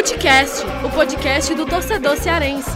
Futecast, 0.00 0.64
o 0.82 0.90
podcast 0.90 1.54
do 1.54 1.66
torcedor 1.66 2.16
cearense. 2.16 2.70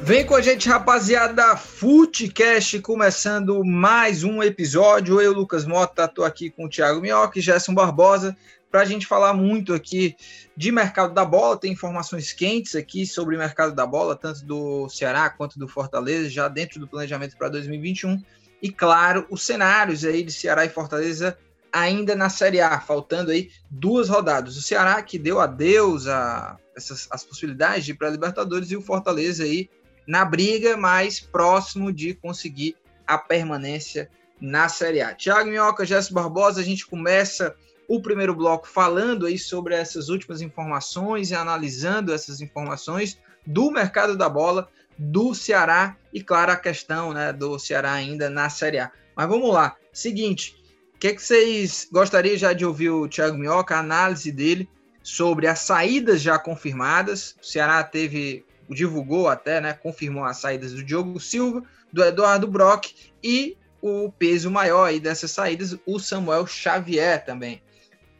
Vem 0.00 0.24
com 0.24 0.34
a 0.34 0.40
gente, 0.40 0.66
rapaziada, 0.66 1.58
Futecast, 1.58 2.80
começando 2.80 3.62
mais 3.62 4.24
um 4.24 4.42
episódio. 4.42 5.20
Eu, 5.20 5.34
Lucas 5.34 5.66
Mota, 5.66 6.06
estou 6.06 6.24
aqui 6.24 6.48
com 6.48 6.64
o 6.64 6.68
Thiago 6.70 7.02
Minhoca 7.02 7.38
e 7.38 7.42
Gerson 7.42 7.74
Barbosa 7.74 8.34
para 8.70 8.80
a 8.80 8.86
gente 8.86 9.06
falar 9.06 9.34
muito 9.34 9.74
aqui 9.74 10.16
de 10.56 10.72
mercado 10.72 11.12
da 11.12 11.26
bola. 11.26 11.58
Tem 11.58 11.70
informações 11.70 12.32
quentes 12.32 12.74
aqui 12.74 13.04
sobre 13.04 13.36
o 13.36 13.38
mercado 13.38 13.74
da 13.74 13.84
bola, 13.84 14.16
tanto 14.16 14.42
do 14.46 14.88
Ceará 14.88 15.28
quanto 15.28 15.58
do 15.58 15.68
Fortaleza, 15.68 16.30
já 16.30 16.48
dentro 16.48 16.80
do 16.80 16.88
planejamento 16.88 17.36
para 17.36 17.50
2021. 17.50 18.22
E 18.62 18.72
claro, 18.72 19.26
os 19.28 19.42
cenários 19.42 20.02
aí 20.02 20.22
de 20.22 20.32
Ceará 20.32 20.64
e 20.64 20.70
Fortaleza 20.70 21.36
ainda 21.72 22.14
na 22.14 22.28
Série 22.28 22.60
A, 22.60 22.80
faltando 22.80 23.30
aí 23.30 23.50
duas 23.70 24.08
rodadas. 24.08 24.56
O 24.56 24.62
Ceará 24.62 25.02
que 25.02 25.18
deu 25.18 25.40
adeus 25.40 26.06
a 26.06 26.56
essas 26.76 27.06
as 27.10 27.24
possibilidades 27.24 27.84
de 27.84 27.92
ir 27.92 27.94
para 27.94 28.08
a 28.08 28.10
Libertadores 28.10 28.70
e 28.70 28.76
o 28.76 28.82
Fortaleza 28.82 29.44
aí 29.44 29.68
na 30.06 30.24
briga, 30.24 30.76
mais 30.76 31.20
próximo 31.20 31.92
de 31.92 32.14
conseguir 32.14 32.76
a 33.06 33.18
permanência 33.18 34.10
na 34.40 34.68
Série 34.68 35.00
A. 35.00 35.14
Thiago 35.14 35.50
Minhoca, 35.50 35.84
Jéssica 35.84 36.14
Barbosa, 36.14 36.60
a 36.60 36.64
gente 36.64 36.86
começa 36.86 37.54
o 37.86 38.00
primeiro 38.00 38.34
bloco 38.34 38.66
falando 38.66 39.26
aí 39.26 39.38
sobre 39.38 39.74
essas 39.74 40.08
últimas 40.08 40.40
informações 40.40 41.30
e 41.30 41.34
analisando 41.34 42.12
essas 42.12 42.40
informações 42.40 43.18
do 43.46 43.70
mercado 43.70 44.16
da 44.16 44.28
bola 44.28 44.68
do 44.96 45.34
Ceará 45.34 45.96
e, 46.12 46.22
claro, 46.22 46.52
a 46.52 46.56
questão 46.56 47.12
né, 47.12 47.32
do 47.32 47.58
Ceará 47.58 47.92
ainda 47.92 48.30
na 48.30 48.48
Série 48.48 48.78
A. 48.78 48.92
Mas 49.16 49.28
vamos 49.28 49.52
lá. 49.52 49.76
Seguinte, 49.92 50.59
que, 51.00 51.08
é 51.08 51.14
que 51.14 51.22
vocês 51.22 51.88
gostariam 51.90 52.36
já 52.36 52.52
de 52.52 52.66
ouvir 52.66 52.90
o 52.90 53.08
Thiago 53.08 53.38
Minhoca, 53.38 53.74
a 53.74 53.80
análise 53.80 54.30
dele 54.30 54.68
sobre 55.02 55.46
as 55.46 55.60
saídas 55.60 56.20
já 56.20 56.38
confirmadas? 56.38 57.34
O 57.40 57.46
Ceará 57.46 57.82
teve, 57.82 58.44
divulgou 58.68 59.26
até, 59.26 59.62
né, 59.62 59.72
confirmou 59.72 60.24
as 60.24 60.36
saídas 60.36 60.74
do 60.74 60.84
Diogo 60.84 61.18
Silva, 61.18 61.62
do 61.90 62.04
Eduardo 62.04 62.46
Brock 62.46 62.88
e 63.24 63.56
o 63.80 64.12
peso 64.12 64.50
maior 64.50 64.84
aí 64.84 65.00
dessas 65.00 65.30
saídas, 65.30 65.74
o 65.86 65.98
Samuel 65.98 66.46
Xavier 66.46 67.24
também. 67.24 67.62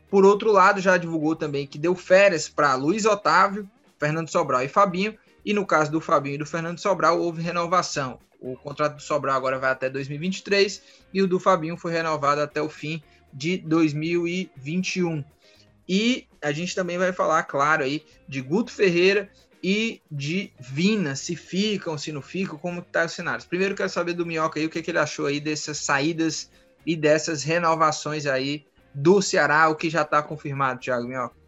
Por 0.08 0.24
outro 0.24 0.50
lado, 0.50 0.80
já 0.80 0.96
divulgou 0.96 1.36
também 1.36 1.66
que 1.66 1.78
deu 1.78 1.94
férias 1.94 2.48
para 2.48 2.74
Luiz 2.76 3.04
Otávio, 3.04 3.70
Fernando 3.98 4.30
Sobral 4.30 4.62
e 4.62 4.68
Fabinho, 4.68 5.18
e 5.44 5.52
no 5.52 5.66
caso 5.66 5.90
do 5.90 6.00
Fabinho 6.00 6.34
e 6.34 6.38
do 6.38 6.46
Fernando 6.46 6.78
Sobral, 6.78 7.20
houve 7.20 7.42
renovação. 7.42 8.18
O 8.40 8.56
contrato 8.56 8.96
do 8.96 9.02
Sobral 9.02 9.36
agora 9.36 9.58
vai 9.58 9.70
até 9.70 9.90
2023 9.90 10.82
e 11.12 11.22
o 11.22 11.26
do 11.26 11.38
Fabinho 11.38 11.76
foi 11.76 11.92
renovado 11.92 12.40
até 12.40 12.60
o 12.60 12.68
fim 12.68 13.02
de 13.32 13.58
2021. 13.58 15.24
E 15.88 16.26
a 16.40 16.52
gente 16.52 16.74
também 16.74 16.98
vai 16.98 17.12
falar, 17.12 17.42
claro, 17.44 17.82
aí 17.82 18.04
de 18.28 18.40
Guto 18.40 18.72
Ferreira 18.72 19.30
e 19.62 20.00
de 20.10 20.52
Vina, 20.58 21.14
se 21.14 21.36
ficam, 21.36 21.98
se 21.98 22.12
não 22.12 22.22
ficam, 22.22 22.58
como 22.58 22.80
tá 22.80 23.04
os 23.04 23.12
cenários. 23.12 23.44
Primeiro 23.44 23.74
quero 23.74 23.90
saber 23.90 24.14
do 24.14 24.24
Minhoca 24.24 24.58
aí 24.58 24.66
o 24.66 24.70
que, 24.70 24.82
que 24.82 24.90
ele 24.90 24.98
achou 24.98 25.26
aí 25.26 25.40
dessas 25.40 25.78
saídas 25.78 26.50
e 26.86 26.96
dessas 26.96 27.42
renovações 27.42 28.26
aí 28.26 28.64
do 28.94 29.20
Ceará, 29.20 29.68
o 29.68 29.76
que 29.76 29.90
já 29.90 30.02
está 30.02 30.22
confirmado, 30.22 30.80
Thiago 30.80 31.06
Minhoca. 31.06 31.39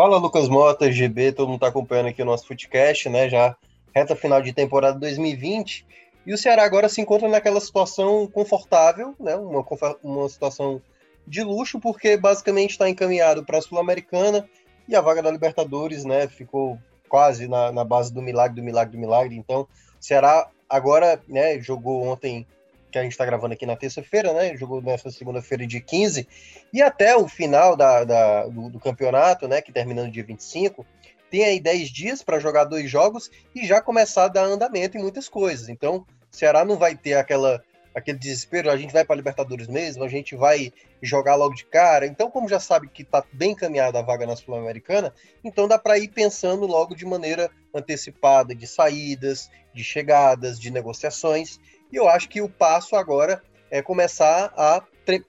Fala, 0.00 0.16
Lucas 0.16 0.48
Mota, 0.48 0.90
GB, 0.90 1.32
todo 1.32 1.48
mundo 1.48 1.56
está 1.56 1.66
acompanhando 1.66 2.06
aqui 2.06 2.22
o 2.22 2.24
nosso 2.24 2.46
Footcast, 2.46 3.06
né? 3.10 3.28
Já 3.28 3.54
reta 3.94 4.16
final 4.16 4.40
de 4.40 4.50
temporada 4.50 4.98
2020. 4.98 5.84
E 6.24 6.32
o 6.32 6.38
Ceará 6.38 6.64
agora 6.64 6.88
se 6.88 7.02
encontra 7.02 7.28
naquela 7.28 7.60
situação 7.60 8.26
confortável, 8.26 9.14
né? 9.20 9.36
Uma, 9.36 9.62
uma 10.02 10.26
situação 10.26 10.80
de 11.26 11.42
luxo, 11.42 11.78
porque 11.78 12.16
basicamente 12.16 12.70
está 12.70 12.88
encaminhado 12.88 13.44
para 13.44 13.58
a 13.58 13.60
Sul-Americana 13.60 14.48
e 14.88 14.96
a 14.96 15.02
vaga 15.02 15.22
da 15.22 15.30
Libertadores, 15.30 16.02
né? 16.02 16.26
Ficou 16.26 16.78
quase 17.06 17.46
na, 17.46 17.70
na 17.70 17.84
base 17.84 18.10
do 18.10 18.22
milagre, 18.22 18.56
do 18.56 18.64
milagre, 18.64 18.96
do 18.96 18.98
milagre. 18.98 19.36
Então, 19.36 19.60
o 19.60 19.68
Ceará 20.00 20.48
agora, 20.66 21.20
né? 21.28 21.60
Jogou 21.60 22.06
ontem 22.06 22.46
que 22.90 22.98
a 22.98 23.02
gente 23.02 23.12
está 23.12 23.24
gravando 23.24 23.54
aqui 23.54 23.64
na 23.64 23.76
terça-feira, 23.76 24.32
né? 24.32 24.56
Jogou 24.56 24.82
nessa 24.82 25.10
segunda-feira 25.10 25.66
de 25.66 25.80
15, 25.80 26.26
e 26.72 26.82
até 26.82 27.16
o 27.16 27.28
final 27.28 27.76
da, 27.76 28.04
da 28.04 28.46
do, 28.46 28.70
do, 28.70 28.80
campeonato, 28.80 29.46
né? 29.48 29.62
Que 29.62 29.72
termina 29.72 30.04
no 30.04 30.10
dia 30.10 30.24
25, 30.24 30.84
tem 31.30 31.44
aí 31.44 31.60
10 31.60 31.88
dias 31.90 32.22
para 32.22 32.40
jogar 32.40 32.64
dois 32.64 32.90
jogos 32.90 33.30
e 33.54 33.66
já 33.66 33.80
começar 33.80 34.24
a 34.24 34.28
dar 34.28 34.44
andamento 34.44 34.98
em 34.98 35.00
muitas 35.00 35.28
coisas. 35.28 35.68
Então, 35.68 36.06
o 36.32 36.36
Ceará 36.36 36.64
não 36.64 36.76
vai 36.76 36.94
ter 36.96 37.14
aquela 37.14 37.62
aquele 37.94 38.18
desespero, 38.18 38.70
a 38.70 38.76
gente 38.76 38.92
vai 38.92 39.04
para 39.04 39.16
Libertadores 39.16 39.66
mesmo, 39.66 40.04
a 40.04 40.08
gente 40.08 40.36
vai 40.36 40.72
jogar 41.02 41.34
logo 41.34 41.54
de 41.54 41.64
cara. 41.64 42.06
Então, 42.06 42.30
como 42.30 42.48
já 42.48 42.60
sabe 42.60 42.88
que 42.88 43.02
está 43.02 43.24
bem 43.32 43.54
caminhada 43.54 43.98
a 43.98 44.02
vaga 44.02 44.26
na 44.26 44.36
Sul-Americana, 44.36 45.12
então 45.42 45.66
dá 45.66 45.78
para 45.78 45.98
ir 45.98 46.08
pensando 46.08 46.66
logo 46.66 46.94
de 46.94 47.04
maneira 47.04 47.50
antecipada 47.74 48.54
de 48.54 48.66
saídas, 48.66 49.50
de 49.74 49.82
chegadas, 49.82 50.58
de 50.58 50.70
negociações. 50.70 51.58
E 51.92 51.96
eu 51.96 52.08
acho 52.08 52.28
que 52.28 52.40
o 52.40 52.48
passo 52.48 52.96
agora 52.96 53.42
é 53.70 53.82
começar 53.82 54.52
a 54.56 54.82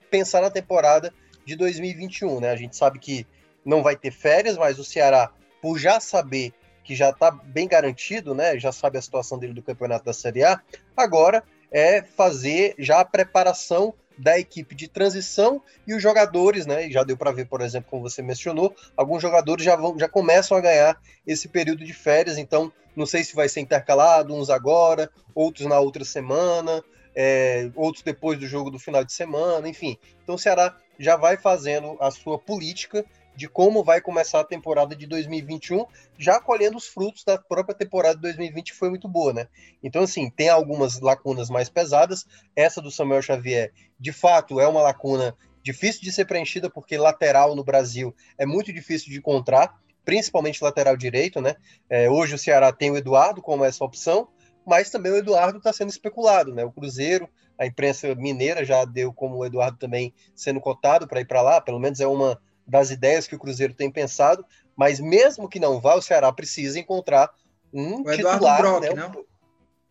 pensar 0.09 0.41
na 0.41 0.49
temporada 0.49 1.13
de 1.45 1.55
2021, 1.55 2.39
né? 2.39 2.51
A 2.51 2.55
gente 2.55 2.75
sabe 2.75 2.99
que 2.99 3.25
não 3.65 3.81
vai 3.81 3.95
ter 3.95 4.11
férias, 4.11 4.57
mas 4.57 4.79
o 4.79 4.83
Ceará, 4.83 5.31
por 5.61 5.77
já 5.77 5.99
saber 5.99 6.53
que 6.83 6.95
já 6.95 7.09
está 7.09 7.31
bem 7.31 7.67
garantido, 7.67 8.33
né? 8.33 8.59
Já 8.59 8.71
sabe 8.71 8.97
a 8.97 9.01
situação 9.01 9.37
dele 9.37 9.53
do 9.53 9.61
campeonato 9.61 10.05
da 10.05 10.13
Série 10.13 10.43
A, 10.43 10.61
agora 10.95 11.43
é 11.71 12.01
fazer 12.01 12.75
já 12.77 12.99
a 12.99 13.05
preparação 13.05 13.93
da 14.21 14.37
equipe 14.37 14.75
de 14.75 14.87
transição 14.87 15.61
e 15.87 15.93
os 15.95 16.01
jogadores, 16.01 16.65
né? 16.65 16.89
Já 16.89 17.03
deu 17.03 17.17
para 17.17 17.31
ver, 17.31 17.47
por 17.47 17.59
exemplo, 17.59 17.89
como 17.89 18.03
você 18.07 18.21
mencionou, 18.21 18.75
alguns 18.95 19.21
jogadores 19.21 19.65
já 19.65 19.75
vão, 19.75 19.97
já 19.97 20.07
começam 20.07 20.55
a 20.55 20.61
ganhar 20.61 21.01
esse 21.25 21.47
período 21.47 21.83
de 21.83 21.93
férias, 21.93 22.37
então 22.37 22.71
não 22.95 23.05
sei 23.05 23.23
se 23.23 23.35
vai 23.35 23.49
ser 23.49 23.61
intercalado, 23.61 24.35
uns 24.35 24.49
agora, 24.49 25.09
outros 25.33 25.65
na 25.65 25.79
outra 25.79 26.05
semana, 26.05 26.83
é, 27.15 27.69
outros 27.75 28.03
depois 28.03 28.37
do 28.37 28.45
jogo 28.45 28.69
do 28.69 28.77
final 28.77 29.03
de 29.03 29.11
semana, 29.11 29.67
enfim. 29.67 29.97
Então 30.23 30.35
o 30.35 30.39
Ceará 30.39 30.77
já 30.99 31.15
vai 31.15 31.35
fazendo 31.35 31.97
a 31.99 32.11
sua 32.11 32.37
política 32.37 33.03
de 33.35 33.47
como 33.47 33.83
vai 33.83 34.01
começar 34.01 34.41
a 34.41 34.45
temporada 34.45 34.95
de 34.95 35.07
2021, 35.07 35.85
já 36.17 36.39
colhendo 36.39 36.77
os 36.77 36.87
frutos 36.87 37.23
da 37.23 37.37
própria 37.37 37.75
temporada 37.75 38.15
de 38.15 38.21
2020, 38.21 38.71
que 38.71 38.77
foi 38.77 38.89
muito 38.89 39.07
boa, 39.07 39.33
né? 39.33 39.47
Então, 39.81 40.03
assim, 40.03 40.29
tem 40.29 40.49
algumas 40.49 40.99
lacunas 40.99 41.49
mais 41.49 41.69
pesadas. 41.69 42.25
Essa 42.55 42.81
do 42.81 42.91
Samuel 42.91 43.21
Xavier, 43.21 43.71
de 43.99 44.11
fato, 44.11 44.59
é 44.59 44.67
uma 44.67 44.81
lacuna 44.81 45.35
difícil 45.63 46.01
de 46.01 46.11
ser 46.11 46.25
preenchida, 46.25 46.69
porque 46.69 46.97
lateral 46.97 47.55
no 47.55 47.63
Brasil 47.63 48.15
é 48.37 48.45
muito 48.45 48.73
difícil 48.73 49.11
de 49.11 49.17
encontrar 49.17 49.79
principalmente 50.03 50.63
lateral 50.63 50.97
direito, 50.97 51.41
né? 51.41 51.55
É, 51.89 52.09
hoje 52.09 52.35
o 52.35 52.37
Ceará 52.37 52.71
tem 52.71 52.91
o 52.91 52.97
Eduardo 52.97 53.41
como 53.41 53.63
essa 53.63 53.83
opção, 53.83 54.27
mas 54.65 54.89
também 54.89 55.11
o 55.11 55.17
Eduardo 55.17 55.57
está 55.57 55.71
sendo 55.71 55.89
especulado, 55.89 56.53
né? 56.53 56.63
O 56.65 56.71
Cruzeiro, 56.71 57.29
a 57.57 57.65
imprensa 57.65 58.13
mineira 58.15 58.65
já 58.65 58.83
deu 58.85 59.13
como 59.13 59.37
o 59.37 59.45
Eduardo 59.45 59.77
também 59.77 60.13
sendo 60.35 60.59
cotado 60.59 61.07
para 61.07 61.21
ir 61.21 61.25
para 61.25 61.41
lá, 61.41 61.61
pelo 61.61 61.79
menos 61.79 61.99
é 61.99 62.07
uma 62.07 62.39
das 62.65 62.91
ideias 62.91 63.27
que 63.27 63.35
o 63.35 63.39
Cruzeiro 63.39 63.73
tem 63.73 63.89
pensado, 63.91 64.45
mas 64.75 64.99
mesmo 64.99 65.49
que 65.49 65.59
não 65.59 65.79
vá, 65.79 65.95
o 65.95 66.01
Ceará 66.01 66.31
precisa 66.31 66.79
encontrar 66.79 67.29
um 67.73 68.01
o 68.01 68.11
titular, 68.11 68.61
Brock, 68.61 68.81
né? 68.81 68.93
Não? 68.93 69.25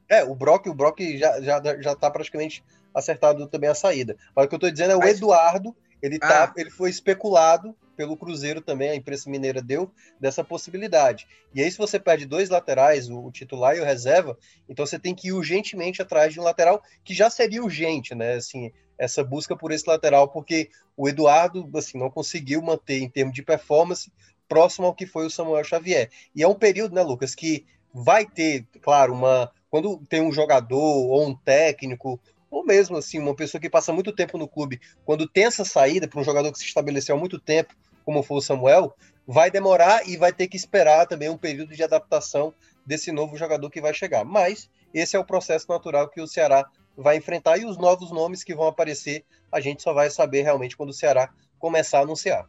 É, 0.09 0.25
o 0.25 0.35
Brock, 0.35 0.67
o 0.67 0.75
Brock 0.75 1.01
já 1.17 1.41
já 1.41 1.61
já 1.81 1.93
está 1.93 2.11
praticamente 2.11 2.65
acertado 2.95 3.47
também 3.47 3.71
a 3.71 3.75
saída. 3.75 4.17
Mas 4.35 4.45
o 4.45 4.49
que 4.49 4.55
eu 4.55 4.59
estou 4.59 4.71
dizendo 4.71 4.93
é 4.93 4.97
o 4.97 5.01
mas... 5.01 5.17
Eduardo, 5.17 5.77
ele 6.03 6.19
tá, 6.19 6.45
ah. 6.45 6.53
ele 6.57 6.71
foi 6.71 6.91
especulado 6.91 7.75
pelo 8.01 8.17
Cruzeiro 8.17 8.63
também, 8.63 8.89
a 8.89 8.95
imprensa 8.95 9.29
mineira 9.29 9.61
deu 9.61 9.93
dessa 10.19 10.43
possibilidade. 10.43 11.29
E 11.55 11.61
aí, 11.61 11.71
se 11.71 11.77
você 11.77 12.01
perde 12.01 12.25
dois 12.25 12.49
laterais, 12.49 13.11
o, 13.11 13.27
o, 13.27 13.31
titular 13.31 13.77
e 13.77 13.81
o 13.81 13.85
reserva, 13.85 14.39
então 14.67 14.87
você 14.87 14.99
tem 14.99 15.15
que 15.15 15.29
ir 15.29 15.33
urgentemente 15.33 16.01
atrás 16.01 16.33
de 16.33 16.41
um 16.41 16.43
lateral 16.43 16.83
que 17.05 17.13
já 17.13 17.29
seria 17.29 17.63
urgente, 17.63 18.15
né? 18.15 18.37
Assim, 18.37 18.73
essa 18.97 19.23
busca 19.23 19.55
por 19.55 19.71
esse 19.71 19.87
lateral, 19.87 20.29
porque 20.29 20.71
o 20.97 21.11
Eduardo 21.11 21.69
assim, 21.75 21.99
não 21.99 22.11
conseguiu 22.11 22.63
manter 22.63 23.03
em 23.03 23.09
termos 23.11 23.35
de 23.35 23.43
performance 23.43 24.11
próximo 24.49 24.87
ao 24.87 24.95
que 24.95 25.05
foi 25.05 25.27
o 25.27 25.31
Samuel 25.31 25.63
Xavier. 25.63 26.09
E 26.35 26.43
é 26.43 26.49
um 26.49 26.55
período, 26.55 26.95
né, 26.95 27.03
Lucas, 27.03 27.35
que 27.35 27.67
vai 27.93 28.25
ter, 28.25 28.65
claro, 28.81 29.13
uma. 29.13 29.53
Quando 29.69 29.99
tem 30.09 30.23
um 30.23 30.33
jogador 30.33 30.81
ou 30.81 31.29
um 31.29 31.37
técnico 31.37 32.19
ou 32.51 32.65
mesmo 32.65 32.97
assim, 32.97 33.19
uma 33.19 33.35
pessoa 33.35 33.61
que 33.61 33.71
passa 33.71 33.93
muito 33.93 34.13
tempo 34.13 34.37
no 34.37 34.49
clube, 34.49 34.81
quando 35.05 35.29
tem 35.29 35.45
essa 35.45 35.65
saída 35.65 36.09
para 36.09 36.21
um 36.21 36.25
jogador 36.25 36.51
que 36.51 36.59
se 36.59 36.65
estabeleceu 36.65 37.15
há 37.15 37.19
muito 37.19 37.39
tempo, 37.39 37.75
como 38.11 38.25
foi 38.25 38.39
o 38.39 38.43
Samuel, 38.43 38.93
vai 39.25 39.53
demorar 39.53 40.09
e 40.09 40.17
vai 40.17 40.33
ter 40.33 40.49
que 40.49 40.57
esperar 40.57 41.07
também 41.07 41.29
um 41.29 41.39
período 41.39 41.77
de 41.77 41.85
adaptação 41.85 42.53
desse 42.85 43.13
novo 43.13 43.37
jogador 43.37 43.71
que 43.71 43.81
vai 43.81 43.95
chegar. 43.95 44.25
Mas 44.25 44.69
esse 44.93 45.15
é 45.15 45.19
o 45.19 45.25
processo 45.25 45.67
natural 45.69 46.09
que 46.09 46.21
o 46.21 46.27
Ceará 46.27 46.69
vai 46.97 47.19
enfrentar 47.19 47.57
e 47.59 47.65
os 47.65 47.79
novos 47.79 48.11
nomes 48.11 48.43
que 48.43 48.53
vão 48.53 48.67
aparecer, 48.67 49.25
a 49.53 49.61
gente 49.61 49.81
só 49.81 49.93
vai 49.93 50.11
saber 50.11 50.43
realmente 50.43 50.77
quando 50.77 50.91
o 50.91 50.93
Ceará 50.93 51.33
começar 51.57 52.01
a 52.01 52.03
anunciar. 52.03 52.49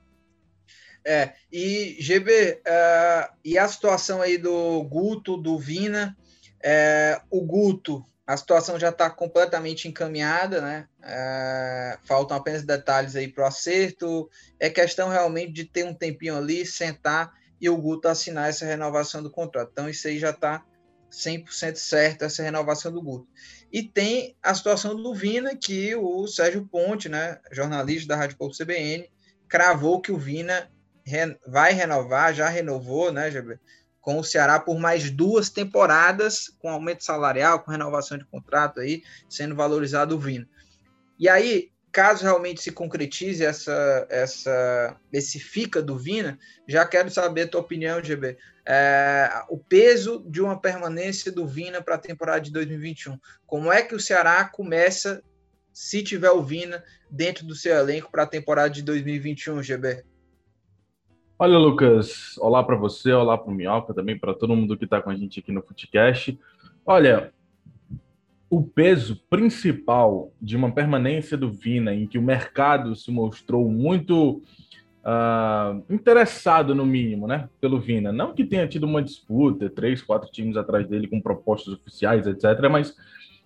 É, 1.06 1.34
e 1.52 1.96
GB, 2.00 2.32
uh, 2.32 2.62
é, 2.66 3.30
e 3.46 3.60
a 3.60 3.68
situação 3.68 4.20
aí 4.20 4.40
do 4.40 4.84
Guto, 4.86 5.38
do 5.38 5.60
Vina, 5.60 6.18
é, 6.64 7.22
o 7.30 7.46
Guto 7.46 8.04
a 8.26 8.38
situação 8.38 8.80
já 8.80 8.90
está 8.90 9.10
completamente 9.10 9.88
encaminhada, 9.88 10.62
né? 10.62 10.88
É, 11.04 11.98
faltam 12.04 12.38
apenas 12.38 12.64
detalhes 12.64 13.16
aí 13.16 13.28
para 13.28 13.44
o 13.44 13.48
acerto. 13.48 14.30
É 14.60 14.70
questão 14.70 15.10
realmente 15.10 15.52
de 15.52 15.66
ter 15.66 15.84
um 15.84 15.94
tempinho 15.94 16.38
ali, 16.38 16.66
sentar 16.66 17.34
e 17.60 17.70
o 17.70 17.78
Guto 17.78 18.08
assinar 18.08 18.50
essa 18.50 18.66
renovação 18.66 19.22
do 19.22 19.30
contrato. 19.30 19.70
Então, 19.72 19.90
isso 19.90 20.08
aí 20.08 20.18
já 20.18 20.32
está 20.32 20.64
100% 21.12 21.76
certo, 21.76 22.24
essa 22.24 22.42
renovação 22.42 22.92
do 22.92 23.02
Guto. 23.02 23.28
E 23.72 23.84
tem 23.84 24.36
a 24.42 24.54
situação 24.54 24.96
do 24.96 25.14
Vina, 25.14 25.56
que 25.56 25.96
o 25.96 26.26
Sérgio 26.28 26.66
Ponte, 26.68 27.10
né, 27.10 27.40
jornalista 27.52 28.08
da 28.08 28.16
Rádio 28.16 28.38
Povo 28.38 28.56
CBN, 28.56 29.10
cravou 29.48 30.02
que 30.02 30.12
o 30.12 30.18
Vina 30.18 30.72
vai 31.46 31.74
renovar, 31.74 32.34
já 32.34 32.48
renovou, 32.48 33.12
né, 33.12 33.30
GB, 33.30 33.60
com 34.02 34.20
o 34.20 34.24
Ceará 34.24 34.60
por 34.60 34.80
mais 34.80 35.12
duas 35.12 35.50
temporadas, 35.50 36.50
com 36.60 36.70
aumento 36.70 37.04
salarial, 37.04 37.62
com 37.62 37.72
renovação 37.72 38.18
de 38.18 38.26
contrato 38.26 38.80
aí, 38.80 39.04
sendo 39.30 39.56
valorizado 39.56 40.16
o 40.16 40.20
Vina. 40.20 40.50
E 41.20 41.30
aí, 41.30 41.72
caso 41.92 42.24
realmente 42.24 42.62
se 42.62 42.72
concretize 42.72 43.46
essa, 43.46 44.08
essa, 44.10 44.98
esse 45.14 45.40
fica 45.40 45.82
do 45.82 45.98
Vina, 45.98 46.40
já 46.68 46.86
quero 46.86 47.12
saber 47.12 47.44
a 47.44 47.48
tua 47.48 47.62
opinião, 47.62 48.04
GB. 48.04 48.38
É, 48.66 49.30
o 49.50 49.58
peso 49.58 50.26
de 50.28 50.42
uma 50.42 50.60
permanência 50.60 51.32
do 51.32 51.48
Vina 51.48 51.82
para 51.82 51.96
a 51.96 52.00
temporada 52.00 52.42
de 52.42 52.52
2021. 52.52 53.20
Como 53.46 53.72
é 53.72 53.82
que 53.84 53.94
o 53.94 54.00
Ceará 54.00 54.44
começa, 54.46 55.22
se 55.72 56.02
tiver 56.02 56.32
o 56.32 56.44
Vina, 56.44 56.84
dentro 57.10 57.46
do 57.46 57.56
seu 57.56 57.76
elenco 57.76 58.12
para 58.12 58.24
a 58.24 58.28
temporada 58.28 58.70
de 58.70 58.82
2021, 58.82 59.62
GB? 59.62 60.04
Olha, 61.44 61.58
Lucas, 61.58 62.38
olá 62.38 62.64
para 62.64 62.76
você, 62.76 63.12
olá 63.12 63.36
para 63.36 63.52
o 63.52 63.56
Minhoca, 63.56 63.96
também 63.96 64.16
para 64.16 64.32
todo 64.32 64.56
mundo 64.56 64.78
que 64.78 64.84
está 64.84 65.02
com 65.02 65.10
a 65.10 65.16
gente 65.16 65.40
aqui 65.40 65.52
no 65.52 65.64
Footcast. 65.64 66.40
Olha, 66.86 67.34
o 68.48 68.62
peso 68.62 69.20
principal 69.28 70.32
de 70.40 70.56
uma 70.56 70.72
permanência 70.72 71.36
do 71.36 71.52
Vina, 71.52 71.96
em 71.96 72.06
que 72.06 72.20
o 72.20 72.22
mercado 72.22 72.96
se 72.96 73.10
mostrou 73.10 73.68
muito 73.72 74.44
uh, 75.04 75.84
interessado, 75.90 76.76
no 76.76 76.86
mínimo, 76.86 77.26
né, 77.26 77.50
pelo 77.60 77.80
Vina. 77.80 78.12
Não 78.12 78.36
que 78.36 78.46
tenha 78.46 78.68
tido 78.68 78.84
uma 78.84 79.02
disputa, 79.02 79.68
três, 79.68 80.04
quatro 80.04 80.30
times 80.30 80.56
atrás 80.56 80.88
dele 80.88 81.08
com 81.08 81.20
propostas 81.20 81.74
oficiais, 81.74 82.28
etc., 82.28 82.70
mas 82.70 82.96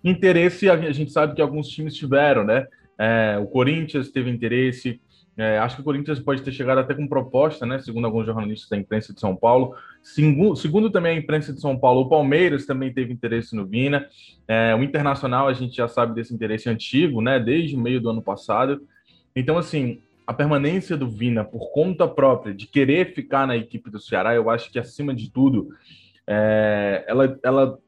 interesse 0.04 0.68
a 0.68 0.92
gente 0.92 1.10
sabe 1.10 1.34
que 1.34 1.40
alguns 1.40 1.66
times 1.66 1.94
tiveram, 1.94 2.44
né? 2.44 2.66
É, 2.98 3.38
o 3.40 3.46
Corinthians 3.46 4.10
teve 4.10 4.30
interesse, 4.30 5.00
é, 5.38 5.58
acho 5.58 5.76
que 5.76 5.82
o 5.82 5.84
Corinthians 5.84 6.18
pode 6.18 6.40
ter 6.40 6.50
chegado 6.50 6.78
até 6.78 6.94
com 6.94 7.06
proposta, 7.06 7.66
né? 7.66 7.78
Segundo 7.78 8.06
alguns 8.06 8.24
jornalistas 8.24 8.70
da 8.70 8.76
imprensa 8.76 9.12
de 9.12 9.20
São 9.20 9.36
Paulo. 9.36 9.74
Segundo, 10.02 10.56
segundo 10.56 10.90
também 10.90 11.16
a 11.16 11.20
imprensa 11.20 11.52
de 11.52 11.60
São 11.60 11.78
Paulo, 11.78 12.02
o 12.02 12.08
Palmeiras 12.08 12.64
também 12.64 12.90
teve 12.90 13.12
interesse 13.12 13.54
no 13.54 13.66
Vina. 13.66 14.06
É, 14.48 14.74
o 14.74 14.82
Internacional, 14.82 15.46
a 15.46 15.52
gente 15.52 15.76
já 15.76 15.88
sabe 15.88 16.14
desse 16.14 16.32
interesse 16.32 16.70
antigo, 16.70 17.20
né? 17.20 17.38
Desde 17.38 17.76
o 17.76 17.80
meio 17.80 18.00
do 18.00 18.08
ano 18.08 18.22
passado. 18.22 18.80
Então, 19.34 19.58
assim, 19.58 20.00
a 20.26 20.32
permanência 20.32 20.96
do 20.96 21.06
Vina 21.06 21.44
por 21.44 21.70
conta 21.70 22.08
própria, 22.08 22.54
de 22.54 22.66
querer 22.66 23.12
ficar 23.12 23.46
na 23.46 23.56
equipe 23.56 23.90
do 23.90 24.00
Ceará, 24.00 24.34
eu 24.34 24.48
acho 24.48 24.72
que, 24.72 24.78
acima 24.78 25.14
de 25.14 25.30
tudo, 25.30 25.68
é, 26.26 27.04
ela, 27.06 27.38
ela 27.42 27.78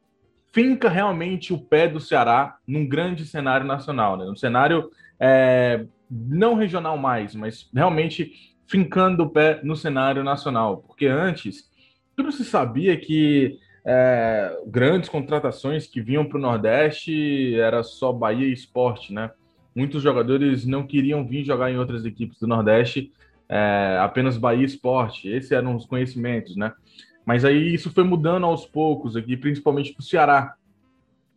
finca 0.53 0.91
realmente 0.91 1.55
o 1.55 1.59
pé 1.59 1.89
do 1.89 1.99
Ceará 1.99 2.59
num 2.67 2.87
grande 2.87 3.25
cenário 3.25 3.67
nacional, 3.67 4.19
né? 4.19 4.27
Um 4.27 4.37
cenário 4.37 4.91
é, 5.19 5.87
não 6.11 6.55
regional 6.55 6.97
mais, 6.97 7.35
mas 7.35 7.69
realmente 7.75 8.55
fincando 8.67 9.25
o 9.25 9.31
pé 9.31 9.61
no 9.63 9.75
cenário 9.75 10.23
nacional, 10.23 10.79
porque 10.87 11.07
antes 11.07 11.69
tudo 12.15 12.31
se 12.33 12.45
sabia 12.45 12.97
que 12.97 13.59
é, 13.85 14.55
grandes 14.67 15.09
contratações 15.09 15.87
que 15.87 16.01
vinham 16.01 16.25
para 16.25 16.37
o 16.37 16.41
Nordeste 16.41 17.55
era 17.59 17.83
só 17.83 18.13
Bahia 18.13 18.47
e 18.47 18.53
Esporte, 18.53 19.13
né? 19.13 19.31
Muitos 19.75 20.03
jogadores 20.03 20.67
não 20.67 20.87
queriam 20.87 21.27
vir 21.27 21.45
jogar 21.45 21.71
em 21.71 21.79
outras 21.79 22.05
equipes 22.05 22.39
do 22.39 22.47
Nordeste, 22.47 23.13
é, 23.49 23.99
apenas 24.01 24.37
Bahia 24.37 24.63
e 24.63 24.67
Esporte. 24.67 25.29
Esses 25.29 25.53
eram 25.53 25.75
os 25.75 25.87
conhecimentos, 25.87 26.57
né? 26.57 26.73
Mas 27.25 27.45
aí 27.45 27.73
isso 27.73 27.91
foi 27.91 28.05
mudando 28.05 28.45
aos 28.45 28.67
poucos 28.67 29.17
aqui, 29.17 29.37
principalmente 29.37 29.93
para 29.93 30.01
o 30.01 30.05
Ceará, 30.05 30.55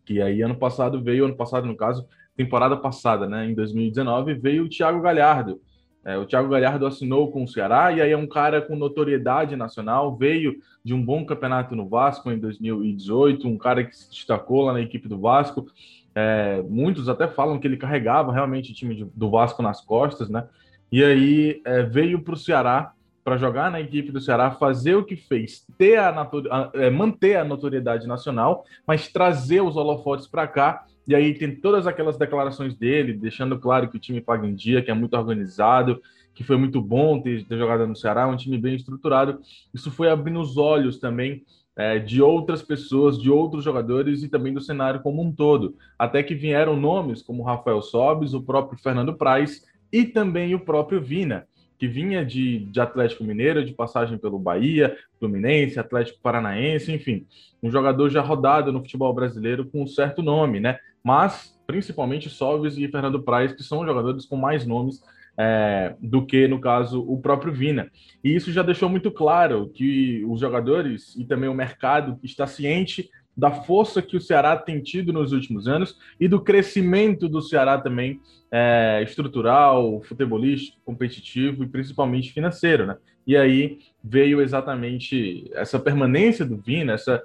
que 0.06 0.22
aí 0.22 0.42
ano 0.42 0.56
passado 0.56 1.02
veio, 1.02 1.26
ano 1.26 1.36
passado 1.36 1.68
no 1.68 1.76
caso, 1.76 2.08
temporada 2.36 2.78
passada, 2.78 3.28
né, 3.28 3.50
em 3.50 3.54
2019, 3.54 4.34
veio 4.36 4.64
o 4.64 4.70
Thiago 4.70 5.02
Galhardo. 5.02 5.62
É, 6.04 6.18
o 6.18 6.26
Thiago 6.26 6.50
Galhardo 6.50 6.88
assinou 6.88 7.32
com 7.32 7.44
o 7.44 7.48
Ceará 7.48 7.92
e 7.92 8.02
aí 8.02 8.12
é 8.12 8.18
um 8.18 8.26
cara 8.26 8.60
com 8.62 8.76
notoriedade 8.76 9.56
nacional, 9.56 10.16
veio 10.16 10.56
de 10.84 10.96
um 10.96 11.04
bom 11.04 11.24
campeonato 11.24 11.76
no 11.76 11.88
Vasco 11.88 12.32
em 12.32 12.40
2018, 12.40 13.48
um 13.48 13.58
cara 13.58 13.84
que 13.84 13.96
se 13.96 14.10
destacou 14.10 14.64
lá 14.64 14.74
na 14.74 14.82
equipe 14.82 15.08
do 15.08 15.20
Vasco. 15.20 15.68
É, 16.16 16.64
muitos 16.68 17.08
até 17.08 17.28
falam 17.28 17.60
que 17.60 17.68
ele 17.68 17.78
carregava 17.78 18.34
realmente 18.34 18.72
o 18.72 18.74
time 18.74 18.96
de, 18.96 19.06
do 19.06 19.30
Vasco 19.30 19.62
nas 19.62 19.80
costas, 19.80 20.28
né? 20.28 20.48
E 20.92 21.04
aí 21.04 21.62
é, 21.64 21.84
veio 21.84 22.22
para 22.22 22.34
o 22.34 22.38
Ceará 22.38 22.94
para 23.24 23.38
jogar 23.38 23.70
na 23.72 23.80
equipe 23.80 24.12
do 24.12 24.20
Ceará, 24.20 24.50
fazer 24.50 24.96
o 24.96 25.06
que 25.06 25.16
fez, 25.16 25.64
ter 25.78 25.98
a, 25.98 26.10
a 26.10 26.72
é, 26.74 26.90
manter 26.90 27.38
a 27.38 27.46
notoriedade 27.46 28.08
nacional, 28.08 28.66
mas 28.86 29.08
trazer 29.08 29.62
os 29.62 29.76
holofotes 29.76 30.26
para 30.26 30.48
cá 30.48 30.86
e 31.08 31.16
aí 31.16 31.34
tem 31.34 31.56
todas 31.56 31.88
aquelas 31.88 32.18
declarações 32.18 32.76
dele, 32.76 33.14
deixando 33.14 33.58
claro 33.60 33.90
que 33.90 33.98
o 33.98 34.00
time 34.00 34.22
paga 34.22 34.48
em 34.48 34.56
dia, 34.56 34.82
que 34.82 34.92
é 34.92 34.94
muito 34.94 35.16
organizado, 35.18 36.02
que 36.34 36.44
foi 36.44 36.58
muito 36.58 36.82
bom 36.82 37.20
ter, 37.22 37.44
ter 37.46 37.58
jogado 37.58 37.86
no 37.88 37.96
Ceará, 37.96 38.28
um 38.28 38.36
time 38.36 38.58
bem 38.58 38.76
estruturado. 38.76 39.40
Isso 39.74 39.92
foi 39.92 40.10
abrindo 40.10 40.40
os 40.40 40.58
olhos 40.58 40.98
também 40.98 41.44
é, 41.76 42.00
de 42.00 42.22
outras 42.22 42.62
pessoas, 42.62 43.20
de 43.20 43.30
outros 43.30 43.64
jogadores 43.64 44.24
e 44.24 44.30
também 44.30 44.54
do 44.54 44.62
cenário 44.62 45.02
como 45.02 45.22
um 45.22 45.32
todo. 45.32 45.76
Até 45.98 46.24
que 46.24 46.36
vieram 46.36 46.76
nomes 46.76 47.22
como 47.22 47.44
Rafael 47.44 47.82
Sobes, 47.82 48.34
o 48.34 48.42
próprio 48.42 48.80
Fernando 48.80 49.14
Praz 49.14 49.66
e 49.92 50.06
também 50.06 50.56
o 50.56 50.60
próprio 50.60 51.02
Vina 51.02 51.48
que 51.82 51.88
vinha 51.88 52.24
de, 52.24 52.60
de 52.60 52.80
Atlético 52.80 53.24
Mineiro, 53.24 53.66
de 53.66 53.74
passagem 53.74 54.16
pelo 54.16 54.38
Bahia, 54.38 54.96
Fluminense, 55.18 55.80
Atlético 55.80 56.20
Paranaense, 56.22 56.94
enfim, 56.94 57.26
um 57.62 57.72
jogador 57.72 58.08
já 58.08 58.22
rodado 58.22 58.72
no 58.72 58.82
futebol 58.82 59.12
brasileiro 59.16 59.66
com 59.66 59.82
um 59.82 59.88
certo 59.88 60.22
nome, 60.22 60.60
né? 60.60 60.78
Mas 61.04 61.58
principalmente 61.66 62.30
Solves 62.30 62.78
e 62.78 62.88
Fernando 62.88 63.24
Praz, 63.24 63.54
que 63.54 63.64
são 63.64 63.86
jogadores 63.86 64.26
com 64.26 64.36
mais 64.36 64.66
nomes 64.66 65.02
é, 65.38 65.96
do 66.02 66.26
que, 66.26 66.48
no 66.48 66.60
caso, 66.60 67.02
o 67.02 67.20
próprio 67.22 67.54
Vina. 67.54 67.90
E 68.24 68.36
isso 68.36 68.52
já 68.52 68.62
deixou 68.62 68.90
muito 68.90 69.10
claro 69.10 69.72
que 69.74 70.24
os 70.28 70.40
jogadores 70.40 71.16
e 71.16 71.26
também 71.26 71.50
o 71.50 71.54
mercado 71.54 72.20
está 72.22 72.46
ciente 72.46 73.10
da 73.36 73.50
força 73.50 74.02
que 74.02 74.18
o 74.18 74.22
Ceará 74.22 74.58
tem 74.58 74.82
tido 74.82 75.14
nos 75.14 75.32
últimos 75.32 75.68
anos 75.68 75.98
e 76.20 76.28
do 76.28 76.42
crescimento 76.42 77.30
do 77.30 77.42
Ceará 77.42 77.78
também 77.78 78.20
é, 78.52 79.02
estrutural, 79.04 80.02
futebolístico, 80.02 80.78
competitivo 80.84 81.64
e 81.64 81.68
principalmente 81.68 82.34
financeiro, 82.34 82.86
né? 82.86 82.98
E 83.26 83.38
aí 83.38 83.80
veio 84.04 84.42
exatamente 84.42 85.50
essa 85.54 85.80
permanência 85.80 86.44
do 86.44 86.58
Vina, 86.58 86.94
essa 86.94 87.24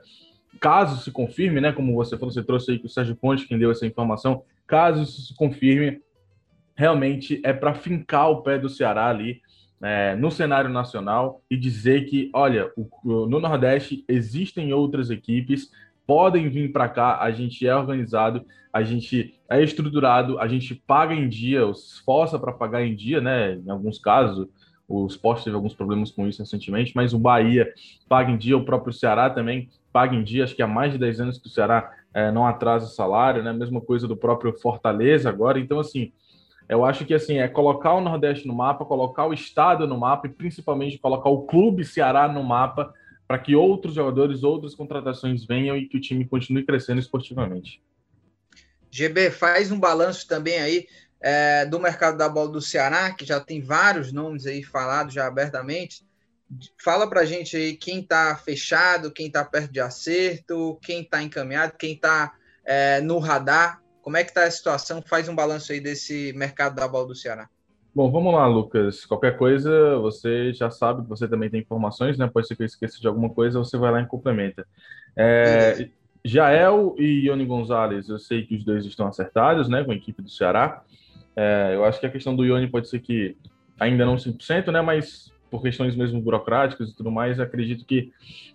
caso 0.60 1.02
se 1.02 1.10
confirme, 1.10 1.60
né? 1.60 1.72
Como 1.72 1.94
você 1.94 2.16
falou, 2.16 2.32
você 2.32 2.42
trouxe 2.42 2.72
aí 2.72 2.78
que 2.78 2.86
o 2.86 2.90
Sérgio 2.90 3.16
Ponte 3.16 3.46
quem 3.46 3.58
deu 3.58 3.70
essa 3.70 3.86
informação, 3.86 4.42
caso 4.66 5.02
isso 5.02 5.22
se 5.22 5.34
confirme, 5.34 6.00
realmente 6.75 7.40
é 7.44 7.52
para 7.52 7.75
fincar 7.75 8.30
o 8.30 8.42
pé 8.42 8.58
do 8.58 8.68
Ceará 8.68 9.08
ali 9.08 9.40
é, 9.82 10.14
no 10.16 10.30
cenário 10.30 10.70
nacional 10.70 11.42
e 11.50 11.56
dizer 11.56 12.06
que, 12.06 12.30
olha, 12.34 12.70
o, 12.76 13.26
no 13.26 13.40
Nordeste 13.40 14.04
existem 14.08 14.72
outras 14.72 15.10
equipes 15.10 15.70
podem 16.06 16.48
vir 16.48 16.72
para 16.72 16.88
cá, 16.88 17.20
a 17.20 17.30
gente 17.32 17.66
é 17.66 17.75
organizado, 17.75 18.46
a 18.72 18.82
gente 18.82 19.34
é 19.50 19.62
estruturado, 19.62 20.38
a 20.38 20.46
gente 20.46 20.75
paga 20.75 21.14
em 21.14 21.28
dia, 21.28 21.68
esforça 21.70 22.38
para 22.38 22.52
pagar 22.52 22.84
em 22.84 22.94
dia, 22.94 23.20
né? 23.20 23.54
Em 23.54 23.70
alguns 23.70 23.98
casos, 23.98 24.46
o 24.88 25.06
esporte 25.06 25.44
teve 25.44 25.56
alguns 25.56 25.74
problemas 25.74 26.10
com 26.10 26.26
isso 26.26 26.42
recentemente, 26.42 26.92
mas 26.94 27.12
o 27.12 27.18
Bahia 27.18 27.72
paga 28.08 28.30
em 28.30 28.36
dia, 28.36 28.56
o 28.56 28.64
próprio 28.64 28.92
Ceará 28.92 29.28
também 29.28 29.68
paga 29.92 30.14
em 30.14 30.22
dia, 30.22 30.44
acho 30.44 30.54
que 30.54 30.62
há 30.62 30.66
mais 30.66 30.92
de 30.92 30.98
10 30.98 31.20
anos 31.20 31.38
que 31.38 31.46
o 31.46 31.50
Ceará 31.50 31.92
é, 32.14 32.30
não 32.30 32.46
atrasa 32.46 32.86
salário, 32.86 33.42
né? 33.42 33.52
Mesma 33.52 33.80
coisa 33.80 34.06
do 34.06 34.16
próprio 34.16 34.52
Fortaleza 34.52 35.28
agora, 35.28 35.58
então 35.58 35.80
assim, 35.80 36.12
eu 36.68 36.84
acho 36.84 37.04
que 37.04 37.14
assim 37.14 37.38
é 37.38 37.48
colocar 37.48 37.94
o 37.94 38.00
Nordeste 38.00 38.46
no 38.46 38.54
mapa, 38.54 38.84
colocar 38.84 39.26
o 39.26 39.32
estado 39.32 39.86
no 39.86 39.98
mapa 39.98 40.26
e 40.26 40.30
principalmente 40.30 40.98
colocar 40.98 41.30
o 41.30 41.42
clube 41.42 41.84
Ceará 41.84 42.28
no 42.28 42.42
mapa 42.42 42.92
para 43.26 43.38
que 43.38 43.56
outros 43.56 43.94
jogadores, 43.94 44.44
outras 44.44 44.74
contratações 44.74 45.44
venham 45.44 45.76
e 45.76 45.86
que 45.86 45.96
o 45.96 46.00
time 46.00 46.24
continue 46.24 46.64
crescendo 46.64 47.00
esportivamente. 47.00 47.82
GB, 48.90 49.30
faz 49.30 49.72
um 49.72 49.78
balanço 49.78 50.26
também 50.26 50.58
aí 50.58 50.86
é, 51.20 51.64
do 51.66 51.80
mercado 51.80 52.16
da 52.16 52.28
bola 52.28 52.50
do 52.50 52.61
Ceará, 52.61 53.12
que 53.12 53.25
já 53.25 53.40
tem 53.40 53.61
vários 53.61 54.12
nomes 54.12 54.46
aí 54.46 54.62
falados 54.62 55.14
já 55.14 55.26
abertamente. 55.26 56.04
Fala 56.82 57.08
para 57.08 57.23
a 57.23 57.25
gente 57.25 57.56
aí 57.56 57.76
quem 57.76 58.00
está 58.00 58.37
fechado, 58.37 59.11
quem 59.11 59.26
está 59.26 59.44
perto 59.44 59.73
de 59.73 59.80
acerto, 59.80 60.78
quem 60.82 61.02
está 61.02 61.23
encaminhado, 61.23 61.75
quem 61.78 61.94
está 61.94 62.35
é, 62.64 63.00
no 63.00 63.18
radar. 63.18 63.82
Como 64.00 64.16
é 64.16 64.23
que 64.23 64.30
está 64.30 64.44
a 64.44 64.50
situação? 64.50 65.02
Faz 65.02 65.28
um 65.28 65.35
balanço 65.35 65.73
aí 65.73 65.80
desse 65.80 66.32
mercado 66.35 66.76
da 66.76 66.87
bola 66.87 67.08
do 67.08 67.14
Ceará. 67.14 67.49
Bom, 67.92 68.12
vamos 68.12 68.32
lá, 68.32 68.46
Lucas. 68.46 69.04
Qualquer 69.04 69.37
coisa, 69.37 69.99
você 69.99 70.52
já 70.52 70.70
sabe 70.70 71.02
que 71.02 71.08
você 71.08 71.26
também 71.26 71.50
tem 71.50 71.62
informações, 71.62 72.16
né? 72.18 72.30
Pode 72.32 72.46
ser 72.46 72.54
que 72.54 72.62
eu 72.62 72.66
esqueça 72.66 73.00
de 73.00 73.06
alguma 73.08 73.30
coisa, 73.30 73.58
você 73.58 73.76
vai 73.76 73.90
lá 73.90 74.02
e 74.02 74.06
complementa. 74.06 74.66
É, 75.16 75.88
Jael 76.26 76.94
e 76.99 77.26
Ione 77.26 77.46
Gonzalez, 77.46 78.08
eu 78.08 78.18
sei 78.18 78.44
que 78.44 78.56
os 78.56 78.64
dois 78.64 78.85
estão 78.85 79.06
acertados, 79.06 79.68
né, 79.68 79.85
com 79.85 79.92
a 79.92 79.94
equipe 79.94 80.20
do 80.20 80.28
Ceará. 80.28 80.82
É, 81.36 81.72
eu 81.74 81.84
acho 81.84 82.00
que 82.00 82.06
a 82.06 82.10
questão 82.10 82.34
do 82.34 82.44
Ione 82.44 82.66
pode 82.66 82.88
ser 82.88 83.00
que 83.00 83.36
ainda 83.78 84.06
não 84.06 84.16
100%, 84.16 84.72
né, 84.72 84.80
mas 84.80 85.30
por 85.50 85.62
questões 85.62 85.94
mesmo 85.94 86.20
burocráticas 86.20 86.90
e 86.90 86.96
tudo 86.96 87.10
mais, 87.10 87.38
acredito 87.38 87.84
que, 87.84 88.10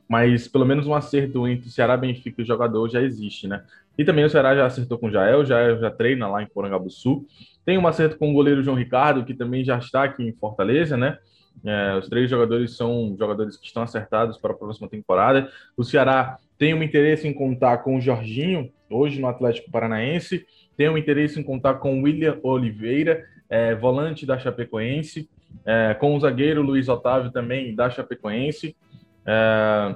mas 0.08 0.48
pelo 0.48 0.66
menos 0.66 0.88
um 0.88 0.94
acerto 0.94 1.48
entre 1.48 1.70
Ceará, 1.70 1.96
Benfica 1.96 2.42
e 2.42 2.46
jogador 2.46 2.90
já 2.90 3.02
existe, 3.02 3.48
né? 3.48 3.64
E 3.98 4.04
também 4.04 4.26
o 4.26 4.30
Ceará 4.30 4.56
já 4.56 4.66
acertou 4.66 4.98
com 4.98 5.08
o 5.08 5.12
Jael, 5.12 5.46
já, 5.46 5.76
já 5.76 5.92
treina 5.92 6.28
lá 6.28 6.42
em 6.42 6.48
Porangabuçu. 6.48 7.26
Tem 7.66 7.78
um 7.78 7.88
acerto 7.88 8.18
com 8.18 8.32
o 8.32 8.34
goleiro 8.34 8.64
João 8.64 8.78
Ricardo, 8.78 9.24
que 9.24 9.34
também 9.34 9.64
já 9.64 9.78
está 9.78 10.04
aqui 10.04 10.24
em 10.24 10.34
Fortaleza, 10.34 10.98
né? 10.98 11.18
É, 11.64 11.96
os 11.98 12.08
três 12.08 12.30
jogadores 12.30 12.76
são 12.76 13.16
jogadores 13.20 13.58
que 13.58 13.68
estão 13.68 13.84
acertados 13.84 14.38
para 14.38 14.52
a 14.52 14.56
próxima 14.56 14.88
temporada. 14.88 15.50
O 15.78 15.84
Ceará 15.84 16.38
tem 16.58 16.74
um 16.74 16.82
interesse 16.82 17.28
em 17.28 17.34
contar 17.34 17.80
com 17.80 17.98
o 17.98 18.02
Jorginho, 18.02 18.72
hoje 18.90 19.20
no 19.20 19.28
Atlético 19.28 19.70
Paranaense. 19.70 20.46
Tem 20.82 20.90
um 20.90 20.98
interesse 20.98 21.40
em 21.40 21.44
contar 21.44 21.76
com 21.76 22.02
William 22.02 22.40
Oliveira, 22.42 23.30
é, 23.48 23.76
volante 23.76 24.26
da 24.26 24.40
Chapecoense. 24.40 25.30
É, 25.64 25.94
com 25.94 26.16
o 26.16 26.20
zagueiro 26.20 26.64
Luiz 26.64 26.90
Otávio 26.90 27.32
também 27.32 27.76
da 27.76 27.88
Chapecoense. 27.88 28.76
É, 29.24 29.96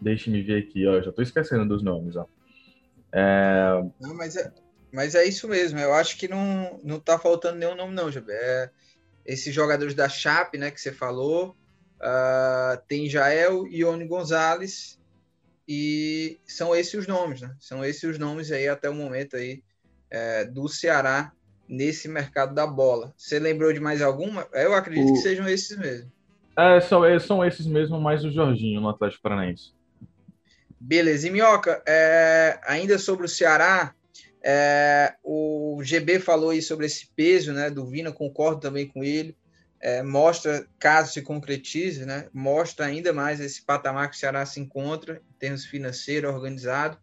Deixe-me 0.00 0.42
ver 0.42 0.64
aqui, 0.64 0.84
ó, 0.88 1.00
já 1.00 1.10
estou 1.10 1.22
esquecendo 1.22 1.64
dos 1.68 1.84
nomes. 1.84 2.16
Ó. 2.16 2.26
É... 3.12 3.80
Não, 4.00 4.12
mas, 4.12 4.34
é, 4.34 4.52
mas 4.92 5.14
é 5.14 5.24
isso 5.24 5.46
mesmo. 5.46 5.78
Eu 5.78 5.94
acho 5.94 6.18
que 6.18 6.26
não, 6.26 6.80
não 6.82 6.98
tá 6.98 7.16
faltando 7.16 7.56
nenhum 7.56 7.76
nome, 7.76 7.94
não, 7.94 8.10
Jabe. 8.10 8.32
É, 8.32 8.68
esses 9.24 9.54
jogadores 9.54 9.94
da 9.94 10.08
Chape, 10.08 10.58
né, 10.58 10.72
que 10.72 10.80
você 10.80 10.90
falou. 10.90 11.56
Uh, 12.00 12.76
tem 12.88 13.08
Jael 13.08 13.68
e 13.68 13.82
Ione 13.82 14.04
Gonzalez. 14.04 14.98
E 15.68 16.40
são 16.44 16.74
esses 16.74 16.94
os 16.94 17.06
nomes, 17.06 17.40
né? 17.40 17.54
São 17.60 17.84
esses 17.84 18.02
os 18.02 18.18
nomes 18.18 18.50
aí 18.50 18.66
até 18.66 18.90
o 18.90 18.94
momento 18.94 19.36
aí 19.36 19.62
é, 20.10 20.44
do 20.44 20.68
Ceará 20.68 21.32
nesse 21.68 22.08
mercado 22.08 22.54
da 22.54 22.66
bola. 22.66 23.12
Você 23.16 23.38
lembrou 23.38 23.72
de 23.72 23.80
mais 23.80 24.00
alguma? 24.02 24.46
Eu 24.52 24.74
acredito 24.74 25.10
o... 25.10 25.14
que 25.14 25.20
sejam 25.20 25.48
esses 25.48 25.76
mesmo. 25.76 26.10
É, 26.56 26.80
são, 26.80 27.04
é, 27.04 27.18
são 27.18 27.44
esses 27.44 27.66
mesmo, 27.66 28.00
mais 28.00 28.24
o 28.24 28.30
Jorginho 28.30 28.80
no 28.80 28.88
Atlético 28.88 29.22
Paranaense. 29.22 29.74
Beleza. 30.80 31.26
E 31.26 31.30
Minhoca, 31.30 31.82
é, 31.86 32.58
ainda 32.66 32.98
sobre 32.98 33.26
o 33.26 33.28
Ceará, 33.28 33.94
é, 34.42 35.14
o 35.24 35.80
GB 35.82 36.20
falou 36.20 36.50
aí 36.50 36.62
sobre 36.62 36.86
esse 36.86 37.08
peso 37.14 37.52
né, 37.52 37.68
do 37.68 37.84
Vina, 37.84 38.12
concordo 38.12 38.60
também 38.60 38.86
com 38.86 39.02
ele. 39.02 39.36
É, 39.80 40.02
mostra, 40.02 40.66
caso 40.78 41.12
se 41.12 41.20
concretize, 41.20 42.06
né, 42.06 42.28
mostra 42.32 42.86
ainda 42.86 43.12
mais 43.12 43.40
esse 43.40 43.62
patamar 43.62 44.08
que 44.08 44.16
o 44.16 44.18
Ceará 44.18 44.46
se 44.46 44.58
encontra 44.58 45.20
em 45.28 45.38
termos 45.38 45.66
financeiro, 45.66 46.32
organizado. 46.32 46.96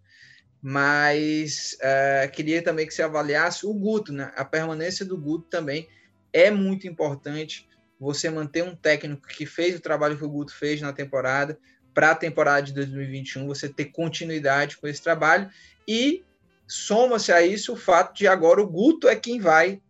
Mas 0.66 1.76
é, 1.82 2.30
queria 2.32 2.64
também 2.64 2.88
que 2.88 2.94
você 2.94 3.04
avaliasse 3.04 3.66
o 3.66 3.74
Guto, 3.74 4.14
né? 4.14 4.32
A 4.34 4.46
permanência 4.46 5.06
do 5.06 5.18
Guto 5.18 5.50
também 5.50 5.90
é 6.32 6.50
muito 6.50 6.88
importante. 6.88 7.68
Você 8.00 8.30
manter 8.30 8.64
um 8.64 8.74
técnico 8.74 9.28
que 9.28 9.46
fez 9.46 9.76
o 9.76 9.82
trabalho 9.82 10.18
que 10.18 10.24
o 10.24 10.30
Guto 10.30 10.56
fez 10.56 10.80
na 10.80 10.94
temporada, 10.94 11.60
para 11.94 12.12
a 12.12 12.16
temporada 12.16 12.64
de 12.64 12.74
2021, 12.74 13.46
você 13.46 13.68
ter 13.68 13.86
continuidade 13.86 14.78
com 14.78 14.88
esse 14.88 15.02
trabalho 15.02 15.50
e 15.88 16.24
soma-se 16.66 17.32
a 17.32 17.42
isso 17.42 17.74
o 17.74 17.78
fato 17.78 18.16
de 18.16 18.26
agora 18.26 18.62
o 18.62 18.68
Guto 18.68 19.08
é 19.08 19.16
quem 19.16 19.40
vai 19.40 19.82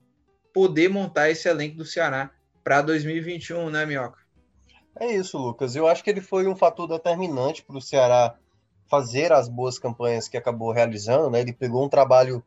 poder 0.51 0.89
montar 0.89 1.29
esse 1.29 1.47
elenco 1.47 1.77
do 1.77 1.85
Ceará 1.85 2.31
para 2.63 2.81
2021, 2.81 3.69
né, 3.69 3.85
Minhoca? 3.85 4.19
É 4.99 5.11
isso, 5.13 5.37
Lucas. 5.37 5.75
Eu 5.75 5.87
acho 5.87 6.03
que 6.03 6.09
ele 6.09 6.21
foi 6.21 6.47
um 6.47 6.55
fator 6.55 6.87
determinante 6.87 7.63
para 7.63 7.77
o 7.77 7.81
Ceará 7.81 8.35
fazer 8.89 9.31
as 9.31 9.47
boas 9.47 9.79
campanhas 9.79 10.27
que 10.27 10.37
acabou 10.37 10.71
realizando, 10.71 11.29
né? 11.29 11.41
Ele 11.41 11.53
pegou 11.53 11.83
um 11.83 11.89
trabalho 11.89 12.43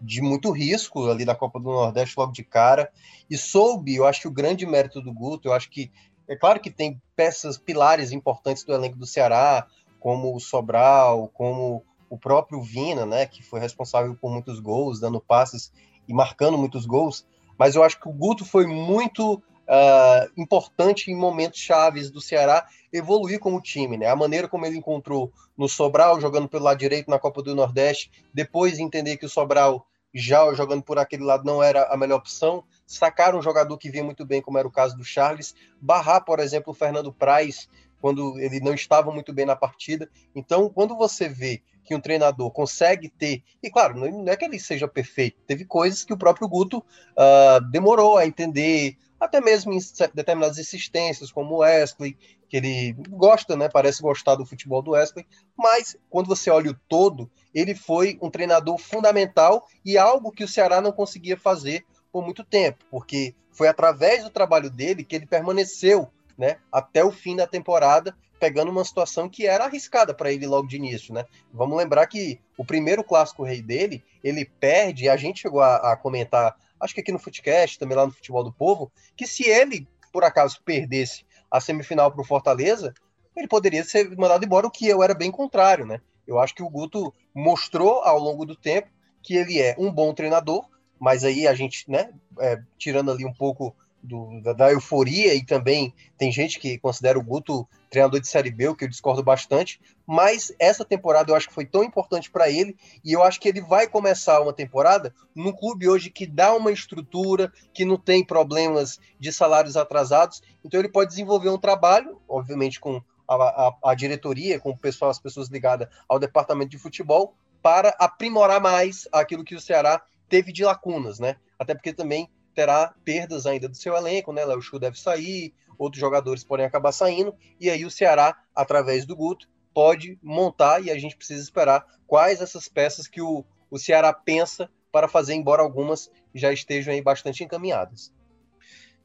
de 0.00 0.22
muito 0.22 0.50
risco 0.50 1.10
ali 1.10 1.24
da 1.24 1.34
Copa 1.34 1.60
do 1.60 1.66
Nordeste 1.66 2.14
logo 2.18 2.32
de 2.32 2.42
cara 2.42 2.90
e 3.28 3.36
soube, 3.36 3.94
eu 3.94 4.06
acho 4.06 4.22
que 4.22 4.28
o 4.28 4.32
grande 4.32 4.64
mérito 4.64 5.00
do 5.00 5.12
Guto, 5.12 5.48
eu 5.48 5.52
acho 5.52 5.68
que 5.70 5.92
é 6.26 6.36
claro 6.36 6.60
que 6.60 6.70
tem 6.70 7.00
peças 7.14 7.58
pilares 7.58 8.12
importantes 8.12 8.64
do 8.64 8.72
elenco 8.72 8.96
do 8.96 9.06
Ceará, 9.06 9.66
como 9.98 10.34
o 10.34 10.40
Sobral, 10.40 11.28
como 11.34 11.84
o 12.08 12.16
próprio 12.16 12.62
Vina, 12.62 13.04
né, 13.04 13.26
que 13.26 13.42
foi 13.42 13.60
responsável 13.60 14.16
por 14.16 14.30
muitos 14.32 14.58
gols, 14.58 15.00
dando 15.00 15.20
passes 15.20 15.72
e 16.08 16.14
marcando 16.14 16.56
muitos 16.56 16.86
gols. 16.86 17.26
Mas 17.58 17.74
eu 17.74 17.84
acho 17.84 18.00
que 18.00 18.08
o 18.08 18.12
Guto 18.12 18.44
foi 18.44 18.66
muito 18.66 19.42
uh, 19.70 20.30
importante 20.36 21.10
em 21.10 21.14
momentos 21.14 21.60
chaves 21.60 22.10
do 22.10 22.20
Ceará 22.20 22.66
evoluir 22.92 23.38
como 23.38 23.62
time, 23.62 23.96
né? 23.96 24.08
A 24.08 24.16
maneira 24.16 24.48
como 24.48 24.66
ele 24.66 24.76
encontrou 24.76 25.32
no 25.56 25.68
Sobral, 25.68 26.20
jogando 26.20 26.48
pelo 26.48 26.64
lado 26.64 26.78
direito 26.78 27.08
na 27.08 27.18
Copa 27.18 27.40
do 27.40 27.54
Nordeste, 27.54 28.10
depois 28.34 28.80
entender 28.80 29.16
que 29.16 29.26
o 29.26 29.28
Sobral 29.28 29.86
já 30.12 30.52
jogando 30.54 30.82
por 30.82 30.98
aquele 30.98 31.22
lado 31.22 31.44
não 31.44 31.62
era 31.62 31.84
a 31.84 31.96
melhor 31.96 32.16
opção, 32.16 32.64
sacar 32.84 33.36
um 33.36 33.42
jogador 33.42 33.78
que 33.78 33.88
vinha 33.88 34.02
muito 34.02 34.26
bem, 34.26 34.42
como 34.42 34.58
era 34.58 34.66
o 34.66 34.72
caso 34.72 34.96
do 34.96 35.04
Charles, 35.04 35.54
barrar, 35.80 36.24
por 36.24 36.40
exemplo, 36.40 36.72
o 36.72 36.74
Fernando 36.74 37.12
Praz, 37.12 37.68
quando 38.00 38.36
ele 38.40 38.58
não 38.58 38.74
estava 38.74 39.12
muito 39.12 39.32
bem 39.32 39.46
na 39.46 39.54
partida. 39.54 40.10
Então, 40.34 40.68
quando 40.68 40.96
você 40.96 41.28
vê 41.28 41.62
que 41.84 41.94
um 41.94 42.00
treinador 42.00 42.50
consegue 42.50 43.08
ter, 43.08 43.44
e 43.62 43.70
claro, 43.70 43.96
não 43.96 44.32
é 44.32 44.36
que 44.36 44.44
ele 44.44 44.58
seja 44.58 44.88
perfeito, 44.88 45.38
teve 45.46 45.64
coisas 45.64 46.02
que 46.02 46.12
o 46.12 46.18
próprio 46.18 46.48
Guto 46.48 46.78
uh, 46.78 47.60
demorou 47.70 48.16
a 48.16 48.26
entender, 48.26 48.96
até 49.20 49.40
mesmo 49.40 49.72
em 49.72 49.78
determinadas 50.14 50.58
insistências, 50.58 51.30
como 51.30 51.56
o 51.56 51.58
Wesley, 51.58 52.16
que 52.48 52.56
ele 52.56 52.94
gosta, 53.10 53.54
né? 53.54 53.68
Parece 53.68 54.02
gostar 54.02 54.34
do 54.34 54.46
futebol 54.46 54.80
do 54.80 54.92
Wesley, 54.92 55.26
mas 55.56 55.96
quando 56.08 56.26
você 56.26 56.50
olha 56.50 56.70
o 56.70 56.78
todo, 56.88 57.30
ele 57.54 57.74
foi 57.74 58.18
um 58.22 58.30
treinador 58.30 58.78
fundamental 58.78 59.66
e 59.84 59.98
algo 59.98 60.32
que 60.32 60.42
o 60.42 60.48
Ceará 60.48 60.80
não 60.80 60.90
conseguia 60.90 61.36
fazer 61.36 61.84
por 62.10 62.24
muito 62.24 62.42
tempo, 62.42 62.84
porque 62.90 63.34
foi 63.52 63.68
através 63.68 64.24
do 64.24 64.30
trabalho 64.30 64.70
dele 64.70 65.04
que 65.04 65.14
ele 65.14 65.26
permaneceu, 65.26 66.08
né, 66.36 66.56
até 66.72 67.04
o 67.04 67.12
fim 67.12 67.36
da 67.36 67.46
temporada, 67.46 68.16
pegando 68.40 68.70
uma 68.70 68.84
situação 68.84 69.28
que 69.28 69.46
era 69.46 69.66
arriscada 69.66 70.14
para 70.14 70.32
ele 70.32 70.46
logo 70.46 70.66
de 70.66 70.76
início, 70.76 71.12
né? 71.12 71.26
Vamos 71.52 71.76
lembrar 71.76 72.06
que 72.06 72.40
o 72.56 72.64
primeiro 72.64 73.04
clássico 73.04 73.44
rei 73.44 73.60
dele, 73.60 74.02
ele 74.24 74.46
perde, 74.58 75.10
a 75.10 75.16
gente 75.16 75.42
chegou 75.42 75.60
a, 75.60 75.92
a 75.92 75.96
comentar, 75.96 76.56
acho 76.80 76.94
que 76.94 77.00
aqui 77.00 77.12
no 77.12 77.18
Footcast, 77.18 77.78
também 77.78 77.96
lá 77.96 78.06
no 78.06 78.12
Futebol 78.12 78.44
do 78.44 78.52
Povo, 78.52 78.90
que 79.16 79.26
se 79.26 79.48
ele 79.48 79.86
por 80.12 80.24
acaso 80.24 80.60
perdesse 80.64 81.24
a 81.50 81.60
semifinal 81.60 82.10
para 82.10 82.20
o 82.20 82.24
Fortaleza, 82.24 82.94
ele 83.36 83.48
poderia 83.48 83.84
ser 83.84 84.16
mandado 84.16 84.44
embora, 84.44 84.66
o 84.66 84.70
que 84.70 84.86
eu 84.86 85.02
era 85.02 85.14
bem 85.14 85.30
contrário, 85.30 85.86
né? 85.86 86.00
Eu 86.26 86.38
acho 86.38 86.54
que 86.54 86.62
o 86.62 86.68
Guto 86.68 87.12
mostrou 87.34 88.02
ao 88.02 88.18
longo 88.18 88.44
do 88.44 88.56
tempo 88.56 88.88
que 89.22 89.34
ele 89.34 89.60
é 89.60 89.74
um 89.78 89.92
bom 89.92 90.12
treinador, 90.14 90.64
mas 90.98 91.24
aí 91.24 91.46
a 91.46 91.54
gente, 91.54 91.90
né, 91.90 92.12
é, 92.38 92.60
tirando 92.78 93.10
ali 93.10 93.24
um 93.24 93.32
pouco 93.32 93.74
do, 94.02 94.40
da, 94.42 94.52
da, 94.52 94.72
euforia, 94.72 95.34
e 95.34 95.44
também 95.44 95.94
tem 96.16 96.32
gente 96.32 96.58
que 96.58 96.78
considera 96.78 97.18
o 97.18 97.22
Guto 97.22 97.68
treinador 97.90 98.20
de 98.20 98.28
Série 98.28 98.50
B, 98.50 98.68
o 98.68 98.74
que 98.74 98.84
eu 98.84 98.88
discordo 98.88 99.22
bastante, 99.22 99.80
mas 100.06 100.52
essa 100.58 100.84
temporada 100.84 101.30
eu 101.30 101.36
acho 101.36 101.48
que 101.48 101.54
foi 101.54 101.66
tão 101.66 101.84
importante 101.84 102.30
para 102.30 102.48
ele, 102.48 102.76
e 103.04 103.12
eu 103.12 103.22
acho 103.22 103.40
que 103.40 103.48
ele 103.48 103.60
vai 103.60 103.86
começar 103.86 104.40
uma 104.40 104.52
temporada 104.52 105.14
num 105.34 105.52
clube 105.52 105.88
hoje 105.88 106.10
que 106.10 106.26
dá 106.26 106.54
uma 106.54 106.72
estrutura, 106.72 107.52
que 107.74 107.84
não 107.84 107.96
tem 107.96 108.24
problemas 108.24 108.98
de 109.18 109.32
salários 109.32 109.76
atrasados, 109.76 110.42
então 110.64 110.80
ele 110.80 110.88
pode 110.88 111.10
desenvolver 111.10 111.50
um 111.50 111.58
trabalho, 111.58 112.20
obviamente 112.28 112.80
com 112.80 113.02
a, 113.28 113.34
a, 113.34 113.90
a 113.90 113.94
diretoria, 113.94 114.58
com 114.58 114.70
o 114.70 114.76
pessoal, 114.76 115.10
as 115.10 115.20
pessoas 115.20 115.48
ligadas 115.48 115.88
ao 116.08 116.18
departamento 116.18 116.70
de 116.70 116.78
futebol, 116.78 117.34
para 117.62 117.94
aprimorar 117.98 118.60
mais 118.60 119.06
aquilo 119.12 119.44
que 119.44 119.54
o 119.54 119.60
Ceará 119.60 120.02
teve 120.28 120.52
de 120.52 120.64
lacunas, 120.64 121.18
né? 121.18 121.36
Até 121.58 121.74
porque 121.74 121.92
também 121.92 122.28
terá 122.54 122.94
perdas 123.04 123.46
ainda 123.46 123.68
do 123.68 123.76
seu 123.76 123.96
elenco, 123.96 124.32
né? 124.32 124.44
Léo 124.44 124.62
Chu 124.62 124.78
deve 124.78 124.98
sair, 124.98 125.54
outros 125.78 126.00
jogadores 126.00 126.44
podem 126.44 126.66
acabar 126.66 126.92
saindo, 126.92 127.34
e 127.58 127.70
aí 127.70 127.84
o 127.84 127.90
Ceará, 127.90 128.36
através 128.54 129.06
do 129.06 129.16
Guto, 129.16 129.48
pode 129.72 130.18
montar 130.22 130.82
e 130.84 130.90
a 130.90 130.98
gente 130.98 131.16
precisa 131.16 131.42
esperar 131.42 131.86
quais 132.06 132.40
essas 132.40 132.68
peças 132.68 133.06
que 133.06 133.22
o, 133.22 133.44
o 133.70 133.78
Ceará 133.78 134.12
pensa 134.12 134.68
para 134.92 135.08
fazer, 135.08 135.34
embora 135.34 135.62
algumas 135.62 136.10
já 136.34 136.52
estejam 136.52 136.92
aí 136.92 137.00
bastante 137.00 137.44
encaminhadas. 137.44 138.12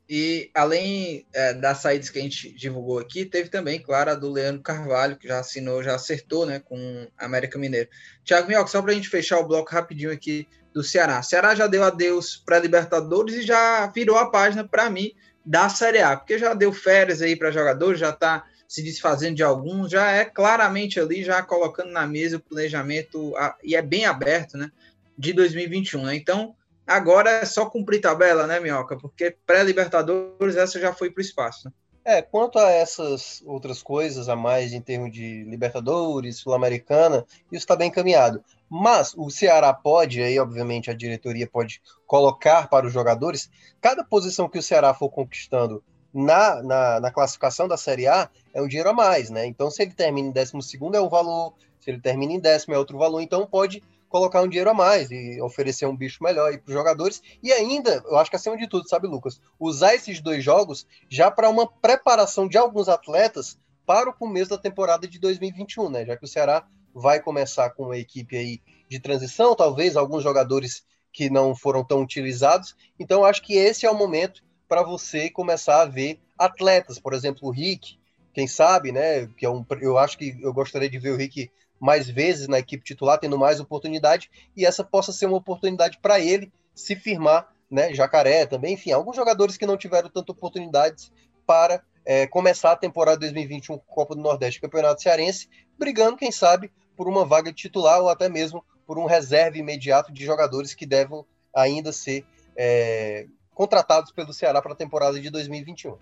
E 0.07 0.51
além 0.53 1.25
é, 1.33 1.53
das 1.53 1.79
saídas 1.79 2.09
que 2.09 2.19
a 2.19 2.21
gente 2.21 2.53
divulgou 2.53 2.99
aqui, 2.99 3.25
teve 3.25 3.49
também, 3.49 3.81
claro, 3.81 4.11
a 4.11 4.15
do 4.15 4.31
Leandro 4.31 4.61
Carvalho, 4.61 5.17
que 5.17 5.27
já 5.27 5.39
assinou, 5.39 5.81
já 5.81 5.95
acertou 5.95 6.45
né, 6.45 6.59
com 6.59 7.07
América 7.17 7.57
Mineiro. 7.57 7.89
Tiago 8.23 8.47
Minhoca, 8.47 8.67
só 8.67 8.81
para 8.81 8.91
a 8.91 8.95
gente 8.95 9.09
fechar 9.09 9.39
o 9.39 9.47
bloco 9.47 9.71
rapidinho 9.71 10.11
aqui 10.11 10.47
do 10.75 10.83
Ceará. 10.83 11.23
Ceará 11.23 11.55
já 11.55 11.67
deu 11.67 11.85
adeus 11.85 12.35
para 12.35 12.59
Libertadores 12.59 13.35
e 13.35 13.41
já 13.41 13.87
virou 13.87 14.17
a 14.17 14.29
página 14.29 14.67
para 14.67 14.89
mim 14.89 15.13
da 15.45 15.69
Série 15.69 16.01
A, 16.01 16.17
porque 16.17 16.37
já 16.37 16.53
deu 16.53 16.73
férias 16.73 17.21
aí 17.21 17.33
para 17.33 17.49
jogadores, 17.49 17.97
já 17.97 18.09
está 18.09 18.43
se 18.67 18.83
desfazendo 18.83 19.35
de 19.35 19.43
alguns, 19.43 19.89
já 19.89 20.11
é 20.11 20.25
claramente 20.25 20.99
ali, 20.99 21.23
já 21.23 21.41
colocando 21.41 21.91
na 21.91 22.05
mesa 22.05 22.37
o 22.37 22.41
planejamento, 22.41 23.33
e 23.63 23.75
é 23.75 23.81
bem 23.81 24.05
aberto, 24.05 24.57
né, 24.57 24.69
de 25.17 25.31
2021, 25.31 26.03
né? 26.03 26.15
Então, 26.15 26.55
agora 26.85 27.29
é 27.29 27.45
só 27.45 27.67
cumprir 27.67 28.01
tabela, 28.01 28.45
né, 28.45 28.59
Minhoca? 28.59 28.97
Porque 28.97 29.37
pré-Libertadores 29.45 30.57
essa 30.57 30.79
já 30.79 30.91
foi 30.91 31.11
para 31.11 31.21
o 31.21 31.23
espaço, 31.23 31.67
né? 31.67 31.73
É, 32.07 32.21
quanto 32.21 32.59
a 32.59 32.69
essas 32.69 33.41
outras 33.47 33.81
coisas 33.81 34.29
a 34.29 34.35
mais 34.35 34.73
em 34.73 34.79
termos 34.79 35.11
de 35.11 35.43
Libertadores, 35.45 36.37
Sul-Americana, 36.37 37.25
isso 37.51 37.63
está 37.63 37.75
bem 37.75 37.87
encaminhado. 37.87 38.43
Mas 38.69 39.15
o 39.17 39.31
Ceará 39.31 39.73
pode, 39.73 40.21
aí 40.21 40.37
obviamente 40.39 40.91
a 40.91 40.93
diretoria 40.93 41.47
pode 41.47 41.81
colocar 42.05 42.69
para 42.69 42.85
os 42.85 42.93
jogadores, 42.93 43.49
cada 43.81 44.03
posição 44.03 44.47
que 44.47 44.59
o 44.59 44.61
Ceará 44.61 44.93
for 44.93 45.09
conquistando 45.09 45.83
na, 46.13 46.61
na, 46.61 46.99
na 46.99 47.11
classificação 47.11 47.67
da 47.67 47.75
Série 47.75 48.07
A 48.07 48.29
é 48.53 48.61
um 48.61 48.67
dinheiro 48.67 48.91
a 48.91 48.93
mais, 48.93 49.31
né? 49.31 49.47
Então 49.47 49.71
se 49.71 49.81
ele 49.81 49.91
termina 49.91 50.27
em 50.27 50.31
décimo 50.31 50.61
segundo 50.61 50.95
é 50.95 51.01
um 51.01 51.09
valor, 51.09 51.55
se 51.79 51.89
ele 51.89 51.99
termina 51.99 52.33
em 52.33 52.39
décimo 52.39 52.75
é 52.75 52.77
outro 52.77 52.99
valor, 52.99 53.19
então 53.19 53.47
pode 53.47 53.81
colocar 54.15 54.41
um 54.41 54.47
dinheiro 54.47 54.69
a 54.69 54.73
mais 54.73 55.11
e 55.11 55.41
oferecer 55.41 55.85
um 55.85 55.95
bicho 55.95 56.23
melhor 56.23 56.57
para 56.59 56.69
os 56.69 56.73
jogadores. 56.73 57.21
E 57.43 57.51
ainda, 57.51 58.01
eu 58.05 58.15
acho 58.15 58.29
que 58.29 58.37
acima 58.37 58.55
de 58.55 58.65
tudo, 58.65 58.87
sabe, 58.87 59.07
Lucas, 59.07 59.41
usar 59.59 59.93
esses 59.93 60.21
dois 60.21 60.41
jogos 60.41 60.87
já 61.09 61.29
para 61.29 61.49
uma 61.49 61.67
preparação 61.67 62.47
de 62.47 62.57
alguns 62.57 62.87
atletas 62.87 63.59
para 63.85 64.09
o 64.09 64.13
começo 64.13 64.51
da 64.51 64.57
temporada 64.57 65.05
de 65.05 65.19
2021, 65.19 65.89
né? 65.89 66.05
Já 66.05 66.15
que 66.15 66.23
o 66.23 66.27
Ceará 66.29 66.65
vai 66.93 67.19
começar 67.19 67.71
com 67.71 67.87
uma 67.87 67.97
equipe 67.97 68.37
aí 68.37 68.61
de 68.87 69.01
transição, 69.01 69.53
talvez 69.53 69.97
alguns 69.97 70.23
jogadores 70.23 70.85
que 71.11 71.29
não 71.29 71.53
foram 71.53 71.83
tão 71.83 72.01
utilizados. 72.01 72.73
Então, 72.97 73.25
acho 73.25 73.41
que 73.41 73.55
esse 73.57 73.85
é 73.85 73.91
o 73.91 73.97
momento 73.97 74.41
para 74.65 74.81
você 74.81 75.29
começar 75.29 75.81
a 75.81 75.85
ver 75.85 76.21
atletas, 76.39 76.97
por 76.99 77.13
exemplo, 77.13 77.49
o 77.49 77.51
Rick, 77.51 77.99
quem 78.33 78.47
sabe, 78.47 78.93
né? 78.93 79.27
Que 79.35 79.45
é 79.45 79.49
um, 79.49 79.65
eu 79.81 79.97
acho 79.97 80.17
que 80.17 80.37
eu 80.41 80.53
gostaria 80.53 80.89
de 80.89 80.99
ver 80.99 81.11
o 81.11 81.17
Rick 81.17 81.51
mais 81.79 82.09
vezes 82.09 82.47
na 82.47 82.59
equipe 82.59 82.83
titular, 82.83 83.19
tendo 83.19 83.37
mais 83.37 83.59
oportunidade, 83.59 84.29
e 84.55 84.65
essa 84.65 84.83
possa 84.83 85.11
ser 85.11 85.25
uma 85.25 85.37
oportunidade 85.37 85.99
para 86.01 86.19
ele 86.19 86.51
se 86.73 86.95
firmar, 86.95 87.47
né? 87.69 87.93
Jacaré 87.93 88.45
também, 88.45 88.73
enfim, 88.73 88.91
alguns 88.91 89.15
jogadores 89.15 89.57
que 89.57 89.65
não 89.65 89.77
tiveram 89.77 90.09
tanta 90.09 90.31
oportunidades 90.31 91.11
para 91.45 91.83
é, 92.05 92.27
começar 92.27 92.71
a 92.71 92.77
temporada 92.77 93.19
2021 93.19 93.77
Copa 93.79 94.15
do 94.15 94.21
Nordeste 94.21 94.61
Campeonato 94.61 95.01
Cearense, 95.01 95.49
brigando, 95.77 96.17
quem 96.17 96.31
sabe, 96.31 96.71
por 96.95 97.07
uma 97.07 97.25
vaga 97.25 97.51
de 97.51 97.57
titular 97.57 97.99
ou 97.99 98.09
até 98.09 98.29
mesmo 98.29 98.63
por 98.85 98.97
um 98.99 99.05
reserva 99.05 99.57
imediato 99.57 100.13
de 100.13 100.23
jogadores 100.23 100.73
que 100.73 100.85
devem 100.85 101.23
ainda 101.53 101.91
ser 101.91 102.25
é, 102.55 103.27
contratados 103.53 104.11
pelo 104.11 104.33
Ceará 104.33 104.61
para 104.61 104.73
a 104.73 104.75
temporada 104.75 105.19
de 105.19 105.29
2021. 105.29 105.97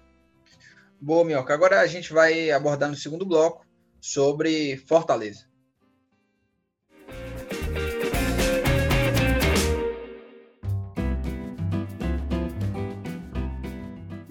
Boa, 1.00 1.24
Minhoca. 1.24 1.54
Agora 1.54 1.80
a 1.80 1.88
gente 1.88 2.14
vai 2.14 2.52
abordar 2.52 2.90
no 2.90 2.96
segundo 2.96 3.26
bloco 3.26 3.66
sobre 4.00 4.78
Fortaleza. 4.78 5.46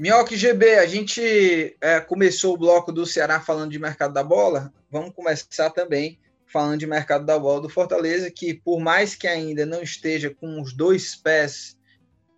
Minhoca 0.02 0.36
GB, 0.36 0.80
a 0.80 0.86
gente 0.86 1.76
é, 1.80 2.00
começou 2.00 2.54
o 2.54 2.58
bloco 2.58 2.90
do 2.90 3.06
Ceará 3.06 3.40
falando 3.40 3.70
de 3.70 3.78
mercado 3.78 4.12
da 4.12 4.24
bola. 4.24 4.74
Vamos 4.90 5.14
começar 5.14 5.70
também 5.70 6.18
falando 6.44 6.80
de 6.80 6.88
mercado 6.88 7.24
da 7.24 7.38
bola 7.38 7.60
do 7.60 7.68
Fortaleza, 7.68 8.28
que 8.28 8.52
por 8.52 8.80
mais 8.80 9.14
que 9.14 9.28
ainda 9.28 9.64
não 9.64 9.80
esteja 9.80 10.28
com 10.28 10.60
os 10.60 10.72
dois 10.72 11.14
pés 11.14 11.76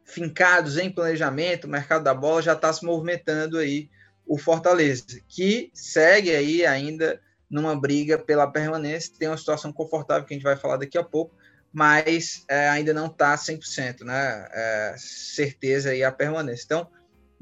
fincados 0.05 0.77
em 0.77 0.91
planejamento, 0.91 1.65
o 1.65 1.71
mercado 1.71 2.05
da 2.05 2.13
bola 2.13 2.43
já 2.43 2.53
está 2.53 2.71
se 2.71 2.85
movimentando 2.85 3.57
aí 3.57 3.89
o 4.27 4.37
Fortaleza, 4.37 5.23
que 5.27 5.71
segue 5.73 6.37
aí 6.37 6.67
ainda 6.67 7.19
numa 7.49 7.75
briga 7.75 8.19
pela 8.19 8.47
permanência, 8.47 9.15
tem 9.19 9.29
uma 9.29 9.39
situação 9.39 9.73
confortável 9.73 10.27
que 10.27 10.35
a 10.35 10.37
gente 10.37 10.45
vai 10.45 10.57
falar 10.59 10.77
daqui 10.77 10.99
a 10.99 11.03
pouco, 11.03 11.35
mas 11.73 12.45
é, 12.47 12.69
ainda 12.69 12.93
não 12.93 13.07
está 13.07 13.35
100%, 13.35 14.03
né? 14.03 14.49
É, 14.53 14.95
certeza 14.99 15.93
aí 15.93 16.05
a 16.05 16.13
permanência. 16.13 16.65
Então, 16.67 16.91